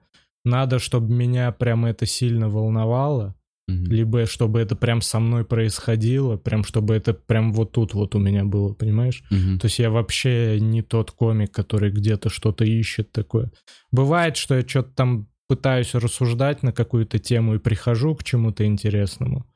надо, 0.48 0.78
чтобы 0.78 1.12
меня 1.12 1.52
прям 1.52 1.84
это 1.84 2.06
сильно 2.06 2.48
волновало, 2.48 3.34
mm-hmm. 3.70 3.84
либо 3.84 4.26
чтобы 4.26 4.60
это 4.60 4.76
прям 4.76 5.00
со 5.00 5.20
мной 5.20 5.44
происходило, 5.44 6.36
прям 6.36 6.64
чтобы 6.64 6.94
это 6.94 7.14
прям 7.14 7.52
вот 7.52 7.72
тут 7.72 7.94
вот 7.94 8.14
у 8.14 8.18
меня 8.18 8.44
было, 8.44 8.74
понимаешь? 8.74 9.22
Mm-hmm. 9.30 9.58
То 9.58 9.66
есть 9.66 9.78
я 9.78 9.90
вообще 9.90 10.58
не 10.60 10.82
тот 10.82 11.10
комик, 11.10 11.52
который 11.52 11.90
где-то 11.90 12.30
что-то 12.30 12.64
ищет 12.64 13.12
такое. 13.12 13.50
Бывает, 13.92 14.36
что 14.36 14.56
я 14.56 14.66
что-то 14.66 14.90
там 14.94 15.28
пытаюсь 15.48 15.94
рассуждать 15.94 16.62
на 16.62 16.72
какую-то 16.72 17.18
тему 17.18 17.54
и 17.54 17.58
прихожу 17.58 18.14
к 18.14 18.22
чему-то 18.22 18.64
интересному. 18.66 19.46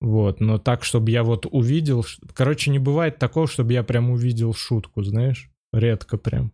Вот, 0.00 0.40
но 0.40 0.58
так, 0.58 0.84
чтобы 0.84 1.10
я 1.10 1.22
вот 1.24 1.46
увидел... 1.50 2.04
Короче, 2.32 2.70
не 2.70 2.78
бывает 2.78 3.18
такого, 3.18 3.46
чтобы 3.46 3.72
я 3.72 3.82
прям 3.82 4.10
увидел 4.10 4.54
шутку, 4.54 5.02
знаешь? 5.02 5.50
Редко 5.72 6.16
прям. 6.16 6.52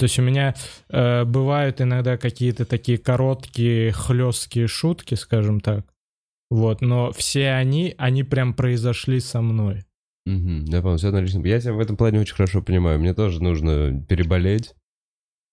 То 0.00 0.04
есть 0.04 0.18
у 0.18 0.22
меня 0.22 0.54
э, 0.88 1.24
бывают 1.26 1.82
иногда 1.82 2.16
какие-то 2.16 2.64
такие 2.64 2.96
короткие, 2.96 3.92
хлесткие 3.92 4.66
шутки, 4.66 5.14
скажем 5.14 5.60
так. 5.60 5.84
Вот, 6.50 6.80
но 6.80 7.12
все 7.12 7.50
они, 7.50 7.94
они 7.98 8.24
прям 8.24 8.54
произошли 8.54 9.20
со 9.20 9.42
мной. 9.42 9.84
Мгм, 10.24 10.64
Я 10.64 10.80
понял, 10.80 10.96
все 10.96 11.10
на 11.10 11.20
личном. 11.20 11.44
Я 11.44 11.60
тебя 11.60 11.74
в 11.74 11.80
этом 11.80 11.98
плане 11.98 12.18
очень 12.18 12.34
хорошо 12.34 12.62
понимаю. 12.62 12.98
Мне 12.98 13.12
тоже 13.12 13.42
нужно 13.42 14.02
переболеть, 14.08 14.74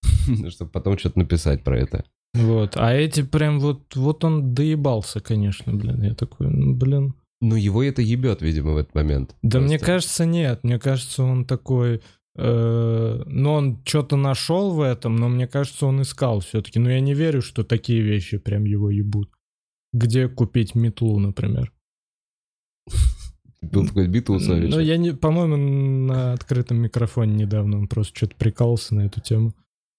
чтобы 0.49 0.71
потом 0.71 0.97
что-то 0.97 1.19
написать 1.19 1.65
про 1.65 1.77
это. 1.77 2.05
Вот, 2.33 2.77
а 2.77 2.93
эти 2.93 3.23
прям 3.23 3.59
вот, 3.59 3.97
вот 3.97 4.23
он 4.23 4.53
доебался, 4.53 5.19
конечно, 5.19 5.73
блин. 5.73 6.03
Я 6.03 6.15
такой, 6.15 6.47
ну, 6.47 6.73
блин. 6.73 7.15
Ну, 7.41 7.55
его 7.55 7.83
это 7.83 8.01
ебет, 8.01 8.41
видимо, 8.41 8.71
в 8.71 8.77
этот 8.77 8.95
момент. 8.95 9.35
Да 9.41 9.59
мне 9.59 9.77
Просто. 9.77 9.85
кажется, 9.85 10.25
нет. 10.25 10.63
Мне 10.63 10.79
кажется, 10.79 11.23
он 11.23 11.43
такой... 11.43 12.01
э, 12.37 13.23
ну, 13.25 13.53
он 13.53 13.81
что-то 13.85 14.15
нашел 14.15 14.73
в 14.73 14.81
этом, 14.81 15.15
но 15.15 15.27
мне 15.27 15.47
кажется, 15.47 15.85
он 15.85 16.01
искал 16.01 16.39
все-таки. 16.39 16.79
Но 16.79 16.89
я 16.89 16.99
не 16.99 17.13
верю, 17.13 17.41
что 17.41 17.63
такие 17.63 18.01
вещи 18.01 18.37
прям 18.37 18.65
его 18.65 18.89
ебут. 18.89 19.31
Где 19.93 20.27
купить 20.27 20.75
метлу, 20.75 21.19
например? 21.19 21.71
Был 23.61 23.87
такой 23.87 24.07
бит 24.07 24.29
у 24.29 24.39
Ну, 24.39 24.79
я 24.79 24.97
не, 24.97 25.13
по-моему, 25.13 25.57
на 25.57 26.33
открытом 26.33 26.77
микрофоне 26.77 27.35
недавно 27.35 27.79
он 27.79 27.87
просто 27.87 28.15
что-то 28.15 28.35
прикалывался 28.35 28.95
на 28.95 29.01
эту 29.01 29.19
тему. 29.19 29.53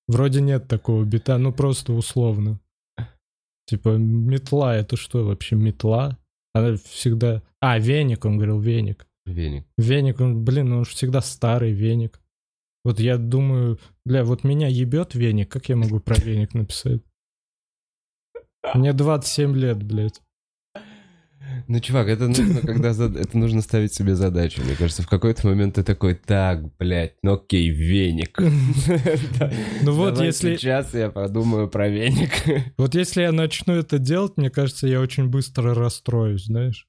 Вроде 0.07 0.41
нет 0.41 0.69
такого 0.69 1.05
бита, 1.05 1.37
ну 1.39 1.53
просто 1.53 1.93
условно. 1.93 2.61
Типа, 3.67 3.91
метла, 3.91 4.77
это 4.77 4.97
что 4.97 5.25
вообще, 5.25 5.57
метла? 5.57 6.17
Она 6.55 6.77
всегда... 6.77 7.43
А, 7.61 7.79
веник, 7.79 8.25
он 8.25 8.37
говорил, 8.37 8.61
веник. 8.61 9.07
Веник. 9.27 9.67
Веник, 9.77 10.21
он, 10.21 10.43
блин, 10.43 10.73
он 10.73 10.85
же 10.87 10.93
всегда 10.93 11.21
старый 11.21 11.73
веник. 11.73 12.21
Вот 12.89 13.01
я 13.01 13.19
думаю, 13.19 13.79
бля, 14.07 14.25
вот 14.25 14.45
меня 14.45 14.67
ебет 14.67 15.15
веник, 15.15 15.51
как 15.53 15.69
я 15.69 15.77
могу 15.77 16.01
про 16.01 16.15
веник 16.19 16.55
написать? 16.55 17.03
Мне 18.75 18.95
27 18.95 19.55
лет, 19.55 19.83
блядь. 19.83 20.23
Ну, 21.67 21.81
чувак, 21.81 22.09
это 22.09 22.29
нужно, 22.29 22.63
когда 22.63 22.95
зад- 22.95 23.15
это 23.17 23.37
нужно 23.37 23.61
ставить 23.61 23.93
себе 23.93 24.15
задачу. 24.15 24.63
Мне 24.65 24.75
кажется, 24.75 25.03
в 25.03 25.07
какой-то 25.07 25.47
момент 25.49 25.75
ты 25.75 25.83
такой, 25.83 26.15
так, 26.15 26.75
блядь, 26.79 27.17
ну 27.23 27.35
окей, 27.35 27.69
веник. 27.69 28.39
Ну 29.83 29.93
вот 29.93 30.19
если- 30.23 30.57
Сейчас 30.57 30.95
я 30.95 31.11
подумаю 31.11 31.69
про 31.69 31.91
веник. 31.91 32.31
Вот 32.79 32.95
если 32.95 33.21
я 33.21 33.33
начну 33.33 33.75
это 33.75 33.99
делать, 33.99 34.39
мне 34.39 34.49
кажется, 34.49 34.89
я 34.89 35.03
очень 35.03 35.29
быстро 35.29 35.75
расстроюсь, 35.75 36.47
знаешь. 36.47 36.89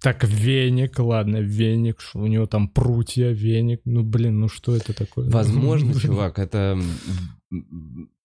Так, 0.00 0.24
веник, 0.24 0.98
ладно, 0.98 1.38
веник, 1.38 1.98
у 2.14 2.26
него 2.26 2.46
там 2.46 2.68
прутья, 2.68 3.30
веник. 3.30 3.80
Ну, 3.84 4.02
блин, 4.02 4.40
ну 4.40 4.48
что 4.48 4.74
это 4.76 4.94
такое? 4.94 5.28
Возможно, 5.30 5.94
чувак, 6.00 6.38
это 6.38 6.78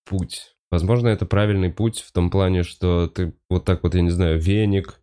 путь. 0.06 0.56
Возможно, 0.70 1.08
это 1.08 1.26
правильный 1.26 1.72
путь 1.72 2.00
в 2.02 2.12
том 2.12 2.30
плане, 2.30 2.64
что 2.64 3.08
ты 3.08 3.34
вот 3.50 3.66
так 3.66 3.84
вот, 3.84 3.96
я 3.96 4.02
не 4.02 4.10
знаю, 4.10 4.40
веник, 4.40 5.00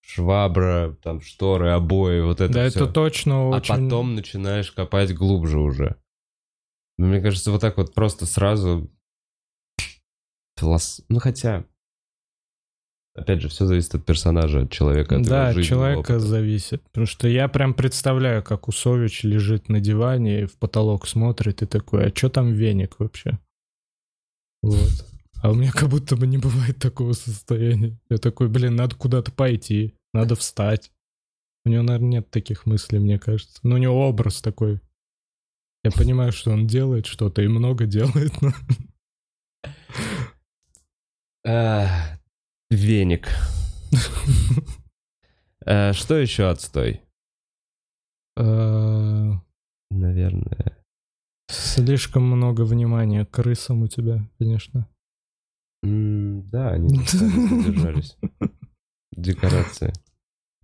швабра, 0.00 0.96
там 1.02 1.20
шторы, 1.20 1.70
обои, 1.70 2.20
вот 2.20 2.40
это 2.40 2.52
Да, 2.52 2.68
всё. 2.68 2.84
это 2.84 2.92
точно 2.92 3.34
А 3.34 3.56
очень... 3.58 3.74
потом 3.74 4.14
начинаешь 4.14 4.70
копать 4.72 5.14
глубже 5.14 5.58
уже. 5.58 5.96
Мне 6.98 7.20
кажется, 7.20 7.50
вот 7.52 7.60
так 7.60 7.76
вот 7.76 7.94
просто 7.94 8.26
сразу... 8.26 8.90
филос- 10.58 11.02
Ну, 11.08 11.18
хотя... 11.18 11.64
Опять 13.18 13.40
же, 13.40 13.48
все 13.48 13.66
зависит 13.66 13.94
от 13.96 14.04
персонажа, 14.04 14.62
от 14.62 14.70
человека, 14.70 15.16
от 15.16 15.22
Да, 15.22 15.48
от 15.48 15.62
человека 15.62 15.98
опыта. 16.12 16.20
зависит. 16.20 16.82
Потому 16.84 17.06
что 17.06 17.26
я 17.26 17.48
прям 17.48 17.74
представляю, 17.74 18.44
как 18.44 18.68
Усович 18.68 19.24
лежит 19.24 19.68
на 19.68 19.80
диване 19.80 20.42
и 20.42 20.46
в 20.46 20.56
потолок 20.56 21.08
смотрит 21.08 21.62
и 21.62 21.66
такой, 21.66 22.06
а 22.06 22.16
что 22.16 22.28
там 22.28 22.52
веник 22.52 23.00
вообще? 23.00 23.38
Вот. 24.62 25.06
А 25.42 25.50
у 25.50 25.54
меня 25.54 25.72
как 25.72 25.88
будто 25.88 26.16
бы 26.16 26.26
не 26.26 26.38
бывает 26.38 26.78
такого 26.78 27.12
состояния. 27.12 27.98
Я 28.08 28.18
такой, 28.18 28.48
блин, 28.48 28.76
надо 28.76 28.94
куда-то 28.94 29.32
пойти, 29.32 29.94
надо 30.12 30.36
встать. 30.36 30.92
У 31.64 31.70
него, 31.70 31.82
наверное, 31.82 32.08
нет 32.08 32.30
таких 32.30 32.66
мыслей, 32.66 33.00
мне 33.00 33.18
кажется. 33.18 33.58
Но 33.62 33.74
у 33.74 33.78
него 33.78 34.08
образ 34.08 34.40
такой. 34.40 34.80
Я 35.82 35.90
понимаю, 35.90 36.32
что 36.32 36.52
он 36.52 36.66
делает 36.66 37.06
что-то 37.06 37.42
и 37.42 37.48
много 37.48 37.86
делает, 37.86 38.32
но... 38.40 38.52
Веник. 42.70 43.28
А, 45.64 45.92
Что 45.94 46.16
еще 46.16 46.48
отстой? 46.48 47.02
э, 48.36 49.32
Наверное. 49.90 50.76
Слишком 51.50 52.24
много 52.24 52.62
внимания 52.62 53.24
крысам 53.24 53.82
у 53.82 53.88
тебя, 53.88 54.28
конечно. 54.38 54.86
Да, 55.82 56.70
они 56.72 56.88
задержались. 57.04 58.16
Декорации. 59.12 59.92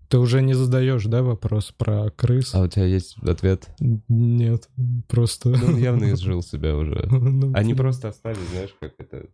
Ты 0.08 0.18
уже 0.18 0.42
не 0.42 0.52
задаешь, 0.54 1.04
да, 1.06 1.22
вопрос 1.22 1.72
про 1.72 2.10
крыс? 2.10 2.54
А 2.54 2.60
у 2.62 2.68
тебя 2.68 2.84
есть 2.84 3.16
ответ? 3.22 3.68
Нет, 3.80 4.68
просто... 5.08 5.48
Ну, 5.48 5.66
он 5.68 5.76
явно 5.78 6.12
изжил 6.12 6.42
себя 6.42 6.76
уже. 6.76 7.06
Ну, 7.10 7.52
Они 7.54 7.74
просто 7.74 8.08
остались, 8.08 8.46
знаешь, 8.50 8.74
как 8.78 8.92
это 8.98 9.28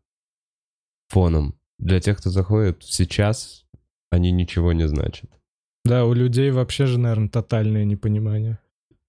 фоном. 1.08 1.58
Для 1.80 1.98
тех, 1.98 2.18
кто 2.18 2.30
заходит 2.30 2.82
сейчас, 2.84 3.64
они 4.10 4.30
ничего 4.32 4.72
не 4.72 4.86
значат. 4.86 5.30
Да, 5.84 6.04
у 6.04 6.12
людей 6.12 6.50
вообще 6.50 6.84
же, 6.86 6.98
наверное, 6.98 7.28
тотальное 7.30 7.84
непонимание. 7.84 8.58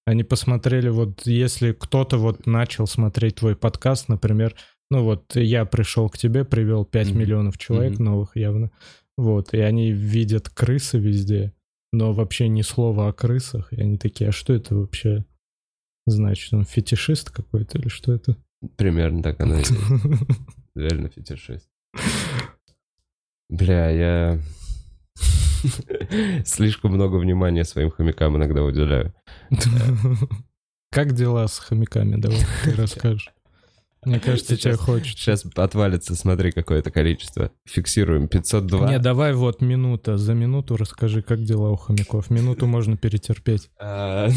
Они 0.06 0.24
посмотрели, 0.24 0.88
вот 0.88 1.26
если 1.26 1.72
кто-то 1.72 2.16
вот 2.16 2.46
начал 2.46 2.86
смотреть 2.86 3.36
твой 3.36 3.54
подкаст, 3.56 4.08
например, 4.08 4.54
ну 4.90 5.04
вот 5.04 5.36
я 5.36 5.64
пришел 5.64 6.08
к 6.08 6.16
тебе, 6.18 6.44
привел 6.44 6.84
5 6.84 7.10
Мгм. 7.10 7.18
миллионов 7.18 7.58
человек 7.58 7.94
Мгм. 7.94 8.04
новых 8.04 8.36
явно, 8.36 8.70
вот, 9.18 9.52
и 9.54 9.60
они 9.60 9.92
видят 9.92 10.48
крысы 10.48 10.98
везде, 10.98 11.52
но 11.92 12.12
вообще 12.12 12.48
ни 12.48 12.62
слова 12.62 13.08
о 13.08 13.12
крысах, 13.12 13.72
и 13.72 13.80
они 13.80 13.96
такие, 13.98 14.30
а 14.30 14.32
что 14.32 14.54
это 14.54 14.74
вообще 14.74 15.24
значит? 16.06 16.52
Он 16.54 16.64
фетишист 16.64 17.30
какой-то 17.30 17.78
или 17.78 17.88
что 17.88 18.12
это? 18.12 18.36
Примерно 18.76 19.22
так 19.22 19.40
оно 19.40 19.56
и 19.56 19.58
есть. 19.58 19.72
Реально 20.74 21.10
фетишист. 21.10 21.68
Бля, 23.52 23.90
я 23.90 24.38
слишком 26.46 26.92
много 26.92 27.16
внимания 27.16 27.64
своим 27.64 27.90
хомякам 27.90 28.36
иногда 28.38 28.62
уделяю. 28.62 29.12
Как 30.90 31.12
дела 31.12 31.46
с 31.46 31.58
хомяками? 31.58 32.16
Давай 32.16 32.38
ты 32.64 32.74
расскажешь. 32.76 33.28
Мне 34.04 34.18
кажется, 34.20 34.56
тебе 34.56 34.72
Сейчас- 34.72 34.80
хочется. 34.80 35.18
Сейчас 35.22 35.44
отвалится, 35.54 36.16
смотри, 36.16 36.50
какое-то 36.50 36.90
количество. 36.90 37.50
Фиксируем. 37.66 38.26
502. 38.26 38.90
Не, 38.90 38.98
давай 38.98 39.34
вот 39.34 39.60
минута. 39.60 40.16
За 40.16 40.32
минуту 40.32 40.78
расскажи, 40.78 41.20
как 41.20 41.42
дела 41.44 41.68
у 41.70 41.76
хомяков. 41.76 42.30
Минуту 42.30 42.66
можно 42.66 42.96
перетерпеть. 42.96 43.70
А, 43.78 44.28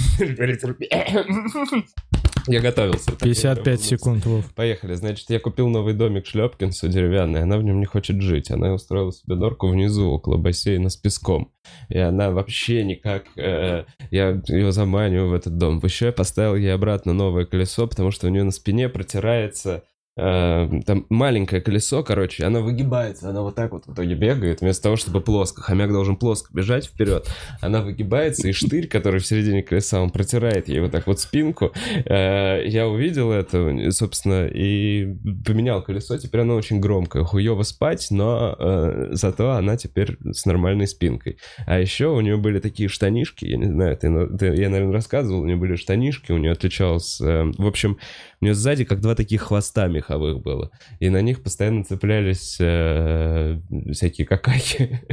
Я 2.48 2.62
готовился. 2.62 3.06
Так, 3.06 3.22
я 3.22 3.28
55 3.28 3.58
готовился. 3.58 3.84
секунд, 3.86 4.26
Вов. 4.26 4.54
Поехали. 4.54 4.94
Значит, 4.96 5.30
я 5.30 5.40
купил 5.40 5.68
новый 5.68 5.94
домик 5.94 6.26
Шлепкинсу 6.26 6.88
деревянный. 6.88 7.42
Она 7.42 7.58
в 7.58 7.64
нем 7.64 7.80
не 7.80 7.86
хочет 7.86 8.22
жить. 8.22 8.52
Она 8.52 8.74
устроила 8.74 9.12
себе 9.12 9.36
норку 9.36 9.68
внизу, 9.68 10.10
около 10.12 10.38
бассейна 10.38 10.90
с 10.90 10.98
песком. 10.98 11.52
И 11.90 11.98
она 11.98 12.32
вообще 12.32 12.84
никак... 12.84 13.26
э, 13.36 13.86
я 14.12 14.42
ее 14.48 14.72
заманиваю 14.72 15.30
в 15.30 15.34
этот 15.34 15.58
дом. 15.58 15.80
Еще 15.84 16.08
я 16.08 16.12
поставил 16.12 16.56
ей 16.56 16.74
обратно 16.74 17.14
новое 17.14 17.46
колесо, 17.46 17.88
потому 17.88 18.12
что 18.12 18.28
у 18.28 18.30
нее 18.30 18.44
на 18.44 18.52
спине 18.52 18.90
протирается... 18.90 19.84
э, 20.18 20.70
там 20.86 21.06
маленькое 21.10 21.62
колесо, 21.62 22.04
короче, 22.04 22.44
оно 22.46 22.62
выгибается, 22.62 23.30
она 23.30 23.42
вот 23.42 23.56
так 23.56 23.72
вот 23.72 23.86
в 23.86 23.94
итоге 23.94 24.16
бегает, 24.16 24.62
вместо 24.62 24.84
того, 24.84 24.96
чтобы 24.96 25.22
плоско. 25.22 25.62
Хомяк 25.62 25.92
должен 25.92 26.16
плоско 26.16 26.50
бежать 26.54 26.86
вперед. 26.88 27.28
Она 27.62 27.82
выгибается, 27.82 28.48
и 28.48 28.52
штырь, 28.52 28.88
который 28.88 29.20
в 29.20 29.26
середине 29.26 29.64
колеса, 29.64 30.02
он 30.02 30.10
протирает 30.10 30.68
ей 30.68 30.80
вот 30.80 30.92
так 30.92 31.08
вот 31.08 31.20
спинку. 31.20 31.72
Э, 32.06 32.66
Я 32.66 32.88
увидел 32.88 33.32
это, 33.32 33.92
собственно, 33.92 34.48
и 34.48 35.16
поменял 35.46 35.82
колесо. 35.84 36.18
Теперь 36.18 36.42
оно 36.42 36.56
очень 36.56 36.80
громкое. 36.80 37.24
Хуево 37.24 37.64
спать, 37.64 38.08
но 38.12 38.56
э, 38.58 39.10
зато 39.12 39.52
она 39.52 39.78
теперь 39.78 40.18
с 40.32 40.46
нормальной 40.46 40.88
спинкой. 40.88 41.38
А 41.66 41.80
еще 41.80 42.08
у 42.08 42.22
нее 42.22 42.38
были 42.38 42.60
такие 42.60 42.90
штанишки, 42.90 43.46
я 43.46 43.58
не 43.58 43.66
знаю, 43.66 43.98
ты, 43.98 44.28
ты- 44.38 44.56
я, 44.56 44.70
наверное, 44.70 44.94
рассказывал, 44.94 45.42
у 45.42 45.46
нее 45.46 45.58
были 45.58 45.76
штанишки, 45.76 46.32
у 46.32 46.38
нее 46.38 46.52
отличалось... 46.52 47.20
в 47.20 47.68
общем, 47.68 47.98
у 48.46 48.48
нее 48.48 48.54
сзади 48.54 48.86
как 48.86 49.02
два 49.02 49.16
таких 49.16 49.42
хвоста 49.42 49.88
меховых 49.88 50.40
было. 50.44 50.70
И 51.00 51.10
на 51.10 51.22
них 51.22 51.42
постоянно 51.42 51.84
цеплялись 51.84 52.58
э, 52.60 53.60
всякие 53.92 54.28
какахи. 54.28 55.02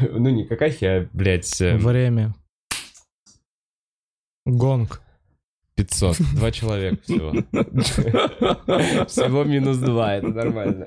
Ну, 0.00 0.28
не 0.30 0.44
какахи, 0.44 0.84
а, 0.84 1.08
блядь, 1.12 1.60
э, 1.60 1.76
Время. 1.76 2.34
Гонг. 4.46 5.02
500. 5.76 6.16
Два 6.34 6.50
человека 6.50 7.02
всего. 7.02 7.30
Всего 9.06 9.44
минус 9.44 9.78
два, 9.78 10.16
это 10.16 10.28
нормально. 10.28 10.86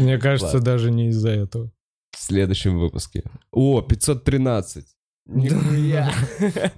Мне 0.00 0.18
кажется, 0.18 0.60
даже 0.60 0.90
не 0.90 1.08
из-за 1.08 1.30
этого. 1.30 1.70
в 2.12 2.18
следующем 2.18 2.78
выпуске. 2.78 3.24
О, 3.52 3.82
513. 3.82 4.95
Нихуя. 5.26 6.10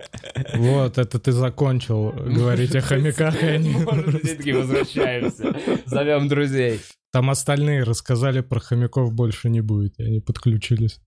Вот, 0.54 0.98
это 0.98 1.18
ты 1.18 1.32
закончил 1.32 2.12
говорить 2.12 2.74
о 2.74 2.80
хомяках, 2.82 3.42
и 3.42 3.46
они... 3.46 3.74
Все-таки 3.74 4.52
возвращаемся. 4.52 5.54
Зовем 5.86 6.28
друзей. 6.28 6.80
Там 7.12 7.30
остальные 7.30 7.82
рассказали 7.82 8.40
про 8.40 8.60
хомяков 8.60 9.12
больше 9.12 9.50
не 9.50 9.60
будет, 9.60 9.98
и 9.98 10.04
они 10.04 10.20
подключились. 10.20 11.00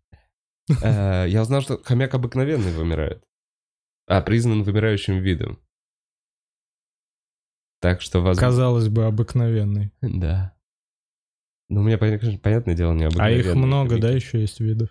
Э, 0.83 1.25
Я 1.27 1.41
узнал, 1.41 1.61
что 1.61 1.81
хомяк 1.81 2.13
обыкновенный 2.13 2.71
вымирает. 2.71 3.23
А, 4.07 4.21
признан 4.21 4.63
вымирающим 4.63 5.19
видом. 5.19 5.59
Так 7.79 8.01
что, 8.01 8.19
возможно... 8.19 8.41
Казалось 8.41 8.89
бы, 8.89 9.05
обыкновенный. 9.05 9.91
Да. 10.01 10.53
Ну, 11.69 11.81
у 11.81 11.83
меня, 11.83 11.97
конечно, 11.97 12.37
понятное 12.37 12.75
дело, 12.75 12.93
не 12.93 13.05
А 13.05 13.07
обыкновенные 13.07 13.39
их 13.39 13.55
много, 13.55 13.99
да, 13.99 14.11
еще 14.11 14.41
есть 14.41 14.59
видов? 14.59 14.89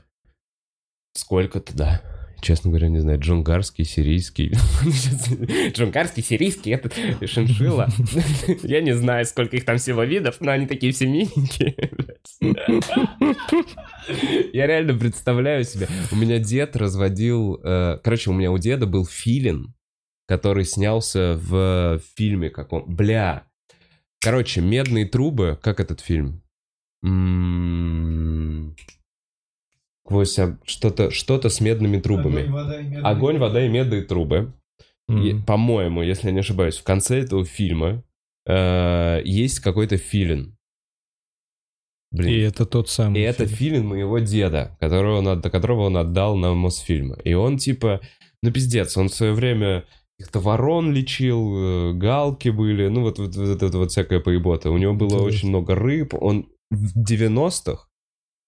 Сколько-то, 1.12 1.76
да. 1.76 2.19
Честно 2.41 2.70
говоря, 2.70 2.88
не 2.88 3.01
знаю. 3.01 3.18
Джунгарский, 3.20 3.84
сирийский. 3.84 4.53
Джунгарский, 5.72 6.22
сирийский, 6.22 6.70
этот 6.70 6.95
шиншилла. 7.28 7.88
Я 8.62 8.80
не 8.80 8.95
знаю, 8.95 9.24
сколько 9.26 9.57
их 9.57 9.64
там 9.64 9.76
всего 9.78 10.05
видов, 10.05 10.36
но 10.41 10.53
они 10.53 10.66
такие 10.66 10.93
все 10.93 11.07
миленькие. 11.07 11.74
Я 14.53 14.66
реально 14.66 14.95
представляю 14.95 15.64
себе. 15.64 15.88
У 16.11 16.16
меня 16.16 16.38
дед 16.38 16.76
разводил... 16.76 17.61
э, 17.62 17.99
Короче, 18.03 18.30
у 18.30 18.32
меня 18.32 18.51
у 18.51 18.59
деда 18.59 18.86
был 18.86 19.07
филин, 19.07 19.74
который 20.26 20.64
снялся 20.64 21.38
в 21.41 22.01
фильме 22.16 22.51
каком... 22.51 22.84
Бля. 22.86 23.47
Короче, 24.20 24.61
«Медные 24.61 25.07
трубы». 25.07 25.59
Как 25.62 25.80
этот 25.80 26.01
фильм? 26.01 26.43
Сквозь 30.07 30.38
что-то 30.64 31.11
что 31.11 31.48
с 31.48 31.61
медными 31.61 31.98
трубами. 32.01 32.42
Огонь, 32.42 32.53
вода 32.53 32.80
и 32.80 32.82
медные 32.84 33.03
Огонь, 33.05 33.38
вода 33.38 33.66
и 33.66 33.68
медные 33.68 34.03
трубы. 34.03 34.53
И, 35.09 35.30
М. 35.30 35.44
по-моему, 35.44 36.03
если 36.03 36.28
я 36.28 36.32
не 36.32 36.40
ошибаюсь, 36.40 36.76
в 36.78 36.84
конце 36.84 37.20
этого 37.20 37.44
фильма 37.44 38.03
э, 38.46 39.20
есть 39.24 39.61
какой-то 39.61 39.96
филин. 39.98 40.57
Блин. 42.12 42.28
И 42.32 42.38
это 42.40 42.66
тот 42.66 42.88
самый. 42.88 43.20
И 43.20 43.22
это 43.24 43.46
фильм. 43.46 43.57
филин 43.57 43.86
моего 43.86 44.18
деда, 44.18 44.76
которого 44.80 45.18
он, 45.18 45.28
от- 45.28 45.51
которого 45.51 45.82
он 45.86 45.96
отдал 45.96 46.36
на 46.36 46.55
Мосфильмы. 46.55 47.18
И 47.24 47.34
он 47.34 47.59
типа, 47.59 48.01
ну 48.42 48.51
пиздец, 48.51 48.96
он 48.96 49.09
в 49.09 49.14
свое 49.14 49.32
время 49.32 49.84
каких-то 50.18 50.40
ворон 50.40 50.92
лечил, 50.92 51.55
э, 51.57 51.92
галки 51.94 52.48
были, 52.48 52.88
ну 52.88 53.03
вот, 53.03 53.18
вот, 53.18 53.36
вот 53.36 53.62
это 53.62 53.78
вот 53.78 53.90
всякое 53.92 54.20
поебота. 54.20 54.70
У 54.70 54.78
него 54.78 54.94
было 54.94 55.09
Интересно. 55.09 55.26
очень 55.26 55.48
много 55.51 55.74
рыб. 55.76 56.14
Он 56.14 56.48
в 56.70 56.98
90-х, 57.01 57.86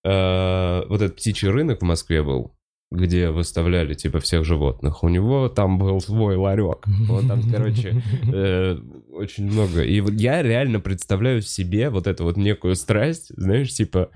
э, 0.04 0.82
вот 0.88 1.00
этот 1.02 1.16
птичий 1.16 1.48
рынок 1.48 1.80
в 1.80 1.84
Москве 1.84 2.22
был, 2.22 2.54
где 2.90 3.30
выставляли 3.30 3.94
типа 3.94 4.18
всех 4.20 4.44
животных. 4.44 5.02
У 5.02 5.08
него 5.08 5.48
там 5.48 5.78
был 5.78 6.00
свой 6.00 6.36
ларек. 6.36 6.84
Он 7.08 7.26
там, 7.28 7.42
короче, 7.50 8.02
э, 8.32 8.76
очень 9.12 9.44
много. 9.50 9.82
И 9.82 10.00
вот 10.00 10.12
я 10.14 10.42
реально 10.42 10.80
представляю 10.80 11.40
себе 11.42 11.90
вот 11.90 12.06
эту 12.06 12.24
вот 12.24 12.36
некую 12.36 12.74
страсть, 12.76 13.32
знаешь, 13.36 13.72
типа, 13.72 14.10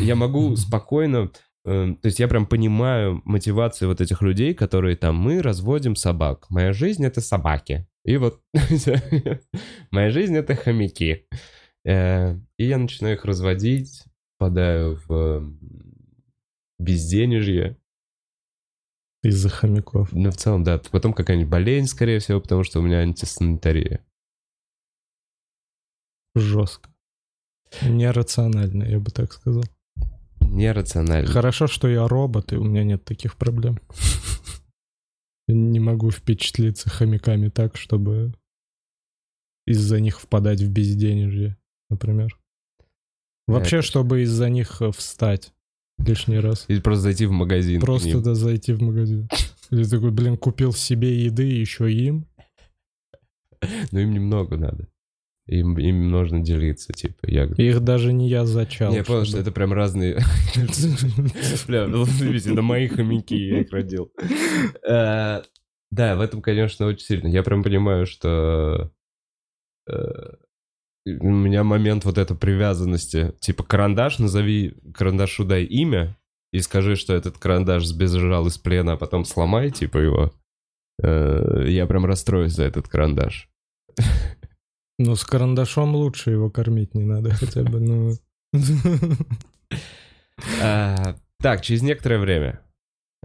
я 0.00 0.14
могу 0.14 0.54
спокойно... 0.56 1.30
э, 1.64 1.94
То 2.00 2.06
есть 2.06 2.20
я 2.20 2.28
прям 2.28 2.46
понимаю 2.46 3.20
мотивацию 3.24 3.88
вот 3.88 4.00
этих 4.00 4.22
людей, 4.22 4.54
которые 4.54 4.96
там, 4.96 5.16
мы 5.16 5.42
разводим 5.42 5.96
собак. 5.96 6.46
Моя 6.50 6.72
жизнь— 6.72 7.04
это 7.06 7.20
собаки. 7.20 7.86
И 8.04 8.16
вот 8.18 8.40
моя 9.90 10.10
жизнь— 10.10 10.36
это 10.38 10.54
хомяки. 10.54 11.26
Э, 11.84 12.36
И 12.58 12.66
я 12.66 12.78
начинаю 12.78 13.16
их 13.16 13.24
разводить, 13.24 14.02
впадаю 14.36 15.00
в 15.06 15.52
безденежье. 16.78 17.78
Из-за 19.22 19.48
хомяков. 19.48 20.12
Ну, 20.12 20.30
в 20.30 20.36
целом, 20.36 20.64
да. 20.64 20.78
Потом 20.90 21.14
какая-нибудь 21.14 21.50
болезнь, 21.50 21.86
скорее 21.86 22.18
всего, 22.18 22.40
потому 22.40 22.62
что 22.62 22.80
у 22.80 22.82
меня 22.82 22.98
антисанитария. 22.98 24.04
Жестко. 26.34 26.90
Нерационально, 27.82 28.84
я 28.84 29.00
бы 29.00 29.10
так 29.10 29.32
сказал. 29.32 29.64
Нерационально. 30.40 31.26
Хорошо, 31.26 31.66
что 31.66 31.88
я 31.88 32.06
робот, 32.06 32.52
и 32.52 32.56
у 32.56 32.64
меня 32.64 32.84
нет 32.84 33.04
таких 33.04 33.36
проблем. 33.36 33.80
Не 35.48 35.80
могу 35.80 36.10
впечатлиться 36.10 36.90
хомяками 36.90 37.48
так, 37.48 37.76
чтобы 37.76 38.34
из-за 39.66 40.00
них 40.00 40.20
впадать 40.20 40.60
в 40.60 40.70
безденежье, 40.70 41.56
например. 41.88 42.38
Вообще, 43.46 43.76
Это- 43.78 43.86
чтобы 43.86 44.22
из-за 44.22 44.48
них 44.48 44.80
э, 44.80 44.90
встать 44.92 45.52
лишний 45.98 46.38
раз. 46.38 46.64
Или 46.68 46.80
просто 46.80 47.02
зайти 47.02 47.26
в 47.26 47.32
магазин. 47.32 47.80
Просто 47.80 48.20
да, 48.20 48.34
зайти 48.34 48.72
в 48.72 48.82
магазин. 48.82 49.28
Или 49.70 49.84
такой, 49.84 50.10
блин, 50.10 50.36
купил 50.36 50.72
себе 50.72 51.24
еды, 51.24 51.44
еще 51.44 51.92
им. 51.92 52.26
Но 53.92 54.00
им 54.00 54.12
немного 54.12 54.56
надо. 54.56 54.88
Им, 55.46 55.78
им 55.78 56.10
нужно 56.10 56.40
делиться, 56.40 56.94
типа, 56.94 57.18
я. 57.26 57.44
Их 57.44 57.80
даже 57.80 58.12
не 58.14 58.28
я 58.28 58.46
зачал. 58.46 58.90
Не, 58.90 58.98
я 58.98 59.04
понял, 59.04 59.26
что 59.26 59.38
это 59.38 59.52
прям 59.52 59.74
разные... 59.74 60.18
Бля, 61.68 61.86
ну, 61.86 62.04
видите, 62.04 62.52
это 62.52 62.62
мои 62.62 62.88
хомяки, 62.88 63.36
я 63.36 63.60
их 63.60 63.70
родил. 63.70 64.10
Э, 64.88 65.42
Да, 65.90 66.16
в 66.16 66.20
этом, 66.22 66.40
конечно, 66.40 66.86
очень 66.86 67.04
сильно. 67.04 67.28
Я 67.28 67.42
прям 67.42 67.62
понимаю, 67.62 68.06
что 68.06 68.90
э, 69.86 69.92
у 71.06 71.30
меня 71.30 71.64
момент 71.64 72.04
вот 72.04 72.18
этой 72.18 72.36
привязанности. 72.36 73.34
Типа, 73.40 73.62
карандаш, 73.62 74.18
назови 74.18 74.74
карандашу, 74.94 75.44
дай 75.44 75.64
имя, 75.64 76.16
и 76.52 76.60
скажи, 76.60 76.96
что 76.96 77.14
этот 77.14 77.38
карандаш 77.38 77.84
сбежал 77.84 78.46
из 78.46 78.58
плена, 78.58 78.92
а 78.92 78.96
потом 78.96 79.24
сломай, 79.24 79.70
типа, 79.70 79.98
его. 79.98 80.32
Э, 81.02 81.66
Я 81.68 81.86
прям 81.86 82.06
расстроюсь 82.06 82.52
за 82.52 82.64
этот 82.64 82.88
карандаш. 82.88 83.48
Ну, 84.98 85.16
с 85.16 85.24
карандашом 85.24 85.94
лучше 85.96 86.30
его 86.30 86.50
кормить 86.50 86.94
не 86.94 87.02
надо 87.04 87.30
хотя 87.30 87.62
бы, 87.64 87.80
ну... 87.80 88.12
А, 90.62 91.16
Так, 91.40 91.62
через 91.62 91.82
некоторое 91.82 92.18
время 92.18 92.60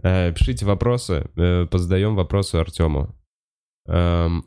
э, 0.02 0.32
пишите 0.32 0.66
вопросы, 0.66 1.30
э, 1.36 1.66
позадаем 1.66 2.14
вопросы 2.14 2.56
Артему. 2.56 3.14
Эм, 3.86 4.46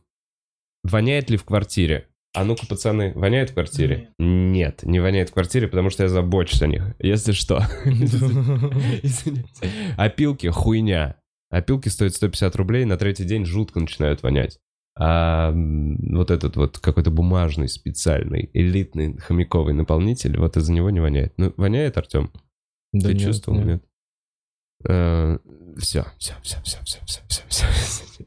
Воняет 0.83 1.29
ли 1.29 1.37
в 1.37 1.45
квартире? 1.45 2.07
А 2.35 2.45
ну-ка, 2.45 2.65
пацаны, 2.65 3.13
воняет 3.13 3.51
в 3.51 3.53
квартире? 3.53 4.09
Нет, 4.17 4.81
не 4.83 4.99
воняет 4.99 5.29
в 5.29 5.33
квартире, 5.33 5.67
потому 5.67 5.91
что 5.91 6.03
я 6.03 6.09
забочусь 6.09 6.63
о 6.63 6.67
них. 6.67 6.95
Если 6.97 7.31
что. 7.31 7.63
Опилки 9.97 10.47
хуйня. 10.47 11.15
Опилки 11.51 11.89
стоят 11.89 12.15
150 12.15 12.55
рублей, 12.55 12.85
на 12.85 12.97
третий 12.97 13.25
день 13.25 13.45
жутко 13.45 13.79
начинают 13.79 14.23
вонять. 14.23 14.57
А 14.97 15.51
вот 15.53 16.31
этот 16.31 16.55
вот 16.55 16.79
какой-то 16.79 17.11
бумажный, 17.11 17.67
специальный, 17.67 18.49
элитный 18.53 19.15
хомяковый 19.17 19.75
наполнитель, 19.75 20.37
вот 20.39 20.57
из-за 20.57 20.73
него 20.73 20.89
не 20.89 20.99
воняет. 20.99 21.33
Ну, 21.37 21.53
воняет, 21.57 21.97
Артем? 21.97 22.31
Да 22.93 23.09
Ты 23.09 23.13
нет, 23.13 23.23
чувствовал, 23.23 23.59
нет. 23.59 23.67
нет? 23.67 23.83
Все, 25.77 26.05
все, 26.17 26.33
все, 26.41 26.57
все, 26.63 26.79
все, 26.83 26.99
все, 27.05 27.21
все, 27.47 27.47
все. 27.47 27.65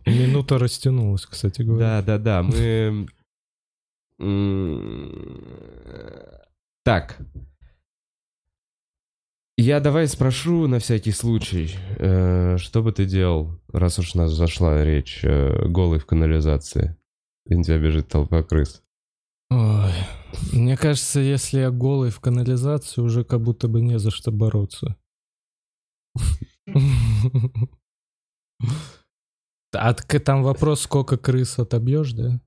Минута 0.06 0.58
растянулась, 0.58 1.26
кстати 1.26 1.62
говоря. 1.62 2.02
Да, 2.02 2.18
да, 2.18 2.20
да, 2.42 2.42
мы... 2.42 3.08
м, 4.18 5.12
Так. 6.84 7.18
Я 9.58 9.80
давай 9.80 10.06
спрошу 10.06 10.68
на 10.68 10.78
всякий 10.78 11.12
случай, 11.12 11.74
э, 11.98 12.58
что 12.58 12.82
бы 12.82 12.92
ты 12.92 13.06
делал, 13.06 13.58
раз 13.72 13.98
уж 13.98 14.14
у 14.14 14.18
нас 14.18 14.30
зашла 14.32 14.84
речь 14.84 15.24
э, 15.24 15.66
голый 15.66 15.98
в 15.98 16.04
канализации, 16.06 16.96
и 17.46 17.56
на 17.56 17.64
тебя 17.64 17.78
бежит 17.78 18.08
толпа 18.08 18.42
крыс. 18.42 18.82
Ой, 19.50 19.92
Мне 20.52 20.76
кажется, 20.76 21.20
если 21.20 21.60
я 21.60 21.70
голый 21.70 22.10
в 22.10 22.20
канализации, 22.20 23.00
уже 23.00 23.24
как 23.24 23.40
будто 23.40 23.68
бы 23.68 23.80
не 23.80 23.98
за 23.98 24.10
что 24.10 24.30
бороться. 24.30 24.96
А 29.72 29.92
там 29.92 30.42
вопрос, 30.42 30.80
сколько 30.82 31.18
крыс 31.18 31.58
отобьешь, 31.58 32.12
да? 32.12 32.40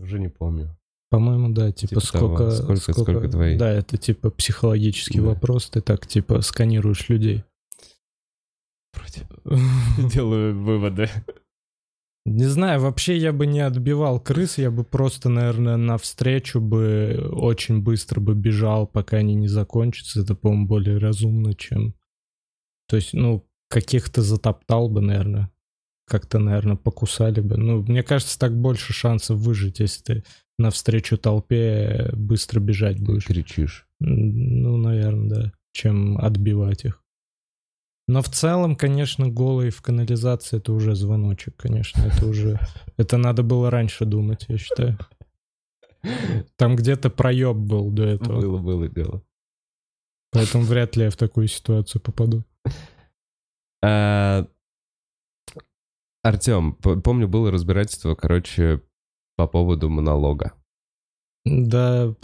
Уже 0.00 0.18
не 0.18 0.28
помню. 0.28 0.76
По-моему, 1.10 1.48
да, 1.50 1.72
Типа 1.72 2.00
типа, 2.00 2.12
того. 2.12 2.36
сколько, 2.50 2.50
Сколько- 2.50 2.92
сколько 2.92 3.28
твои? 3.28 3.56
Да, 3.56 3.70
это 3.70 3.96
типа 3.96 4.30
психологический 4.30 5.20
Да. 5.20 5.26
вопрос, 5.28 5.70
ты 5.70 5.80
так 5.80 6.06
типа 6.06 6.42
сканируешь 6.42 7.08
людей. 7.08 7.44
Вроде 8.94 9.26
делаю 10.12 10.58
выводы. 10.62 11.08
Не 12.26 12.44
знаю, 12.44 12.80
вообще 12.80 13.16
я 13.16 13.32
бы 13.32 13.46
не 13.46 13.60
отбивал 13.60 14.20
крыс, 14.20 14.58
я 14.58 14.70
бы 14.70 14.84
просто, 14.84 15.30
наверное, 15.30 15.76
навстречу 15.78 16.60
бы 16.60 17.26
очень 17.32 17.80
быстро 17.82 18.20
бы 18.20 18.34
бежал, 18.34 18.86
пока 18.86 19.16
они 19.18 19.34
не 19.34 19.48
закончатся. 19.48 20.20
Это, 20.20 20.34
по-моему, 20.34 20.66
более 20.66 20.98
разумно, 20.98 21.54
чем... 21.54 21.94
То 22.86 22.96
есть, 22.96 23.14
ну, 23.14 23.46
каких-то 23.70 24.20
затоптал 24.22 24.90
бы, 24.90 25.00
наверное. 25.00 25.50
Как-то, 26.08 26.38
наверное, 26.38 26.76
покусали 26.76 27.40
бы. 27.40 27.56
Ну, 27.56 27.82
мне 27.82 28.02
кажется, 28.02 28.38
так 28.38 28.56
больше 28.56 28.92
шансов 28.92 29.38
выжить, 29.38 29.80
если 29.80 30.02
ты 30.02 30.24
навстречу 30.58 31.16
толпе 31.18 32.10
быстро 32.14 32.60
бежать 32.60 32.98
будешь. 33.00 33.26
Кричишь. 33.26 33.86
М, 34.00 34.62
Ну, 34.62 34.76
наверное, 34.76 35.28
да. 35.28 35.52
чем 35.72 36.18
отбивать 36.18 36.84
их. 36.84 37.02
Но 38.08 38.22
в 38.22 38.28
целом, 38.30 38.74
конечно, 38.74 39.28
голый 39.28 39.68
в 39.70 39.82
канализации 39.82 40.56
это 40.56 40.72
уже 40.72 40.94
звоночек, 40.96 41.56
конечно. 41.56 42.00
Это 42.00 42.26
уже... 42.26 42.58
Это 42.96 43.18
надо 43.18 43.42
было 43.42 43.70
раньше 43.70 44.06
думать, 44.06 44.46
я 44.48 44.56
считаю. 44.56 44.98
Там 46.56 46.74
где-то 46.74 47.10
проеб 47.10 47.56
был 47.56 47.90
до 47.90 48.04
этого. 48.04 48.40
Было, 48.40 48.58
было 48.58 48.88
дело. 48.88 49.22
Поэтому 50.32 50.64
вряд 50.64 50.96
ли 50.96 51.04
я 51.04 51.10
в 51.10 51.16
такую 51.16 51.48
ситуацию 51.48 52.00
попаду. 52.00 52.44
Артем, 56.22 56.74
помню, 56.74 57.28
было 57.28 57.50
разбирательство, 57.50 58.14
короче, 58.14 58.82
по 59.36 59.46
поводу 59.46 59.88
монолога. 59.88 60.52
Да, 61.44 62.14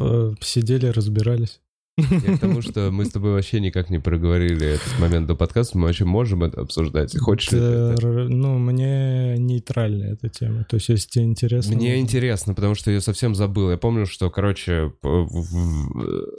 сидели, 0.41 0.87
разбирались. 0.87 1.61
Я 1.97 2.37
к 2.37 2.41
тому, 2.41 2.61
что 2.61 2.91
мы 2.91 3.05
с 3.05 3.11
тобой 3.11 3.33
вообще 3.35 3.61
никак 3.61 3.89
не 3.89 4.01
проговорили 4.01 4.67
этот 4.67 4.99
момент 4.99 5.29
до 5.29 5.37
подкаста, 5.37 5.79
мы 5.79 5.87
вообще 5.87 6.05
можем 6.05 6.43
это 6.43 6.61
обсуждать. 6.61 7.17
Хочешь 7.17 7.53
ли 7.53 7.61
ты 7.61 7.65
Да, 7.71 7.93
это? 7.95 8.29
Ну, 8.29 8.59
мне 8.59 9.37
нейтральная 9.39 10.15
эта 10.15 10.29
тема. 10.29 10.65
То 10.65 10.75
есть, 10.75 10.89
если 10.89 11.09
тебе 11.09 11.25
интересно... 11.25 11.77
Мне 11.77 11.91
можно- 11.91 12.01
интересно, 12.01 12.55
потому 12.55 12.75
что 12.75 12.91
я 12.91 13.01
совсем 13.01 13.37
забыл. 13.37 13.71
Я 13.71 13.77
помню, 13.77 14.07
что, 14.07 14.29
короче, 14.29 14.93
в- 15.03 16.35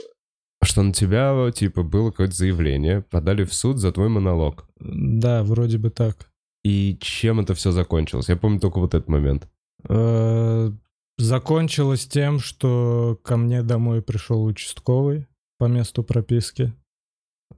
что 0.62 0.84
на 0.84 0.92
тебя, 0.92 1.50
типа, 1.56 1.84
было 1.84 2.12
какое-то 2.12 2.36
заявление, 2.36 3.02
подали 3.10 3.46
в 3.46 3.54
суд 3.54 3.78
за 3.78 3.94
твой 3.94 4.10
монолог. 4.10 4.68
Да, 4.80 5.42
вроде 5.44 5.78
бы 5.78 5.90
так. 5.90 6.30
И 6.66 6.98
чем 7.00 7.40
это 7.40 7.54
все 7.54 7.70
закончилось? 7.70 8.28
Я 8.28 8.38
помню 8.38 8.60
только 8.60 8.80
вот 8.80 8.96
этот 8.96 9.08
момент. 9.08 9.48
Э, 9.88 10.72
Закончилось 11.20 12.08
тем, 12.08 12.40
что 12.40 13.20
ко 13.24 13.38
мне 13.38 13.62
домой 13.62 14.02
пришел 14.02 14.44
участковый 14.44 15.28
по 15.60 15.66
месту 15.66 16.04
прописки. 16.04 16.74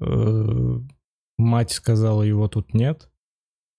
Э, 0.01 0.79
Мать 1.37 1.71
сказала, 1.71 2.21
его 2.23 2.49
тут 2.49 2.73
нет. 2.73 3.09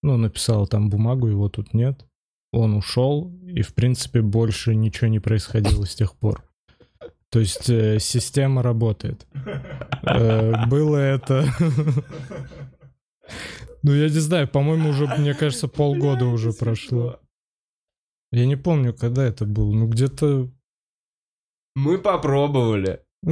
Ну, 0.03 0.17
написала 0.17 0.67
там 0.67 0.89
бумагу, 0.89 1.27
его 1.27 1.51
тут 1.51 1.75
нет. 1.75 2.07
Он 2.51 2.75
ушел, 2.75 3.31
и, 3.43 3.61
в 3.61 3.75
принципе, 3.75 4.23
больше 4.23 4.75
ничего 4.75 5.09
не 5.09 5.21
происходило 5.21 5.85
с 5.85 5.95
тех 5.95 6.17
пор. 6.17 6.43
То 7.29 7.41
есть 7.41 7.69
э, 7.69 7.99
система 8.01 8.63
работает. 8.63 9.27
Э, 10.05 10.67
Было 10.69 10.97
это... 10.97 11.45
Ну, 13.83 13.95
я 13.95 14.05
не 14.05 14.19
знаю, 14.21 14.49
по-моему, 14.49 14.91
уже, 14.91 15.07
мне 15.07 15.35
кажется, 15.35 15.69
полгода 15.69 16.27
уже 16.27 16.53
прошло. 16.53 17.21
Я 18.31 18.47
не 18.47 18.57
помню, 18.57 18.93
когда 18.93 19.25
это 19.25 19.47
было. 19.47 19.73
Ну, 19.73 19.87
где-то... 19.87 20.51
Мы 21.75 21.99
попробовали. 21.99 23.01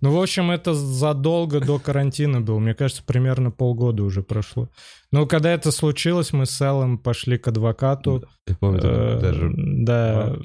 Ну, 0.00 0.12
в 0.12 0.22
общем, 0.22 0.50
это 0.50 0.74
задолго 0.74 1.60
до 1.60 1.78
карантина 1.78 2.40
было. 2.40 2.58
Мне 2.58 2.74
кажется, 2.74 3.02
примерно 3.04 3.50
полгода 3.50 4.02
уже 4.02 4.22
прошло. 4.22 4.70
Но 5.12 5.26
когда 5.26 5.52
это 5.52 5.72
случилось, 5.72 6.32
мы 6.32 6.46
с 6.46 6.60
Эллом 6.60 6.98
пошли 6.98 7.36
к 7.36 7.48
адвокату. 7.48 8.24
Я 8.46 8.56
помню, 8.56 8.80
э, 8.82 9.20
даже 9.20 9.52
Да, 9.56 10.36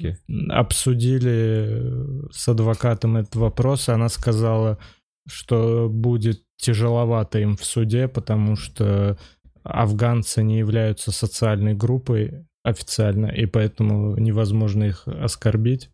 обсудили 0.50 2.28
с 2.32 2.48
адвокатом 2.48 3.16
этот 3.16 3.36
вопрос, 3.36 3.88
и 3.88 3.92
она 3.92 4.08
сказала, 4.08 4.78
что 5.26 5.88
будет 5.88 6.42
тяжеловато 6.56 7.38
им 7.40 7.56
в 7.56 7.64
суде, 7.64 8.08
потому 8.08 8.56
что 8.56 9.16
афганцы 9.62 10.42
не 10.42 10.58
являются 10.58 11.12
социальной 11.12 11.74
группой 11.74 12.46
официально, 12.64 13.26
и 13.26 13.46
поэтому 13.46 14.16
невозможно 14.16 14.84
их 14.84 15.06
оскорбить. 15.06 15.90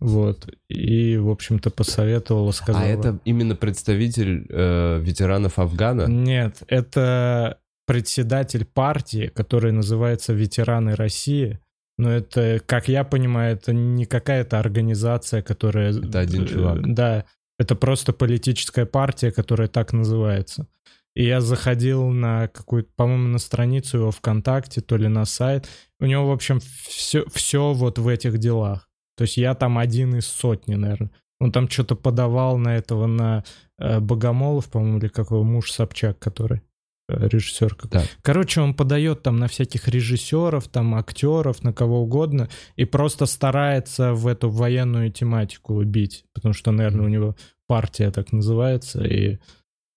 Вот. 0.00 0.48
И, 0.68 1.16
в 1.16 1.28
общем-то, 1.28 1.70
посоветовала, 1.70 2.52
сказала... 2.52 2.84
А 2.84 2.88
это 2.88 3.18
именно 3.24 3.56
представитель 3.56 4.46
э, 4.48 5.00
ветеранов 5.00 5.58
Афгана? 5.58 6.06
Нет, 6.06 6.62
это 6.68 7.58
председатель 7.86 8.64
партии, 8.64 9.32
который 9.34 9.72
называется 9.72 10.32
«Ветераны 10.32 10.94
России». 10.94 11.58
Но 11.96 12.12
это, 12.12 12.60
как 12.64 12.86
я 12.86 13.02
понимаю, 13.02 13.54
это 13.56 13.72
не 13.72 14.04
какая-то 14.04 14.60
организация, 14.60 15.42
которая... 15.42 15.92
Это 15.92 16.20
один 16.20 16.46
чувак. 16.46 16.94
Да, 16.94 17.24
это 17.58 17.74
просто 17.74 18.12
политическая 18.12 18.86
партия, 18.86 19.30
которая 19.30 19.68
так 19.68 19.92
называется. 19.92 20.66
И 21.14 21.24
я 21.24 21.40
заходил 21.40 22.10
на 22.10 22.48
какую-то, 22.48 22.90
по-моему, 22.94 23.28
на 23.28 23.38
страницу 23.38 23.98
его 23.98 24.10
ВКонтакте, 24.12 24.80
то 24.80 24.96
ли 24.96 25.08
на 25.08 25.24
сайт. 25.24 25.68
У 25.98 26.06
него, 26.06 26.28
в 26.28 26.30
общем, 26.30 26.60
все, 26.60 27.24
все 27.32 27.72
вот 27.72 27.98
в 27.98 28.06
этих 28.06 28.38
делах. 28.38 28.88
То 29.16 29.22
есть 29.22 29.36
я 29.36 29.54
там 29.54 29.78
один 29.78 30.14
из 30.14 30.26
сотни, 30.26 30.76
наверное. 30.76 31.10
Он 31.40 31.50
там 31.50 31.68
что-то 31.68 31.96
подавал 31.96 32.56
на 32.56 32.76
этого, 32.76 33.06
на 33.06 33.44
э, 33.78 33.98
Богомолов, 33.98 34.70
по-моему, 34.70 34.98
или 34.98 35.08
какого 35.08 35.42
муж 35.42 35.72
Собчак, 35.72 36.18
который 36.18 36.62
режиссер. 37.08 37.76
Да. 37.90 38.02
Короче, 38.22 38.60
он 38.60 38.74
подает 38.74 39.22
там 39.22 39.36
на 39.38 39.48
всяких 39.48 39.88
режиссеров, 39.88 40.68
там 40.68 40.94
актеров, 40.94 41.64
на 41.64 41.72
кого 41.72 42.02
угодно, 42.02 42.48
и 42.76 42.84
просто 42.84 43.26
старается 43.26 44.12
в 44.12 44.26
эту 44.26 44.50
военную 44.50 45.10
тематику 45.10 45.82
бить, 45.84 46.24
потому 46.34 46.54
что, 46.54 46.70
наверное, 46.70 47.06
у 47.06 47.08
него 47.08 47.36
партия 47.66 48.10
так 48.10 48.32
называется, 48.32 49.04
и 49.04 49.38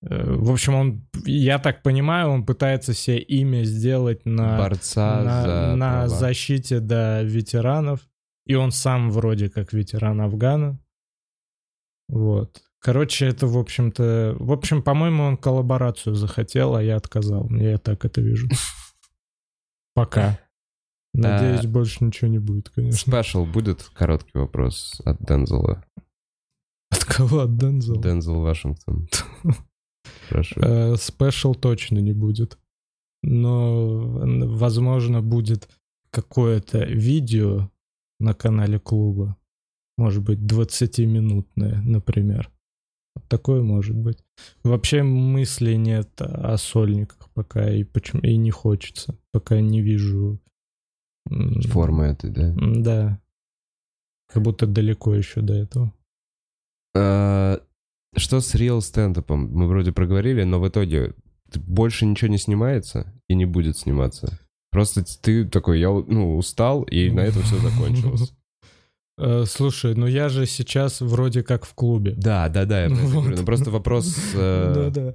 э, 0.01 0.34
в 0.34 0.51
общем, 0.51 0.76
он, 0.76 1.07
я 1.26 1.59
так 1.59 1.84
понимаю, 1.84 2.30
он 2.30 2.45
пытается 2.45 2.93
себе 2.93 3.20
имя 3.20 3.64
сделать 3.64 4.26
на, 4.26 4.57
Борца 4.57 5.22
на, 5.22 5.41
за 5.41 5.76
на 5.76 5.91
права. 5.91 6.07
защите 6.07 6.80
да, 6.80 7.22
ветеранов. 7.22 8.01
И 8.47 8.55
он 8.55 8.72
сам 8.72 9.12
вроде 9.12 9.49
как 9.49 9.72
ветеран 9.72 10.20
Афгана. 10.20 10.80
Вот. 12.09 12.64
Короче, 12.82 13.27
это, 13.27 13.45
в 13.45 13.57
общем-то... 13.57 14.36
В 14.39 14.51
общем, 14.51 14.82
по-моему, 14.82 15.23
он 15.23 15.38
коллаборацию 15.38 16.15
захотел, 16.15 16.75
а 16.75 16.82
я 16.82 16.95
отказал. 16.95 17.47
Я 17.51 17.77
так 17.77 18.05
это 18.05 18.21
вижу. 18.21 18.49
Пока. 19.93 20.39
Надеюсь, 21.13 21.65
больше 21.67 22.03
ничего 22.03 22.29
не 22.29 22.39
будет, 22.39 22.69
конечно. 22.69 22.97
Спешл 22.97 23.45
будет 23.45 23.84
короткий 23.93 24.38
вопрос 24.38 24.99
от 25.05 25.23
Дензела. 25.23 25.84
От 26.89 27.05
кого? 27.05 27.41
От 27.41 27.57
Дензела? 27.57 28.01
Дензел 28.01 28.41
Вашингтон. 28.41 29.07
Прошу. 30.29 30.59
Э, 30.61 30.95
Спешл 30.95 31.53
точно 31.53 31.99
не 31.99 32.13
будет. 32.13 32.57
Но, 33.21 33.99
возможно, 34.47 35.21
будет 35.21 35.69
какое-то 36.09 36.84
видео 36.84 37.69
на 38.19 38.34
канале 38.34 38.79
клуба. 38.79 39.38
Может 39.97 40.23
быть, 40.23 40.39
20-минутное, 40.39 41.82
например. 41.82 42.51
Вот 43.16 43.28
Такое 43.28 43.62
может 43.62 43.95
быть. 43.95 44.18
Вообще 44.64 45.03
мыслей 45.03 45.78
нет 45.78 46.09
о 46.22 46.57
сольниках 46.57 47.30
пока, 47.34 47.70
и, 47.70 47.84
почему, 47.84 48.22
и 48.22 48.38
не 48.38 48.51
хочется. 48.51 49.18
Пока 49.32 49.59
не 49.59 49.82
вижу... 49.82 50.39
м, 51.30 51.62
Форма 51.62 52.05
этой, 52.05 52.30
да? 52.30 52.53
Да. 52.57 53.22
Как 54.32 54.43
будто 54.43 54.66
далеко 54.66 55.14
еще 55.14 55.41
до 55.41 55.53
этого. 55.53 55.93
А, 56.95 57.62
Что 58.16 58.39
с 58.39 58.55
реал 58.55 58.82
стендапом? 58.82 59.49
Мы 59.51 59.68
вроде 59.68 59.91
проговорили, 59.91 60.43
но 60.43 60.59
в 60.59 60.68
итоге 60.68 61.14
больше 61.55 62.05
ничего 62.05 62.30
не 62.30 62.38
снимается 62.38 63.14
и 63.28 63.36
не 63.36 63.45
будет 63.45 63.78
сниматься. 63.78 64.39
Просто 64.72 65.03
ты 65.22 65.45
такой, 65.45 65.82
я 65.82 65.89
ну, 65.89 66.38
устал, 66.38 66.84
и 66.84 67.09
на 67.12 67.22
этом 67.22 67.41
все 67.43 67.57
закончилось. 67.57 68.34
Э, 69.18 69.43
Слушай, 69.47 69.95
ну 69.95 70.07
я 70.07 70.30
же 70.30 70.45
сейчас 70.45 71.01
вроде 71.01 71.43
как 71.43 71.66
в 71.66 71.74
клубе. 71.74 72.14
Да, 72.18 72.49
да, 72.49 72.66
да, 72.66 72.84
я 72.84 72.89
Вот. 72.89 73.12
говорю. 73.12 73.38
Но 73.38 73.43
просто 73.45 73.70
вопрос... 73.72 74.16
э, 74.36 74.74
Да-да. 74.76 75.12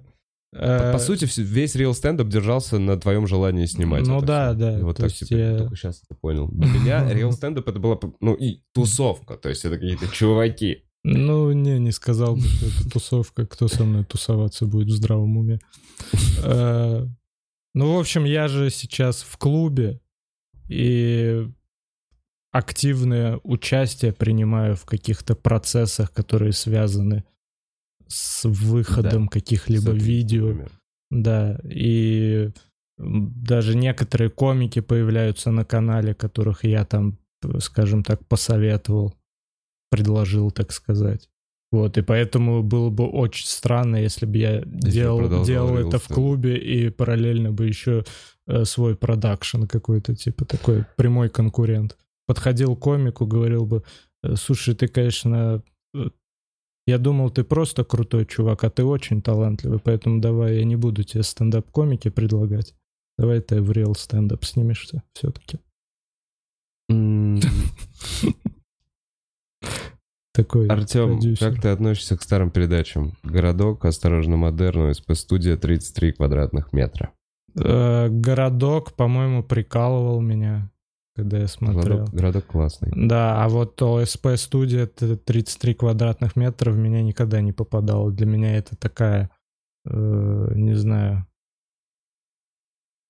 По, 0.53 0.59
Э, 0.59 0.93
по 0.93 0.99
сути, 0.99 1.29
весь 1.41 1.75
реал 1.75 1.93
стендап 1.93 2.29
держался 2.29 2.79
на 2.79 2.97
твоем 2.99 3.27
желании 3.27 3.67
снимать. 3.67 4.07
Ну 4.07 4.23
да, 4.23 4.55
да, 4.55 4.79
И 4.79 4.83
вот 4.83 4.97
так 4.97 5.13
типа, 5.13 5.35
я- 5.35 5.59
только 5.59 5.77
сейчас 5.77 6.03
это 6.09 6.19
понял. 6.19 6.49
Для 6.49 6.71
меня 6.71 7.09
реал 7.13 7.33
стендап 7.33 7.69
это 7.69 7.79
была, 7.79 7.99
ну, 8.21 8.33
и 8.35 8.63
тусовка. 8.73 9.37
То 9.37 9.51
есть 9.51 9.65
это 9.67 9.75
какие-то 9.77 10.09
чуваки. 10.09 10.85
Ну, 11.05 11.53
не, 11.53 11.79
не 11.79 11.93
сказал 11.93 12.37
бы, 12.37 12.43
что 12.43 12.67
это 12.67 12.91
тусовка. 12.91 13.47
Кто 13.47 13.69
со 13.69 13.85
мной 13.85 14.05
тусоваться 14.05 14.67
будет 14.67 14.89
в 14.89 14.93
здравом 14.93 15.37
уме? 15.37 15.59
Ну, 17.75 17.95
в 17.95 17.99
общем, 17.99 18.25
я 18.25 18.49
же 18.49 18.71
сейчас 18.71 19.23
в 19.23 19.37
клубе 19.37 20.01
и 20.69 21.47
активное 22.57 23.39
участие 23.43 24.13
принимаю 24.13 24.77
в 24.77 24.85
каких-то 24.85 25.35
процессах, 25.35 26.13
которые 26.13 26.53
связаны 26.53 27.25
с 28.09 28.45
выходом 28.45 29.29
каких-либо 29.29 29.83
Смотри, 29.83 30.01
видео. 30.01 30.47
например. 30.47 30.73
Да, 31.11 31.61
и 31.65 32.51
даже 32.99 33.77
некоторые 33.77 34.31
комики 34.31 34.81
появляются 34.81 35.51
на 35.51 35.65
канале, 35.65 36.15
которых 36.15 36.65
я 36.65 36.85
там, 36.85 37.19
скажем 37.59 38.03
так, 38.03 38.27
посоветовал, 38.27 39.15
предложил, 39.91 40.51
так 40.51 40.73
сказать. 40.73 41.29
Вот, 41.73 41.99
и 41.99 42.03
поэтому 42.03 42.63
было 42.63 42.91
бы 42.91 43.07
очень 43.07 43.47
странно, 43.47 43.97
если 43.97 44.25
бы 44.25 44.39
я 44.39 44.63
делал, 44.65 45.19
продолжал 45.19 45.45
делал 45.45 45.79
Reels, 45.79 45.89
это 45.89 45.99
в 45.99 46.09
да. 46.09 46.15
клубе 46.15 46.57
и 46.57 46.91
параллельно 46.91 47.53
бы 47.53 47.67
еще 47.67 48.05
э, 48.47 48.65
свой 48.65 48.97
продакшн 48.97 49.65
какой-то, 49.65 50.15
типа 50.15 50.45
такой 50.45 50.87
прямой 50.97 51.29
конкурент. 51.29 51.97
Подходил 52.27 52.77
к 52.77 52.81
комику, 52.81 53.27
говорил 53.27 53.67
бы, 53.67 53.83
«Э, 54.23 54.35
слушай, 54.37 54.75
ты, 54.75 54.89
конечно, 54.89 55.63
э, 55.95 56.11
Я 56.89 56.99
думал, 56.99 57.31
ты 57.31 57.43
просто 57.43 57.85
крутой 57.85 58.27
чувак, 58.27 58.63
а 58.65 58.71
ты 58.71 58.85
очень 58.85 59.21
талантливый, 59.21 59.81
поэтому 59.81 60.21
давай 60.21 60.59
я 60.59 60.65
не 60.65 60.77
буду 60.77 61.03
тебе 61.03 61.23
стендап-комики 61.25 62.11
предлагать. 62.11 62.75
Давай 63.19 63.41
ты 63.41 63.61
в 63.61 63.73
реал 63.73 63.95
стендап 63.95 64.45
снимешься 64.45 65.03
все-таки. 65.15 65.59
Такой 70.33 70.69
Артем, 70.69 71.19
как 71.41 71.63
ты 71.63 71.69
относишься 71.69 72.17
к 72.17 72.23
старым 72.23 72.51
передачам? 72.51 73.17
Городок, 73.23 73.85
Осторожно, 73.87 74.37
Модерну, 74.37 74.93
СП-студия, 74.93 75.57
33 75.57 76.13
квадратных 76.13 76.75
метра. 76.75 77.13
Э, 77.59 78.09
Городок, 78.11 78.93
по-моему, 78.93 79.43
прикалывал 79.43 80.21
меня, 80.21 80.71
когда 81.17 81.39
я 81.39 81.49
смотрел. 81.49 81.83
Городок, 81.83 82.15
городок 82.15 82.47
классный. 82.47 82.93
Да, 82.95 83.43
а 83.43 83.49
вот 83.49 83.81
ОСП 83.81 84.29
студия 84.37 84.85
это 84.85 85.17
33 85.17 85.75
квадратных 85.75 86.37
метра 86.37 86.71
в 86.71 86.77
меня 86.77 87.03
никогда 87.03 87.41
не 87.41 87.53
попадало. 87.53 88.13
Для 88.13 88.27
меня 88.27 88.57
это 88.57 88.77
такая, 88.77 89.31
э, 89.87 90.53
не 90.55 90.75
знаю, 90.75 91.27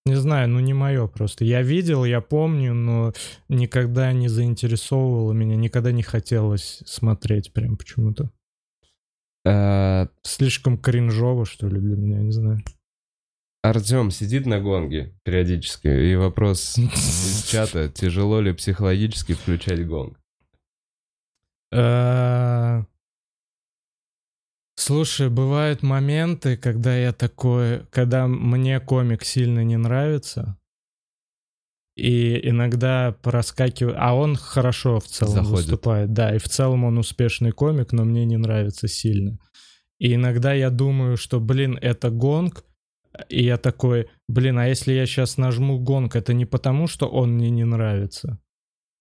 не 0.07 0.15
знаю, 0.15 0.49
ну 0.49 0.61
не 0.61 0.73
мое 0.73 1.09
просто. 1.09 1.45
Я 1.45 1.63
видел, 1.63 2.05
я 2.05 2.21
помню, 2.21 2.75
но 2.75 3.13
никогда 3.49 4.13
не 4.13 4.29
заинтересовывало 4.29 5.33
меня, 5.33 5.57
никогда 5.57 5.91
не 5.91 6.05
хотелось 6.05 6.81
смотреть 6.87 7.53
прям 7.53 7.77
почему-то. 7.77 8.31
Э, 9.45 10.07
Слишком 10.23 10.79
кринжово, 10.79 11.45
что 11.45 11.67
ли, 11.67 11.81
для 11.81 11.97
меня, 11.97 12.21
не 12.21 12.31
знаю. 12.31 12.61
Артем 13.63 14.11
сидит 14.11 14.47
на 14.47 14.61
гонге 14.61 15.15
периодически, 15.25 15.89
и 15.89 16.15
вопрос 16.15 16.79
из 16.79 17.45
чата, 17.51 17.89
тяжело 17.89 18.41
ли 18.41 18.53
психологически 18.53 19.35
включать 19.35 19.87
гонг? 19.87 20.19
Э, 21.73 22.85
Слушай, 24.79 25.31
бывают 25.31 25.83
моменты, 25.83 26.57
когда 26.57 26.97
я 26.97 27.13
такой, 27.13 27.87
когда 27.87 28.27
мне 28.29 28.79
комик 28.79 29.25
сильно 29.25 29.65
не 29.65 29.77
нравится, 29.79 30.59
и 31.97 32.47
иногда 32.49 33.17
проскакиваю, 33.23 33.97
а 33.99 34.15
он 34.15 34.37
хорошо 34.37 35.01
в 35.01 35.07
целом 35.07 35.45
Заходит. 35.47 35.51
выступает, 35.67 36.13
да, 36.13 36.37
и 36.37 36.39
в 36.39 36.45
целом 36.45 36.85
он 36.85 36.99
успешный 36.99 37.53
комик, 37.53 37.93
но 37.93 38.05
мне 38.05 38.27
не 38.27 38.37
нравится 38.37 38.87
сильно. 38.87 39.39
И 39.99 40.15
иногда 40.15 40.53
я 40.53 40.69
думаю, 40.69 41.17
что, 41.17 41.41
блин, 41.41 41.79
это 41.81 42.11
гонг, 42.11 42.63
и 43.29 43.43
я 43.45 43.57
такой, 43.57 44.09
блин, 44.29 44.59
а 44.59 44.67
если 44.67 44.93
я 44.93 45.07
сейчас 45.07 45.37
нажму 45.39 45.79
гонг, 45.79 46.17
это 46.17 46.33
не 46.35 46.45
потому, 46.47 46.87
что 46.87 47.07
он 47.07 47.35
мне 47.35 47.51
не 47.51 47.65
нравится. 47.65 48.39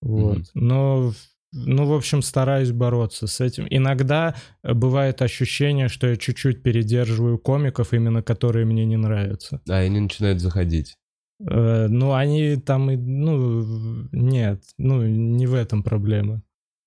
Вот. 0.01 0.37
Мгм. 0.37 0.45
Но, 0.53 1.13
ну, 1.53 1.85
в 1.85 1.93
общем, 1.93 2.21
стараюсь 2.21 2.71
бороться 2.71 3.27
с 3.27 3.41
этим. 3.41 3.65
Иногда 3.69 4.35
э, 4.63 4.73
бывает 4.73 5.21
ощущение, 5.21 5.87
что 5.87 6.07
я 6.07 6.15
чуть-чуть 6.15 6.63
передерживаю 6.63 7.37
комиков, 7.39 7.93
именно 7.93 8.21
которые 8.21 8.65
мне 8.65 8.85
не 8.85 8.97
нравятся. 8.97 9.61
А 9.69 9.77
они 9.77 9.99
начинают 9.99 10.39
заходить. 10.41 10.95
Э, 11.49 11.87
Ну, 11.87 12.13
они 12.13 12.55
там, 12.57 12.91
и, 12.91 12.97
ну, 12.97 14.07
нет, 14.11 14.63
ну, 14.77 15.05
не 15.05 15.47
в 15.47 15.53
этом 15.53 15.83
проблема. 15.83 16.41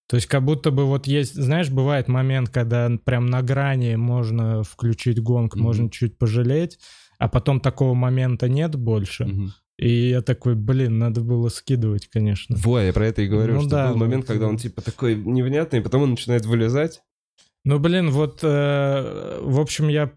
То 0.08 0.16
есть 0.16 0.26
как 0.26 0.42
будто 0.42 0.70
бы 0.70 0.86
вот 0.86 1.06
есть, 1.06 1.34
знаешь, 1.34 1.70
бывает 1.70 2.08
момент, 2.08 2.48
когда 2.48 2.90
прям 3.04 3.26
на 3.26 3.42
грани 3.42 3.94
можно 3.96 4.62
включить 4.62 5.20
гонг, 5.20 5.54
Мгм. 5.54 5.64
можно 5.64 5.90
чуть 5.90 6.16
пожалеть, 6.16 6.78
а 7.18 7.28
потом 7.28 7.60
такого 7.60 7.94
момента 7.94 8.48
нет 8.48 8.76
больше. 8.76 9.26
Мгм. 9.26 9.52
И 9.78 10.08
я 10.10 10.22
такой, 10.22 10.56
блин, 10.56 10.98
надо 10.98 11.20
было 11.20 11.48
скидывать, 11.50 12.08
конечно. 12.08 12.56
Во, 12.58 12.80
я 12.80 12.92
про 12.92 13.06
это 13.06 13.22
и 13.22 13.28
говорю, 13.28 13.54
Ну 13.54 13.60
что 13.60 13.70
да, 13.70 13.88
был 13.90 13.98
момент, 13.98 14.24
вот, 14.24 14.32
когда 14.32 14.48
он 14.48 14.56
типа 14.56 14.82
такой 14.82 15.14
невнятный, 15.14 15.78
и 15.78 15.82
потом 15.82 16.02
он 16.02 16.10
начинает 16.10 16.44
вылезать. 16.46 17.02
Ну, 17.64 17.78
блин, 17.78 18.10
вот, 18.10 18.40
э, 18.42 19.38
в 19.40 19.60
общем, 19.60 19.88
я 19.88 20.12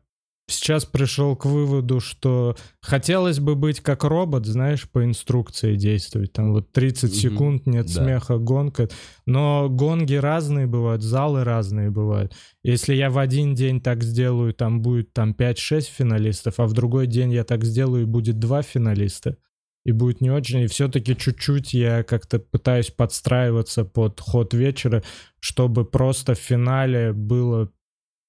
сейчас 0.48 0.86
пришел 0.86 1.36
к 1.36 1.46
выводу, 1.46 2.00
что 2.00 2.56
хотелось 2.82 3.40
бы 3.40 3.56
быть 3.56 3.80
как 3.80 4.04
робот, 4.04 4.46
знаешь, 4.46 4.90
по 4.90 5.04
инструкции 5.04 5.76
действовать. 5.76 6.34
Там 6.34 6.52
вот 6.54 6.72
30 6.72 7.12
Мгм. 7.12 7.20
секунд, 7.20 7.66
нет 7.68 7.88
Да. 7.88 8.04
смеха, 8.04 8.38
гонка. 8.38 8.90
Но 9.26 9.70
гонги 9.70 10.16
разные 10.16 10.68
бывают, 10.68 11.02
залы 11.02 11.44
разные 11.44 11.90
бывают. 11.90 12.34
Если 12.64 12.94
я 12.96 13.10
в 13.10 13.18
один 13.18 13.56
день 13.56 13.82
так 13.82 14.04
сделаю, 14.04 14.54
там 14.54 14.82
будет 14.82 15.14
там 15.14 15.34
5-6 15.34 15.88
финалистов, 15.90 16.60
а 16.60 16.66
в 16.68 16.74
другой 16.74 17.08
день 17.08 17.32
я 17.34 17.44
так 17.44 17.64
сделаю, 17.64 18.04
и 18.04 18.06
будет 18.06 18.40
2 18.40 18.62
финалиста. 18.62 19.38
И 19.84 19.94
будет 19.94 20.22
не 20.22 20.30
очень. 20.30 20.60
И 20.62 20.68
все-таки 20.68 21.16
чуть-чуть 21.18 21.74
я 21.74 22.04
как-то 22.04 22.38
пытаюсь 22.38 22.92
подстраиваться 22.92 23.84
под 23.84 24.20
ход 24.20 24.54
вечера, 24.54 25.02
чтобы 25.40 25.86
просто 25.86 26.36
в 26.36 26.38
финале 26.38 27.14
было 27.14 27.72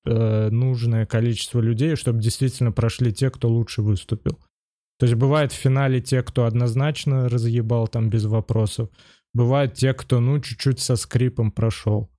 э, 0.05 0.49
нужное 0.51 1.07
количество 1.07 1.61
людей, 1.61 1.97
чтобы 1.97 2.21
действительно 2.21 2.73
прошли 2.73 3.13
те, 3.13 3.31
кто 3.31 3.49
лучше 3.49 3.83
выступил. 3.83 4.39
То 4.99 5.07
есть 5.07 5.15
бывает 5.15 5.53
в 5.53 5.57
финале 5.57 6.01
те, 6.01 6.23
кто 6.23 6.45
однозначно 6.45 7.29
разъебал 7.29 7.89
там 7.89 8.09
без 8.11 8.25
вопросов. 8.25 8.89
Бывают 9.35 9.75
те, 9.75 9.95
кто, 9.95 10.21
ну, 10.21 10.41
чуть-чуть 10.41 10.79
со 10.79 10.97
скрипом 10.97 11.51
прошел. 11.51 12.11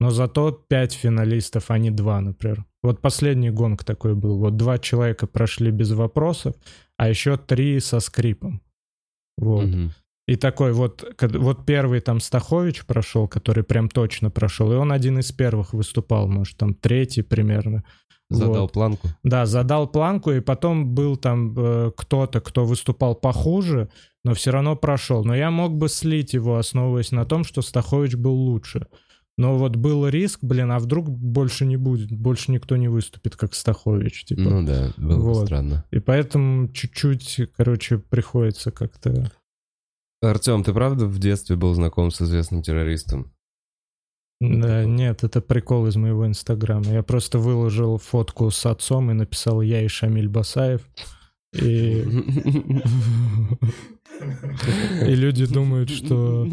Но 0.00 0.10
зато 0.10 0.52
пять 0.52 0.92
финалистов, 0.92 1.70
а 1.70 1.78
не 1.78 1.90
два, 1.90 2.20
например. 2.20 2.64
Вот 2.82 3.00
последний 3.00 3.50
гонг 3.50 3.84
такой 3.84 4.14
был. 4.14 4.38
Вот 4.38 4.56
два 4.56 4.78
человека 4.78 5.26
прошли 5.26 5.70
без 5.70 5.92
вопросов, 5.92 6.54
а 6.96 7.08
еще 7.08 7.36
три 7.36 7.80
со 7.80 8.00
скрипом. 8.00 8.62
Вот. 9.38 9.66
Мгм. 9.66 9.92
И 10.26 10.34
такой 10.34 10.72
вот, 10.72 11.04
вот 11.20 11.66
первый 11.66 12.00
там 12.00 12.18
Стахович 12.20 12.84
прошел, 12.84 13.28
который 13.28 13.62
прям 13.62 13.88
точно 13.88 14.30
прошел, 14.30 14.72
и 14.72 14.76
он 14.76 14.90
один 14.90 15.20
из 15.20 15.30
первых 15.30 15.72
выступал, 15.72 16.26
может, 16.26 16.56
там 16.56 16.74
третий 16.74 17.22
примерно. 17.22 17.84
Задал 18.28 18.62
Вот. 18.62 18.72
планку. 18.72 19.08
Да, 19.22 19.46
задал 19.46 19.86
планку, 19.86 20.32
и 20.32 20.40
потом 20.40 20.94
был 20.94 21.16
там 21.16 21.54
э, 21.56 21.92
кто-то, 21.96 22.40
кто 22.40 22.64
выступал 22.64 23.14
похуже, 23.14 23.88
но 24.24 24.34
все 24.34 24.50
равно 24.50 24.74
прошел. 24.74 25.24
Но 25.24 25.34
я 25.36 25.52
мог 25.52 25.76
бы 25.76 25.88
слить 25.88 26.34
его, 26.34 26.56
основываясь 26.56 27.12
на 27.12 27.24
том, 27.24 27.44
что 27.44 27.62
Стахович 27.62 28.16
был 28.16 28.34
лучше. 28.34 28.88
Но 29.38 29.56
вот 29.56 29.76
был 29.76 30.08
риск, 30.08 30.40
блин, 30.42 30.72
а 30.72 30.80
вдруг 30.80 31.08
больше 31.08 31.66
не 31.66 31.76
будет, 31.76 32.10
больше 32.10 32.50
никто 32.50 32.76
не 32.76 32.88
выступит, 32.88 33.36
как 33.36 33.54
Стахович, 33.54 34.24
типа. 34.24 34.40
Ну 34.40 34.66
да, 34.66 34.92
было 34.96 35.16
бы 35.18 35.22
Вот. 35.22 35.44
странно. 35.46 35.84
И 35.92 36.00
поэтому 36.00 36.68
чуть-чуть, 36.72 37.42
короче, 37.56 37.98
приходится 37.98 38.72
как-то... 38.72 39.30
Артем, 40.22 40.64
ты 40.64 40.72
правда 40.72 41.06
в 41.06 41.18
детстве 41.18 41.56
был 41.56 41.74
знаком 41.74 42.10
с 42.10 42.22
известным 42.22 42.62
террористом? 42.62 43.32
Да, 44.40 44.84
нет, 44.84 45.24
это 45.24 45.40
прикол 45.40 45.86
из 45.86 45.96
моего 45.96 46.26
инстаграма. 46.26 46.86
Я 46.86 47.02
просто 47.02 47.38
выложил 47.38 47.96
фотку 47.98 48.50
с 48.50 48.66
отцом 48.66 49.10
и 49.10 49.14
написал 49.14 49.62
«Я 49.62 49.82
и 49.82 49.88
Шамиль 49.88 50.28
Басаев». 50.28 50.82
И, 51.54 52.02
и 55.06 55.14
люди 55.14 55.46
думают, 55.46 55.88
что... 55.88 56.46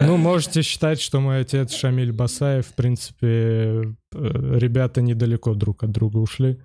Ну, 0.00 0.16
можете 0.16 0.62
считать, 0.62 1.00
что 1.00 1.20
мой 1.20 1.40
отец 1.40 1.72
Шамиль 1.72 2.12
Басаев, 2.12 2.66
в 2.66 2.74
принципе, 2.74 3.26
э, 3.26 3.86
ребята 4.12 5.00
недалеко 5.00 5.54
друг 5.54 5.84
от 5.84 5.92
друга 5.92 6.18
ушли. 6.18 6.60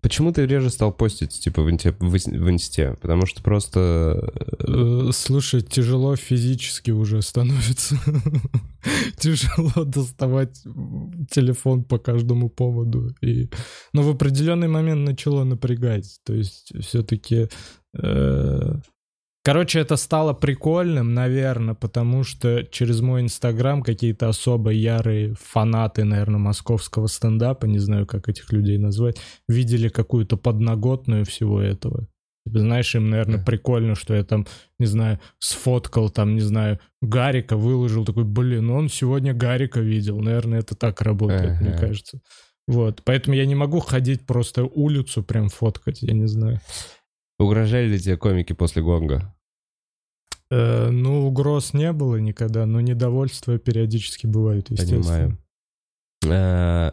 Почему 0.00 0.32
ты 0.32 0.46
реже 0.46 0.70
стал 0.70 0.92
постить, 0.92 1.30
типа, 1.40 1.62
в 1.62 1.68
инте- 1.68 1.94
в 1.98 2.50
инсте? 2.50 2.96
Потому 3.00 3.26
что 3.26 3.42
просто... 3.42 4.30
э, 4.60 5.08
Э, 5.08 5.10
Слушай, 5.12 5.62
тяжело 5.62 6.16
физически 6.16 6.90
уже 6.90 7.22
становится. 7.22 7.96
Тяжело 9.18 9.84
доставать 9.84 10.62
телефон 11.30 11.84
по 11.84 11.98
каждому 11.98 12.48
поводу. 12.48 13.14
И... 13.20 13.48
Но 13.92 14.02
в 14.02 14.10
определенный 14.10 14.68
момент 14.68 15.06
начало 15.06 15.44
напрягать. 15.44 16.20
То 16.24 16.34
есть 16.34 16.72
все-таки... 16.80 17.48
Короче, 19.48 19.80
это 19.80 19.96
стало 19.96 20.34
прикольным, 20.34 21.14
наверное, 21.14 21.72
потому 21.72 22.22
что 22.22 22.64
через 22.64 23.00
мой 23.00 23.22
инстаграм 23.22 23.80
какие-то 23.80 24.28
особо 24.28 24.72
ярые 24.72 25.36
фанаты, 25.40 26.04
наверное, 26.04 26.38
московского 26.38 27.06
стендапа, 27.06 27.64
не 27.64 27.78
знаю, 27.78 28.06
как 28.06 28.28
этих 28.28 28.52
людей 28.52 28.76
назвать, 28.76 29.16
видели 29.48 29.88
какую-то 29.88 30.36
подноготную 30.36 31.24
всего 31.24 31.62
этого. 31.62 32.06
Типа, 32.44 32.58
знаешь, 32.58 32.94
им, 32.94 33.08
наверное, 33.08 33.42
прикольно, 33.42 33.94
что 33.94 34.12
я 34.12 34.22
там, 34.22 34.46
не 34.78 34.84
знаю, 34.84 35.18
сфоткал 35.38 36.10
там, 36.10 36.34
не 36.34 36.42
знаю, 36.42 36.78
Гарика, 37.00 37.56
выложил, 37.56 38.04
такой, 38.04 38.24
блин, 38.24 38.68
он 38.68 38.90
сегодня 38.90 39.32
Гарика 39.32 39.80
видел. 39.80 40.20
Наверное, 40.20 40.58
это 40.58 40.76
так 40.76 41.00
работает, 41.00 41.58
мне 41.62 41.72
кажется. 41.72 42.20
Вот, 42.66 43.00
поэтому 43.02 43.34
я 43.34 43.46
не 43.46 43.54
могу 43.54 43.80
ходить 43.80 44.26
просто 44.26 44.64
улицу 44.64 45.22
прям 45.22 45.48
фоткать, 45.48 46.02
я 46.02 46.12
не 46.12 46.26
знаю. 46.26 46.60
Угрожали 47.38 47.86
ли 47.86 47.98
тебе 47.98 48.18
комики 48.18 48.52
после 48.52 48.82
гонга? 48.82 49.34
Э, 50.50 50.88
ну, 50.90 51.26
угроз 51.26 51.74
не 51.74 51.92
было 51.92 52.16
никогда, 52.16 52.64
но 52.66 52.80
недовольства 52.80 53.58
периодически 53.58 54.26
бывают, 54.26 54.70
естественно. 54.70 55.38
Понимаю. 56.22 56.92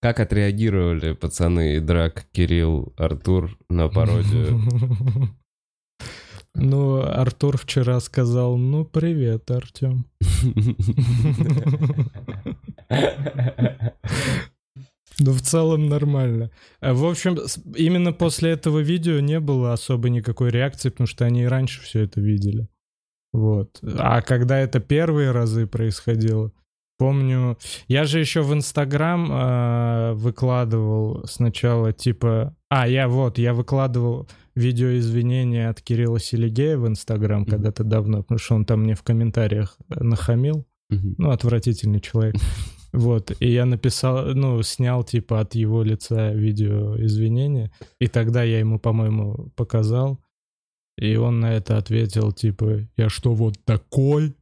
Как 0.00 0.20
отреагировали 0.20 1.12
пацаны 1.12 1.80
Драк, 1.80 2.26
Кирилл, 2.32 2.92
Артур 2.96 3.56
на 3.68 3.88
пародию? 3.88 4.60
Ну, 6.58 7.02
Артур 7.02 7.58
вчера 7.58 8.00
сказал, 8.00 8.56
ну, 8.56 8.86
привет, 8.86 9.50
Артем. 9.50 10.06
Ну, 15.18 15.32
в 15.32 15.40
целом 15.40 15.88
нормально. 15.88 16.50
А, 16.80 16.92
В 16.92 17.04
общем, 17.06 17.38
именно 17.74 18.12
после 18.12 18.50
этого 18.50 18.80
видео 18.80 19.20
не 19.20 19.40
было 19.40 19.72
особо 19.72 20.10
никакой 20.10 20.50
реакции, 20.50 20.90
потому 20.90 21.06
что 21.06 21.24
они 21.24 21.42
и 21.42 21.46
раньше 21.46 21.80
все 21.82 22.00
это 22.00 22.20
видели. 22.20 22.68
Вот. 23.32 23.80
А 23.98 24.20
когда 24.22 24.58
это 24.58 24.78
первые 24.80 25.30
разы 25.30 25.66
происходило, 25.66 26.52
помню, 26.98 27.56
я 27.88 28.04
же 28.04 28.18
еще 28.20 28.42
в 28.42 28.52
Инстаграм 28.52 29.28
а, 29.30 30.12
выкладывал 30.14 31.24
сначала 31.26 31.92
типа, 31.92 32.54
а 32.68 32.88
я 32.88 33.08
вот, 33.08 33.38
я 33.38 33.52
выкладывал 33.54 34.28
видео 34.54 34.96
извинения 34.98 35.68
от 35.68 35.82
Кирилла 35.82 36.18
Селигея 36.18 36.78
в 36.78 36.86
Инстаграм 36.88 37.42
Мгм. 37.42 37.50
когда-то 37.50 37.84
давно, 37.84 38.22
потому 38.22 38.38
что 38.38 38.54
он 38.54 38.64
там 38.64 38.82
мне 38.82 38.94
в 38.94 39.02
комментариях 39.02 39.76
нахамил. 39.88 40.66
Мгм. 40.88 41.14
Ну, 41.18 41.30
отвратительный 41.30 42.00
человек. 42.00 42.36
Вот, 42.92 43.32
и 43.40 43.50
я 43.50 43.66
написал, 43.66 44.26
ну, 44.34 44.62
снял, 44.62 45.04
типа, 45.04 45.40
от 45.40 45.54
его 45.54 45.82
лица 45.82 46.32
видео 46.32 46.96
извинения, 46.98 47.70
и 48.00 48.06
тогда 48.06 48.42
я 48.42 48.58
ему, 48.58 48.78
по-моему, 48.78 49.50
показал, 49.56 50.20
и 50.98 51.16
он 51.16 51.40
на 51.40 51.54
это 51.54 51.76
ответил, 51.76 52.32
типа, 52.32 52.88
я 52.96 53.08
что, 53.08 53.34
вот 53.34 53.56
такой? 53.64 54.34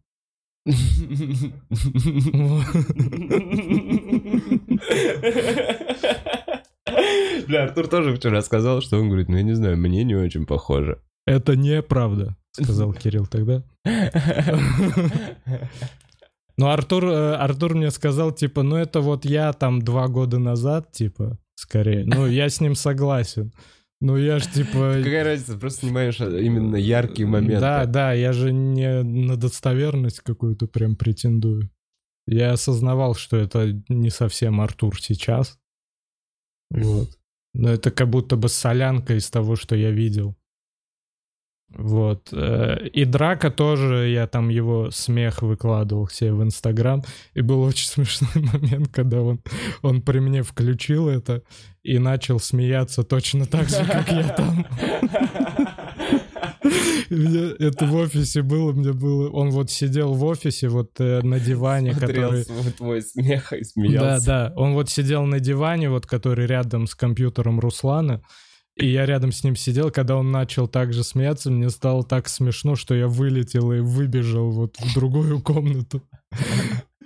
Бля, 7.46 7.64
Артур 7.64 7.88
тоже 7.88 8.16
вчера 8.16 8.40
сказал, 8.40 8.80
что 8.80 8.98
он 8.98 9.08
говорит, 9.08 9.28
ну 9.28 9.36
я 9.36 9.42
не 9.42 9.54
знаю, 9.54 9.76
мне 9.76 10.04
не 10.04 10.14
очень 10.14 10.46
похоже. 10.46 11.02
Это 11.26 11.56
неправда, 11.56 12.36
сказал 12.52 12.94
Кирилл 12.94 13.26
тогда. 13.26 13.62
Ну, 16.56 16.68
Артур, 16.68 17.04
э, 17.06 17.34
Артур 17.34 17.74
мне 17.74 17.90
сказал, 17.90 18.32
типа, 18.32 18.62
ну, 18.62 18.76
это 18.76 19.00
вот 19.00 19.24
я 19.24 19.52
там 19.52 19.82
два 19.82 20.08
года 20.08 20.38
назад, 20.38 20.92
типа, 20.92 21.38
скорее. 21.54 22.04
Ну, 22.04 22.26
я 22.26 22.48
с 22.48 22.60
ним 22.60 22.74
согласен. 22.74 23.52
Ну, 24.00 24.16
я 24.16 24.38
ж, 24.38 24.46
типа... 24.46 24.94
Какая 25.02 25.24
разница, 25.24 25.58
просто 25.58 25.86
снимаешь 25.86 26.20
а, 26.20 26.28
именно 26.28 26.76
яркие 26.76 27.26
моменты. 27.26 27.60
Да, 27.60 27.86
да, 27.86 28.12
я 28.12 28.32
же 28.32 28.52
не 28.52 29.02
на 29.02 29.36
достоверность 29.36 30.20
какую-то 30.20 30.66
прям 30.66 30.94
претендую. 30.94 31.70
Я 32.26 32.52
осознавал, 32.52 33.14
что 33.14 33.36
это 33.36 33.82
не 33.88 34.10
совсем 34.10 34.60
Артур 34.60 35.00
сейчас. 35.00 35.58
Вот. 36.70 37.10
Но 37.54 37.70
это 37.70 37.90
как 37.90 38.10
будто 38.10 38.36
бы 38.36 38.48
солянка 38.48 39.14
из 39.16 39.30
того, 39.30 39.56
что 39.56 39.76
я 39.76 39.90
видел. 39.90 40.36
Вот. 41.76 42.28
э, 42.32 42.88
И 42.92 43.04
Драка 43.04 43.50
тоже, 43.50 44.08
я 44.08 44.26
там 44.26 44.48
его 44.48 44.90
смех 44.90 45.42
выкладывал 45.42 46.06
все 46.06 46.32
в 46.32 46.42
Инстаграм. 46.42 47.02
И 47.34 47.40
был 47.40 47.62
очень 47.62 47.88
смешной 48.04 48.44
момент, 48.52 48.88
когда 48.92 49.20
он, 49.22 49.40
он 49.82 50.02
при 50.02 50.20
мне 50.20 50.42
включил 50.42 51.08
это 51.08 51.42
и 51.82 51.98
начал 51.98 52.40
смеяться 52.40 53.02
точно 53.02 53.46
так 53.46 53.68
же, 53.68 53.84
как 53.84 54.10
я 54.10 54.28
там. 54.28 54.66
Это 57.10 57.86
в 57.86 57.94
офисе 57.94 58.42
было, 58.42 58.72
мне 58.72 58.92
было... 58.92 59.28
Он 59.30 59.50
вот 59.50 59.70
сидел 59.70 60.14
в 60.14 60.24
офисе 60.24 60.68
вот 60.68 60.92
э, 60.98 61.20
на 61.22 61.38
диване, 61.38 61.92
который... 61.92 62.44
твой 62.76 63.02
смех 63.02 63.52
и 63.52 63.58
Да, 63.58 63.64
смеялся. 63.64 64.26
да. 64.26 64.52
Он 64.56 64.72
вот 64.74 64.90
сидел 64.90 65.24
на 65.26 65.40
диване, 65.40 65.90
вот 65.90 66.06
который 66.06 66.46
рядом 66.46 66.86
с 66.86 66.94
компьютером 66.94 67.60
Руслана. 67.60 68.22
И 68.76 68.88
я 68.88 69.06
рядом 69.06 69.30
с 69.30 69.44
ним 69.44 69.54
сидел, 69.54 69.90
когда 69.90 70.16
он 70.16 70.32
начал 70.32 70.66
так 70.66 70.92
же 70.92 71.04
смеяться, 71.04 71.50
мне 71.50 71.70
стало 71.70 72.02
так 72.02 72.28
смешно, 72.28 72.74
что 72.74 72.94
я 72.94 73.06
вылетел 73.06 73.72
и 73.72 73.78
выбежал 73.78 74.50
вот 74.50 74.76
в 74.78 74.94
другую 74.94 75.40
комнату. 75.40 76.02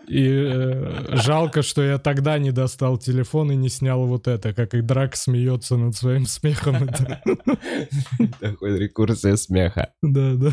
И 0.09 0.27
э, 0.27 1.17
жалко, 1.17 1.61
что 1.61 1.83
я 1.83 1.99
тогда 1.99 2.39
не 2.39 2.51
достал 2.51 2.97
телефон 2.97 3.53
и 3.53 3.57
не 3.57 3.69
снял 3.69 4.07
вот 4.07 4.27
это, 4.27 4.55
как 4.55 4.73
и 4.73 4.81
Драк 4.81 5.15
смеется 5.17 5.77
над 5.77 5.95
своим 5.95 6.25
смехом. 6.25 6.89
Такой 8.41 8.79
рекурсия 8.79 9.37
смеха. 9.37 9.93
Да, 10.03 10.35
да. 10.35 10.53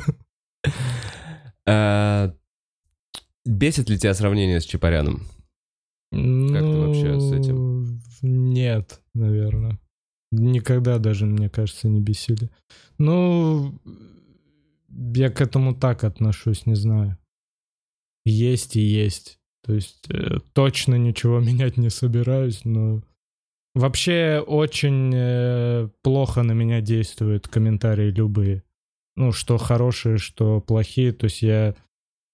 А, 1.66 2.34
Бесит 3.46 3.90
ли 3.90 3.98
тебя 3.98 4.14
сравнение 4.14 4.60
с 4.60 4.66
Чапаряном? 4.66 5.28
ты 6.12 6.18
вообще 6.18 7.20
с 7.20 7.32
этим? 7.32 7.84
Ну, 7.84 8.00
Нет, 8.22 9.02
наверное. 9.14 9.80
Никогда 10.36 11.00
даже, 11.00 11.26
мне 11.26 11.50
кажется, 11.50 11.88
не 11.88 12.02
бесили. 12.02 12.50
Ну, 12.98 13.80
я 14.90 15.30
к 15.30 15.42
этому 15.42 15.76
так 15.76 16.04
отношусь, 16.04 16.66
не 16.66 16.76
знаю. 16.76 17.18
Есть 18.26 18.76
и 18.76 18.82
есть. 18.82 19.40
То 19.64 19.74
есть 19.74 20.06
э, 20.10 20.40
точно 20.54 20.96
ничего 20.96 21.40
менять 21.42 21.78
не 21.78 21.90
собираюсь, 21.90 22.66
но 22.66 23.02
вообще 23.74 24.44
очень 24.46 25.12
э, 25.14 25.90
плохо 26.02 26.44
на 26.44 26.54
меня 26.54 26.82
действуют 26.82 27.48
комментарии 27.48 28.12
любые. 28.12 28.64
Ну, 29.16 29.32
что 29.32 29.58
хорошие, 29.58 30.18
что 30.18 30.60
плохие. 30.62 31.14
То 31.14 31.26
есть 31.26 31.42
я 31.42 31.76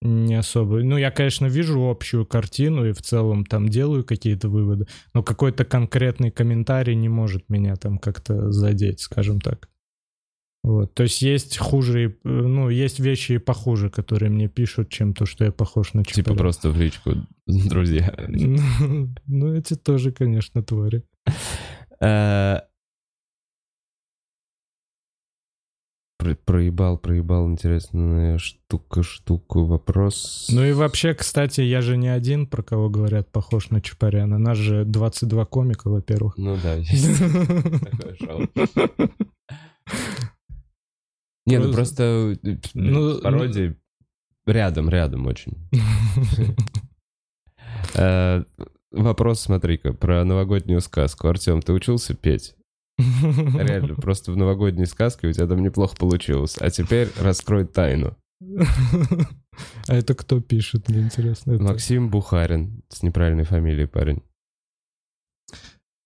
не 0.01 0.35
особо. 0.35 0.83
Ну, 0.83 0.97
я, 0.97 1.11
конечно, 1.11 1.45
вижу 1.45 1.89
общую 1.89 2.25
картину 2.25 2.85
и 2.85 2.93
в 2.93 3.01
целом 3.01 3.45
там 3.45 3.69
делаю 3.69 4.03
какие-то 4.03 4.49
выводы, 4.49 4.87
но 5.13 5.23
какой-то 5.23 5.63
конкретный 5.63 6.31
комментарий 6.31 6.95
не 6.95 7.09
может 7.09 7.49
меня 7.49 7.75
там 7.75 7.97
как-то 7.97 8.51
задеть, 8.51 9.01
скажем 9.01 9.39
так. 9.39 9.69
Вот. 10.63 10.93
То 10.93 11.03
есть 11.03 11.21
есть 11.21 11.57
хуже, 11.57 12.17
э, 12.23 12.29
ну, 12.29 12.69
есть 12.69 12.99
вещи 12.99 13.33
и 13.33 13.37
похуже, 13.39 13.89
которые 13.89 14.29
мне 14.29 14.47
пишут, 14.47 14.89
чем 14.89 15.13
то, 15.13 15.25
что 15.25 15.45
я 15.45 15.51
похож 15.51 15.93
на 15.93 16.03
Типа 16.03 16.17
Чапаля. 16.17 16.37
просто 16.37 16.69
в 16.69 16.77
личку, 16.77 17.13
друзья. 17.47 18.13
Ну, 18.27 19.09
ну, 19.27 19.53
эти 19.55 19.75
тоже, 19.75 20.11
конечно, 20.11 20.63
твари. 20.63 21.03
Про- 26.21 26.35
Проебал, 26.35 26.97
проебал, 26.97 27.49
интересная 27.49 28.37
штука, 28.37 29.03
штуку, 29.03 29.65
вопрос. 29.65 30.47
Ну 30.51 30.63
и 30.63 30.71
вообще, 30.73 31.13
кстати, 31.13 31.61
я 31.61 31.81
же 31.81 31.97
не 31.97 32.07
один, 32.09 32.47
про 32.47 32.61
кого 32.63 32.89
говорят, 32.89 33.31
похож 33.31 33.69
на 33.71 33.81
Чапаряна. 33.81 34.37
Нас 34.37 34.57
же 34.57 34.85
22 34.85 35.45
комика, 35.45 35.89
во-первых. 35.89 36.37
Ну 36.37 36.57
да, 36.61 36.73
есть. 36.77 37.19
Не, 41.45 41.57
ну 41.59 41.73
просто 41.73 42.35
Ну, 42.73 43.19
пародии 43.21 43.75
рядом, 44.45 44.89
рядом 44.89 45.25
очень. 45.27 45.57
Э, 47.95 48.43
Вопрос, 48.91 49.39
смотри-ка, 49.41 49.91
про 49.93 50.23
новогоднюю 50.23 50.81
сказку. 50.81 51.27
Артем, 51.27 51.61
ты 51.61 51.73
учился 51.73 52.13
петь? 52.13 52.55
Реально, 53.57 53.95
просто 53.95 54.31
в 54.31 54.37
новогодней 54.37 54.85
сказке 54.85 55.27
у 55.27 55.33
тебя 55.33 55.47
там 55.47 55.61
неплохо 55.61 55.95
получилось. 55.97 56.57
А 56.59 56.69
теперь 56.69 57.09
раскрой 57.19 57.65
тайну. 57.65 58.15
А 59.87 59.93
это 59.95 60.15
кто 60.15 60.39
пишет, 60.41 60.89
мне 60.89 61.01
интересно. 61.01 61.53
Это- 61.53 61.63
Максим 61.63 62.09
Бухарин, 62.09 62.81
с 62.89 63.03
неправильной 63.03 63.43
фамилией 63.43 63.87
парень. 63.87 64.23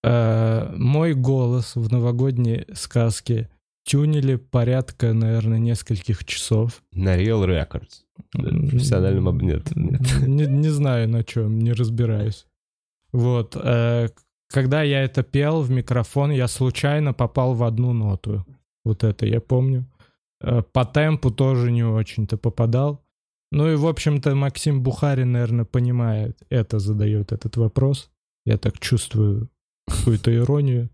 Э, 0.03 0.71
Мой 0.75 1.13
голос 1.13 1.75
в 1.75 1.91
новогодней 1.91 2.65
сказке 2.73 3.49
тюнили 3.85 4.35
порядка, 4.35 5.13
наверное, 5.13 5.59
нескольких 5.59 6.25
часов. 6.25 6.83
На 6.91 7.17
Real 7.17 7.45
Records. 7.45 8.03
М, 8.35 8.69
Профессиональном 8.69 9.27
об- 9.29 9.41
нет, 9.41 9.75
нет. 9.75 10.01
Не, 10.27 10.45
не 10.45 10.69
знаю 10.69 11.09
на 11.09 11.23
чем, 11.23 11.59
не 11.59 11.71
разбираюсь. 11.73 12.45
Вот. 13.11 13.55
э, 13.55 14.09
Когда 14.55 14.83
я 14.83 15.03
это 15.03 15.21
пел 15.21 15.61
в 15.63 15.69
микрофон, 15.69 16.31
я 16.31 16.47
случайно 16.47 17.13
попал 17.13 17.55
в 17.55 17.63
одну 17.65 17.91
ноту. 17.91 18.45
Вот 18.85 19.03
это 19.03 19.25
я 19.25 19.41
помню. 19.41 19.85
Э, 20.39 20.61
По 20.61 20.85
темпу 20.85 21.29
тоже 21.29 21.73
не 21.73 21.83
очень-то 21.83 22.37
попадал. 22.37 23.03
Ну 23.51 23.69
и, 23.69 23.75
в 23.75 23.85
общем-то, 23.85 24.33
Максим 24.33 24.81
Бухарин, 24.81 25.33
наверное, 25.33 25.65
понимает 25.65 26.37
это, 26.49 26.79
задает 26.79 27.33
этот 27.33 27.57
вопрос. 27.57 28.09
Я 28.45 28.57
так 28.57 28.79
чувствую 28.79 29.49
какую-то 29.87 30.33
иронию. 30.33 30.89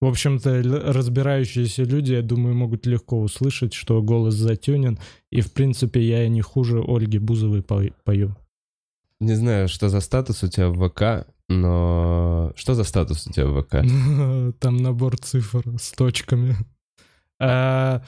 В 0.00 0.06
общем-то, 0.06 0.62
разбирающиеся 0.92 1.84
люди, 1.84 2.14
я 2.14 2.22
думаю, 2.22 2.56
могут 2.56 2.84
легко 2.84 3.20
услышать, 3.20 3.74
что 3.74 4.02
голос 4.02 4.34
затюнен. 4.34 4.98
И, 5.30 5.40
в 5.40 5.52
принципе, 5.52 6.00
я 6.00 6.26
не 6.26 6.42
хуже 6.42 6.82
Ольги 6.84 7.18
Бузовой 7.18 7.62
пою. 7.62 8.34
Не 9.20 9.34
знаю, 9.34 9.68
что 9.68 9.88
за 9.88 10.00
статус 10.00 10.42
у 10.42 10.48
тебя 10.48 10.68
в 10.68 10.88
ВК, 10.88 11.28
но... 11.48 12.52
Что 12.56 12.74
за 12.74 12.84
статус 12.84 13.26
у 13.26 13.32
тебя 13.32 13.46
в 13.46 13.62
ВК? 13.62 14.56
Там 14.60 14.76
набор 14.78 15.16
цифр 15.18 15.64
с 15.78 15.92
точками. 15.92 16.56
А, 17.40 18.04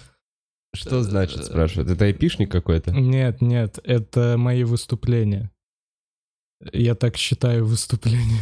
Что 0.73 1.03
значит, 1.03 1.45
спрашивают? 1.45 1.91
Это 1.91 2.05
айпишник 2.05 2.51
какой-то? 2.51 2.93
Нет, 2.93 3.43
нет, 3.43 3.81
это 3.83 4.37
мои 4.39 4.63
выступления. 4.63 5.51
Я 6.73 6.95
так 6.95 7.17
считаю 7.17 7.67
выступления. 7.67 8.41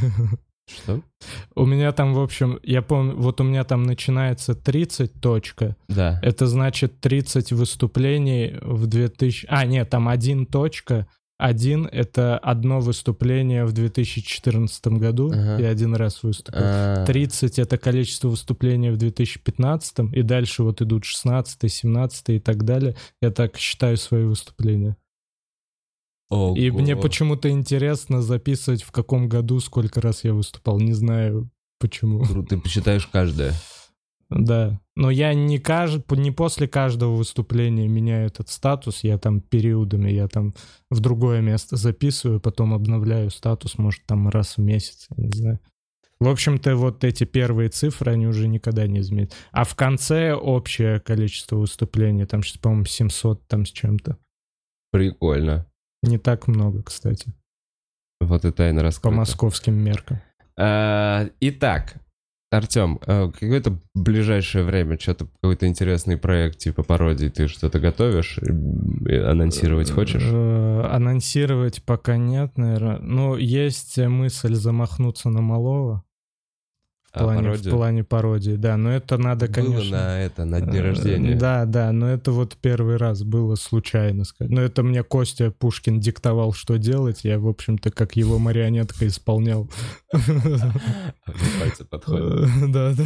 Что? 0.66 1.02
У 1.54 1.66
меня 1.66 1.92
там, 1.92 2.14
в 2.14 2.20
общем, 2.20 2.58
я 2.62 2.82
помню, 2.82 3.16
вот 3.16 3.40
у 3.40 3.44
меня 3.44 3.64
там 3.64 3.82
начинается 3.82 4.54
30 4.54 5.20
точка. 5.20 5.76
Да. 5.88 6.18
Это 6.22 6.46
значит 6.46 7.00
30 7.00 7.52
выступлений 7.52 8.58
в 8.62 8.86
2000... 8.86 9.46
А, 9.48 9.66
нет, 9.66 9.90
там 9.90 10.08
1 10.08 10.46
точка. 10.46 11.06
Один— 11.36 11.86
это 11.92 12.38
одно 12.38 12.78
выступление 12.80 13.64
в 13.64 13.72
2014 13.72 14.98
году, 14.98 15.32
Ага. 15.32 15.58
и 15.60 15.64
один 15.64 15.96
раз 15.96 16.22
выступил. 16.22 16.60
А, 16.62 17.04
30— 17.06 17.58
это 17.60 17.76
количество 17.76 18.28
выступлений 18.28 18.90
в 18.90 18.96
2015, 18.96 20.12
и 20.14 20.22
дальше 20.22 20.62
вот 20.62 20.80
идут 20.80 21.04
16, 21.04 21.68
17 21.68 22.36
и 22.36 22.38
так 22.38 22.64
далее. 22.64 22.94
Я 23.20 23.30
так 23.30 23.56
считаю 23.58 23.96
свои 23.96 24.24
выступления. 24.24 24.96
ого. 26.30 26.56
И 26.56 26.70
мне 26.70 26.96
почему-то 26.96 27.50
интересно 27.50 28.22
записывать, 28.22 28.82
в 28.82 28.90
каком 28.92 29.28
году, 29.28 29.60
сколько 29.60 30.00
раз 30.00 30.24
я 30.24 30.32
выступал. 30.34 30.78
Не 30.80 30.92
знаю, 30.92 31.50
почему. 31.80 32.24
Круто, 32.24 32.50
ты 32.56 32.58
посчитаешь 32.60 33.06
каждое. 33.06 33.52
Да. 34.30 34.80
Но 34.96 35.10
я 35.10 35.34
не, 35.34 35.58
кажд... 35.58 36.10
не 36.12 36.30
после 36.30 36.68
каждого 36.68 37.16
выступления 37.16 37.88
меняю 37.88 38.26
этот 38.26 38.48
статус, 38.48 39.04
я 39.04 39.18
там 39.18 39.40
периодами, 39.40 40.10
я 40.10 40.28
там 40.28 40.54
в 40.90 41.00
другое 41.00 41.40
место 41.40 41.76
записываю, 41.76 42.40
потом 42.40 42.72
обновляю 42.74 43.30
статус, 43.30 43.78
может, 43.78 44.04
там 44.06 44.28
раз 44.28 44.56
в 44.56 44.60
месяц, 44.60 45.08
я 45.16 45.24
не 45.24 45.32
знаю. 45.32 45.60
В 46.20 46.28
общем-то, 46.28 46.76
вот 46.76 47.04
эти 47.04 47.24
первые 47.24 47.68
цифры, 47.68 48.12
они 48.12 48.26
уже 48.26 48.46
никогда 48.46 48.86
не 48.86 49.00
изменят. 49.00 49.34
А 49.50 49.64
в 49.64 49.74
конце 49.74 50.32
общее 50.32 51.00
количество 51.00 51.56
выступлений, 51.56 52.24
там 52.24 52.42
сейчас, 52.42 52.58
по-моему, 52.58 52.84
700 52.84 53.46
там 53.46 53.66
с 53.66 53.70
чем-то. 53.70 54.16
Прикольно. 54.92 55.66
Не 56.02 56.18
так 56.18 56.46
много, 56.46 56.82
кстати, 56.82 57.32
Вот 58.20 58.44
и 58.44 58.52
тайна 58.52 58.80
по 58.80 58.84
раскрыта. 58.84 59.16
московским 59.16 59.74
меркам. 59.74 60.20
А, 60.56 61.28
Итак, 61.40 61.96
Артем, 62.56 63.00
а, 63.06 63.30
какое-то 63.30 63.78
ближайшее 63.94 64.64
время 64.64 64.98
что-то 64.98 65.26
какой-то 65.40 65.66
интересный 65.66 66.16
проект 66.16 66.58
типа 66.58 66.82
пародии 66.82 67.28
ты 67.28 67.48
что-то 67.48 67.80
готовишь? 67.80 68.38
И 68.38 69.14
Анонсировать 69.14 69.90
хочешь? 69.90 70.24
Э, 70.24 70.88
Анонсировать 70.90 71.82
пока 71.82 72.16
нет, 72.16 72.56
наверное. 72.56 72.98
Ну, 72.98 73.36
есть 73.36 73.98
мысль 73.98 74.54
замахнуться 74.54 75.28
на 75.28 75.40
малого. 75.40 76.04
В 77.14 77.16
А, 77.16 77.22
плане, 77.24 77.40
в 77.40 77.44
пародию? 77.44 77.74
плане 77.74 78.04
пародии, 78.04 78.56
да. 78.56 78.76
Но 78.76 78.90
это 78.90 79.18
надо, 79.18 79.46
Было 79.46 79.54
конечно... 79.54 79.96
на 79.96 80.20
это, 80.20 80.44
на 80.44 80.60
дне 80.60 80.78
э, 80.78 80.82
рождения. 80.82 81.36
Да, 81.36 81.64
да, 81.64 81.92
но 81.92 82.08
это 82.08 82.32
вот 82.32 82.56
первый 82.60 82.96
раз 82.96 83.22
было 83.22 83.54
случайно. 83.54 84.24
Но 84.40 84.60
это 84.60 84.82
мне 84.82 85.04
Костя 85.04 85.52
Пушкин 85.52 86.00
диктовал, 86.00 86.52
что 86.52 86.76
делать. 86.76 87.20
Я, 87.22 87.38
в 87.38 87.46
общем-то, 87.46 87.92
как 87.92 88.16
его 88.16 88.38
марионетка 88.40 89.06
исполнял. 89.06 89.70
Пальцы 90.12 91.84
подходят. 91.88 92.50
Да, 92.68 92.94
да. 92.94 93.04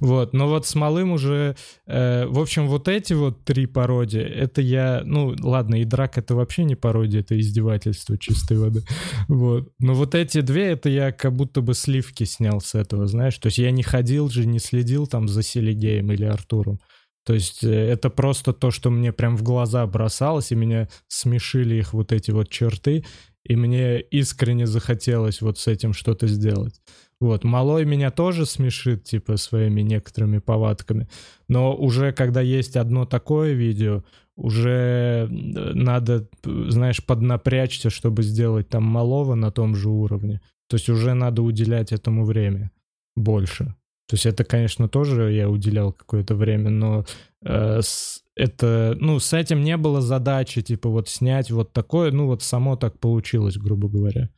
Вот, 0.00 0.32
но 0.32 0.48
вот 0.48 0.66
с 0.66 0.74
малым 0.74 1.12
уже, 1.12 1.56
э, 1.86 2.26
в 2.26 2.38
общем, 2.38 2.66
вот 2.66 2.88
эти 2.88 3.12
вот 3.12 3.44
три 3.44 3.66
пародии, 3.66 4.20
это 4.20 4.60
я, 4.60 5.02
ну, 5.04 5.34
ладно, 5.40 5.80
и 5.80 5.84
драк 5.84 6.18
это 6.18 6.34
вообще 6.34 6.64
не 6.64 6.74
пародия, 6.74 7.20
это 7.20 7.38
издевательство 7.38 8.18
чистой 8.18 8.58
воды, 8.58 8.82
вот. 9.28 9.72
Но 9.78 9.94
вот 9.94 10.14
эти 10.14 10.40
две, 10.40 10.72
это 10.72 10.88
я 10.88 11.12
как 11.12 11.34
будто 11.34 11.60
бы 11.60 11.74
сливки 11.74 12.24
снял 12.24 12.60
с 12.60 12.74
этого, 12.74 13.06
знаешь, 13.06 13.38
то 13.38 13.46
есть 13.46 13.58
я 13.58 13.70
не 13.70 13.82
ходил 13.82 14.28
же, 14.28 14.46
не 14.46 14.58
следил 14.58 15.06
там 15.06 15.28
за 15.28 15.42
Селигеем 15.42 16.10
или 16.12 16.24
Артуром, 16.24 16.80
то 17.24 17.32
есть 17.32 17.64
э, 17.64 17.70
это 17.70 18.10
просто 18.10 18.52
то, 18.52 18.70
что 18.70 18.90
мне 18.90 19.12
прям 19.12 19.36
в 19.36 19.42
глаза 19.42 19.86
бросалось, 19.86 20.52
и 20.52 20.56
меня 20.56 20.88
смешили 21.08 21.76
их 21.76 21.94
вот 21.94 22.12
эти 22.12 22.30
вот 22.32 22.50
черты, 22.50 23.04
и 23.44 23.56
мне 23.56 24.00
искренне 24.00 24.66
захотелось 24.66 25.40
вот 25.40 25.58
с 25.58 25.66
этим 25.66 25.92
что-то 25.92 26.26
сделать. 26.26 26.80
Вот, 27.20 27.44
малой 27.44 27.84
меня 27.84 28.10
тоже 28.10 28.44
смешит, 28.44 29.04
типа, 29.04 29.36
своими 29.36 29.80
некоторыми 29.82 30.38
повадками. 30.38 31.08
Но 31.48 31.74
уже 31.74 32.12
когда 32.12 32.40
есть 32.40 32.76
одно 32.76 33.06
такое 33.06 33.52
видео, 33.52 34.02
уже 34.36 34.70
э, 34.70 35.26
надо, 35.28 36.28
знаешь, 36.44 37.04
поднапрячься, 37.04 37.88
чтобы 37.90 38.22
сделать 38.22 38.68
там 38.68 38.82
малого 38.82 39.34
на 39.34 39.50
том 39.50 39.76
же 39.76 39.88
уровне. 39.88 40.40
То 40.68 40.76
есть 40.76 40.88
уже 40.88 41.14
надо 41.14 41.42
уделять 41.42 41.92
этому 41.92 42.24
время 42.24 42.70
больше. 43.16 43.74
То 44.06 44.14
есть 44.14 44.26
это, 44.26 44.44
конечно, 44.44 44.88
тоже 44.88 45.32
я 45.32 45.48
уделял 45.48 45.92
какое-то 45.92 46.34
время, 46.34 46.70
но 46.70 47.06
э, 47.42 47.80
с- 47.80 48.22
это, 48.36 48.96
ну, 49.00 49.18
с 49.20 49.32
этим 49.32 49.62
не 49.62 49.76
было 49.76 50.00
задачи, 50.00 50.60
типа, 50.62 50.88
вот 50.88 51.08
снять 51.08 51.50
вот 51.50 51.72
такое, 51.72 52.10
ну, 52.10 52.26
вот 52.26 52.42
само 52.42 52.76
так 52.76 52.98
получилось, 52.98 53.56
грубо 53.56 53.88
говоря. 53.88 54.28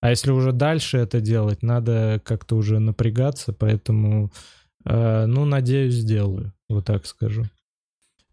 А 0.00 0.10
если 0.10 0.30
уже 0.30 0.52
дальше 0.52 0.98
это 0.98 1.20
делать, 1.20 1.62
надо 1.62 2.20
как-то 2.24 2.56
уже 2.56 2.78
напрягаться, 2.78 3.52
поэтому, 3.52 4.30
э, 4.84 5.26
ну, 5.26 5.44
надеюсь, 5.44 5.94
сделаю, 5.94 6.52
вот 6.68 6.86
так 6.86 7.06
скажу. 7.06 7.44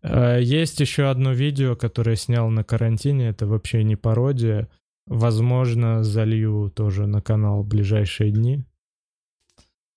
Э, 0.03 0.39
есть 0.41 0.79
еще 0.79 1.09
одно 1.09 1.33
видео, 1.33 1.75
которое 1.75 2.11
я 2.11 2.17
снял 2.17 2.49
на 2.49 2.63
карантине, 2.63 3.29
это 3.29 3.47
вообще 3.47 3.83
не 3.83 3.95
пародия. 3.95 4.69
Возможно, 5.07 6.03
залью 6.03 6.71
тоже 6.75 7.07
на 7.07 7.21
канал 7.21 7.63
в 7.63 7.67
ближайшие 7.67 8.31
дни. 8.31 8.63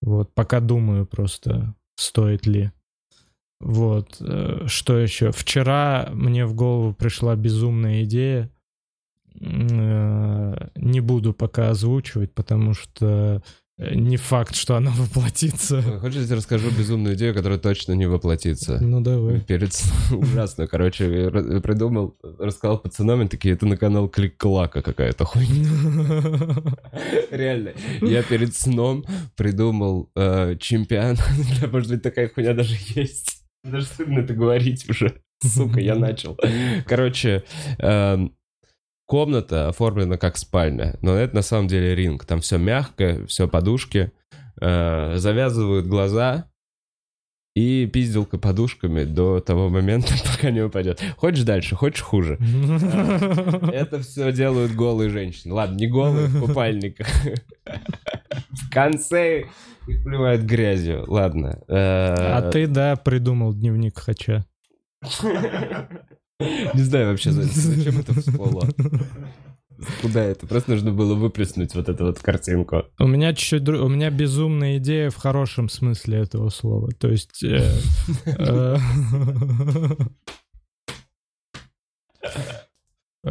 Вот, 0.00 0.32
пока 0.34 0.60
думаю 0.60 1.06
просто, 1.06 1.74
стоит 1.96 2.46
ли. 2.46 2.70
Вот, 3.60 4.16
э, 4.20 4.66
что 4.66 4.98
еще? 4.98 5.32
Вчера 5.32 6.08
мне 6.12 6.46
в 6.46 6.54
голову 6.54 6.94
пришла 6.94 7.34
безумная 7.36 8.04
идея. 8.04 8.50
Э, 9.40 10.68
Не 10.76 11.00
буду 11.00 11.32
пока 11.32 11.70
озвучивать, 11.70 12.34
потому 12.34 12.74
что 12.74 13.42
э, 13.78 13.94
не 13.94 14.16
факт, 14.16 14.54
что 14.56 14.76
она 14.76 14.90
воплотится. 14.96 15.80
Хочешь, 16.00 16.20
я 16.20 16.24
тебе 16.26 16.36
расскажу 16.36 16.70
безумную 16.70 17.14
идею, 17.14 17.34
которая 17.34 17.58
точно 17.58 17.92
не 17.92 18.06
воплотится? 18.06 18.78
Ну 18.80 19.00
давай. 19.00 19.40
Перед 19.40 19.72
сном 19.72 20.20
ужасно. 20.22 20.66
Короче, 20.66 21.30
придумал, 21.62 22.16
рассказал 22.38 22.78
пацанам, 22.78 23.22
и 23.22 23.28
такие, 23.28 23.54
это 23.54 23.66
на 23.66 23.76
канал 23.76 24.08
Клик-Клака 24.08 24.82
какая-то 24.82 25.24
хуйня. 25.24 25.68
Реально. 27.30 27.72
Я 28.00 28.22
перед 28.22 28.54
сном 28.56 29.04
придумал 29.36 30.10
э, 30.16 30.56
чемпион. 30.58 31.16
Да, 31.60 31.68
может 31.68 31.90
быть, 31.90 32.02
такая 32.02 32.28
хуйня 32.28 32.54
даже 32.54 32.76
есть. 32.94 33.44
Даже 33.64 33.86
стыдно 33.86 34.20
это 34.20 34.34
говорить 34.34 34.88
уже. 34.88 35.20
Сука, 35.40 35.78
я 35.80 35.94
начал. 35.94 36.36
Короче, 36.86 37.44
эм, 37.78 38.32
комната 39.08 39.68
оформлена 39.68 40.18
как 40.18 40.36
спальня, 40.36 40.96
но 41.00 41.16
это 41.16 41.34
на 41.36 41.42
самом 41.42 41.66
деле 41.66 41.94
ринг. 41.94 42.26
Там 42.26 42.40
все 42.40 42.58
мягкое, 42.58 43.24
все 43.26 43.48
подушки. 43.48 44.12
Э, 44.60 45.14
завязывают 45.16 45.86
глаза 45.86 46.50
и 47.54 47.86
пизделка 47.86 48.38
подушками 48.38 49.04
до 49.04 49.40
того 49.40 49.70
момента, 49.70 50.12
пока 50.36 50.50
не 50.50 50.60
упадет. 50.60 51.02
Хочешь 51.16 51.44
дальше, 51.44 51.74
хочешь 51.74 52.02
хуже. 52.02 52.36
Это 53.72 54.00
все 54.02 54.30
делают 54.30 54.72
голые 54.74 55.08
женщины. 55.08 55.54
Ладно, 55.54 55.76
не 55.76 55.86
голые, 55.86 56.26
в 56.26 56.46
купальниках. 56.46 57.08
В 58.50 58.70
конце 58.70 59.46
их 59.86 60.04
плювают 60.04 60.42
грязью. 60.42 61.04
Ладно. 61.08 61.58
А 61.66 62.42
Э, 62.46 62.50
ты, 62.50 62.66
да, 62.66 62.94
придумал 62.96 63.54
дневник 63.54 63.98
Хача. 63.98 64.44
Не 66.40 66.82
знаю 66.82 67.08
вообще, 67.08 67.32
за- 67.32 67.42
зачем 67.42 67.98
это 67.98 68.14
всплыло. 68.14 68.68
Куда 70.02 70.24
это? 70.24 70.46
Просто 70.46 70.72
нужно 70.72 70.92
было 70.92 71.14
выплеснуть 71.14 71.74
вот 71.74 71.88
эту 71.88 72.06
вот 72.06 72.18
картинку. 72.18 72.84
У 72.98 73.06
меня 73.06 73.32
чуть-чуть... 73.34 73.62
дру- 73.62 73.78
У 73.78 73.88
меня 73.88 74.10
безумная 74.10 74.78
идея 74.78 75.10
в 75.10 75.16
хорошем 75.16 75.68
смысле 75.68 76.18
этого 76.18 76.48
слова. 76.50 76.90
То 76.98 77.08
есть... 77.08 77.42
э, 77.44 77.78
э, 78.26 78.76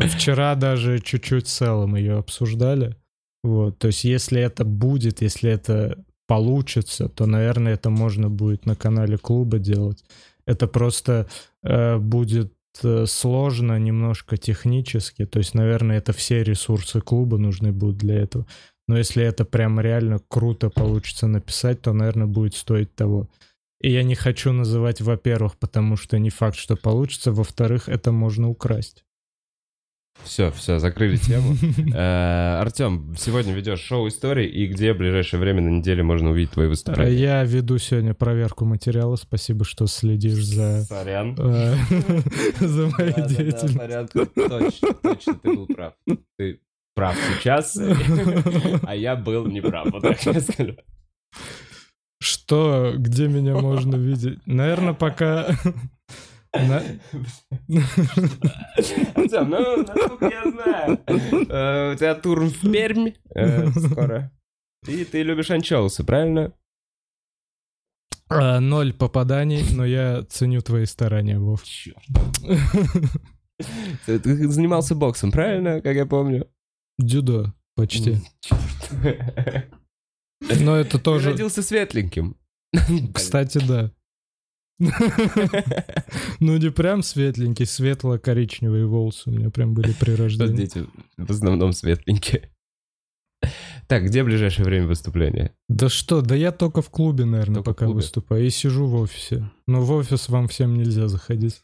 Вчера 0.10 0.56
даже 0.56 1.00
чуть-чуть 1.00 1.48
с 1.48 1.62
Эллом 1.62 1.96
ее 1.96 2.18
обсуждали. 2.18 2.96
Вот, 3.44 3.78
то 3.80 3.88
есть 3.88 4.04
если 4.04 4.42
это 4.42 4.66
будет, 4.66 5.22
если 5.22 5.50
это 5.52 6.04
получится, 6.28 7.08
то, 7.08 7.26
наверное, 7.26 7.74
это 7.74 7.90
можно 7.90 8.30
будет 8.30 8.66
на 8.66 8.76
канале 8.76 9.18
клуба 9.18 9.60
делать. 9.60 10.04
Это 10.46 10.68
просто 10.68 11.28
э, 11.64 11.98
будет 11.98 12.54
сложно 13.06 13.80
немножко 13.80 14.38
технически. 14.38 15.26
То 15.26 15.40
есть, 15.40 15.54
наверное, 15.54 15.98
это 15.98 16.14
все 16.14 16.44
ресурсы 16.44 17.02
клуба 17.02 17.38
нужны 17.38 17.72
будут 17.72 17.98
для 17.98 18.16
этого. 18.16 18.46
Но 18.88 18.98
если 18.98 19.24
это 19.24 19.46
прям 19.46 19.80
реально 19.80 20.20
круто 20.28 20.70
получится 20.70 21.28
написать, 21.28 21.82
то, 21.82 21.94
наверное, 21.94 22.28
будет 22.28 22.56
стоить 22.56 22.96
того. 22.96 23.30
И 23.82 23.92
я 23.92 24.04
не 24.04 24.16
хочу 24.16 24.52
называть, 24.54 25.02
во-первых, 25.02 25.58
потому 25.58 25.98
что 25.98 26.18
не 26.18 26.30
факт, 26.30 26.58
что 26.58 26.76
получится. 26.76 27.32
Во-вторых, 27.32 27.90
это 27.90 28.12
можно 28.12 28.50
украсть. 28.50 29.04
Все, 30.24 30.52
все, 30.52 30.80
закрыли 30.80 31.18
тему. 31.18 31.56
Э, 31.94 32.60
Артем, 32.60 33.16
сегодня 33.18 33.54
ведешь 33.54 33.80
шоу 33.80 34.08
истории, 34.08 34.48
и 34.48 34.68
где 34.68 34.94
в 34.94 34.98
ближайшее 34.98 35.40
время 35.40 35.62
на 35.62 35.70
неделе 35.70 36.04
можно 36.04 36.32
увидеть 36.32 36.52
твои 36.52 36.68
выступления? 36.68 37.14
Я 37.14 37.44
веду 37.44 37.78
сегодня 37.78 38.14
проверку 38.14 38.66
материала. 38.66 39.16
Спасибо, 39.16 39.64
что 39.66 39.88
следишь 39.88 40.44
за, 40.44 40.84
Сорян. 40.84 41.36
э, 41.40 41.76
за 42.60 42.88
моей 42.88 43.28
деятельностью. 43.28 44.28
Точно, 44.36 44.94
точно, 45.02 45.34
ты 45.36 45.54
был 45.56 45.68
прав. 45.68 45.94
Ты 46.38 46.60
прав 46.94 47.16
сейчас, 47.40 47.78
а 48.84 48.96
я 48.96 49.16
был 49.16 49.46
неправ, 49.46 49.88
вот 49.92 50.02
так 50.02 50.22
я 50.26 50.40
скажу. 50.42 50.76
Что, 52.20 52.94
где 52.98 53.28
меня 53.28 53.56
можно 53.56 53.96
видеть? 53.96 54.40
Наверное, 54.46 54.94
пока... 54.94 55.56
На- 56.54 56.84
Артем, 59.16 59.50
ну, 59.50 59.78
насколько 59.84 60.26
я 60.26 60.52
знаю, 60.52 61.00
э, 61.08 61.94
у 61.94 61.96
тебя 61.98 62.16
тур 62.16 62.46
в 62.46 62.72
Пермь 62.72 63.12
э, 63.36 63.70
скоро. 63.72 64.32
И 64.88 65.04
ты 65.06 65.24
любишь 65.24 65.52
анчоусы, 65.52 66.04
правильно? 66.04 66.54
А, 68.30 68.60
Ноль 68.60 68.94
попаданий, 68.94 69.64
но 69.74 69.86
я 69.86 70.24
ценю 70.30 70.62
твои 70.62 70.86
старания, 70.86 71.40
Вов. 71.40 71.64
Черт. 71.64 71.98
Ты 74.06 74.20
ты 74.20 74.48
занимался 74.50 74.96
боксом, 74.96 75.32
правильно, 75.32 75.82
как 75.82 75.96
я 75.96 76.06
помню? 76.06 76.48
Дзюдо, 77.00 77.54
почти. 77.76 78.18
Черт. 78.42 79.72
Но 80.62 80.76
это 80.76 80.98
Ты 80.98 81.04
тоже... 81.04 81.32
родился 81.32 81.64
светленьким. 81.64 82.38
Кстати, 83.14 83.60
да. 83.66 83.92
Ну, 86.40 86.58
не 86.58 86.70
прям 86.72 87.04
светленький, 87.04 87.66
светло-коричневые 87.66 88.86
волосы 88.86 89.30
у 89.30 89.32
меня 89.32 89.50
прям 89.50 89.74
были 89.74 89.92
при 89.94 90.12
рождении. 90.12 90.56
дети 90.56 90.86
в 91.18 91.32
основном 91.32 91.74
светленькие. 91.74 92.52
Так, 93.88 94.04
где 94.04 94.24
ближайшее 94.24 94.66
время 94.66 94.88
выступления? 94.88 95.54
Да 95.70 95.88
что, 95.90 96.22
да 96.22 96.36
я 96.36 96.52
только 96.52 96.82
в 96.82 96.90
клубе, 96.90 97.26
наверное, 97.26 97.64
Только 97.64 97.74
пока 97.74 97.88
выступаю. 97.88 98.46
И 98.46 98.50
сижу 98.50 98.86
в 98.86 98.96
офисе. 98.96 99.50
Но 99.66 99.82
в 99.82 99.92
офис 99.92 100.28
вам 100.30 100.48
всем 100.48 100.76
нельзя 100.76 101.08
заходить. 101.08 101.64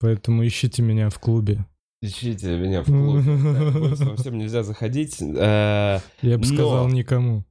Поэтому 0.00 0.46
ищите 0.46 0.82
меня 0.82 1.10
в 1.10 1.18
клубе. 1.18 1.66
Ищите 2.02 2.56
меня 2.56 2.82
в 2.82 2.86
клубе. 2.86 3.22
Да, 3.24 4.04
Вам 4.06 4.16
всем 4.16 4.38
нельзя 4.38 4.62
заходить. 4.62 5.20
Э, 5.20 6.00
Я 6.22 6.38
бы 6.38 6.44
сказал 6.44 6.88
никому. 6.88 7.44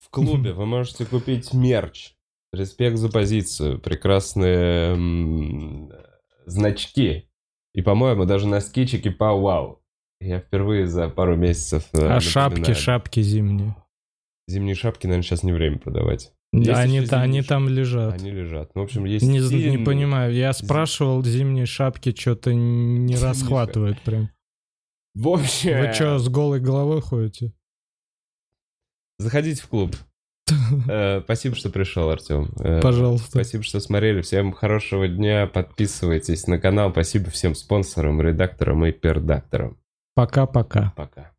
В 0.00 0.10
клубе 0.10 0.52
вы 0.54 0.66
можете 0.66 1.06
купить 1.06 1.54
мерч. 1.54 2.14
Респект 2.52 2.96
за 2.98 3.08
позицию. 3.08 3.80
Прекрасные 3.80 4.92
м, 4.94 5.92
значки. 6.46 7.28
И, 7.74 7.80
по-моему, 7.82 8.24
даже 8.26 8.46
носки 8.46 8.86
чики 8.86 9.08
пау 9.10 9.40
вау. 9.40 9.82
Я 10.20 10.38
впервые 10.40 10.86
за 10.86 11.08
пару 11.08 11.34
месяцев 11.36 11.84
э, 11.94 12.06
А 12.06 12.20
шапки, 12.20 12.58
напоминаю. 12.58 12.74
шапки 12.82 13.20
зимние. 13.22 13.76
Зимние 14.46 14.74
шапки, 14.74 15.06
наверное, 15.06 15.22
сейчас 15.24 15.42
не 15.42 15.52
время 15.52 15.78
продавать. 15.78 16.32
Да, 16.52 16.78
они, 16.80 17.00
та- 17.06 17.22
они 17.22 17.40
там 17.42 17.68
лежат. 17.68 18.14
Они 18.20 18.30
лежат. 18.30 18.74
Ну, 18.74 18.82
в 18.82 18.84
общем, 18.84 19.06
есть 19.06 19.24
Не, 19.26 19.40
з- 19.40 19.52
не 19.54 19.78
понимаю, 19.78 20.34
я 20.34 20.52
спрашивал, 20.52 21.24
зимние 21.24 21.64
шапки 21.64 22.14
что-то 22.14 22.52
не 22.52 23.16
расхватывают 23.16 24.00
прям. 24.02 24.28
В 25.14 25.28
общем, 25.28 25.78
Вы 25.80 25.92
что, 25.94 26.18
с 26.18 26.28
голой 26.28 26.60
головой 26.60 27.00
ходите? 27.00 27.54
заходите 29.18 29.62
в 29.62 29.68
клуб. 29.68 29.96
Э, 30.88 31.20
Спасибо, 31.24 31.54
что 31.56 31.70
пришел, 31.70 32.10
Артем. 32.10 32.50
Э, 32.60 32.80
Пожалуйста. 32.80 33.30
Спасибо, 33.30 33.62
что 33.62 33.80
смотрели. 33.80 34.22
Всем 34.22 34.52
хорошего 34.52 35.08
дня. 35.08 35.46
Подписывайтесь 35.46 36.46
на 36.46 36.58
канал. 36.58 36.90
Спасибо 36.90 37.30
всем 37.30 37.54
спонсорам, 37.54 38.20
редакторам 38.20 38.84
и 38.86 38.92
пердакторам. 38.92 39.78
Пока-пока. 40.14 40.92
Пока. 40.96 41.31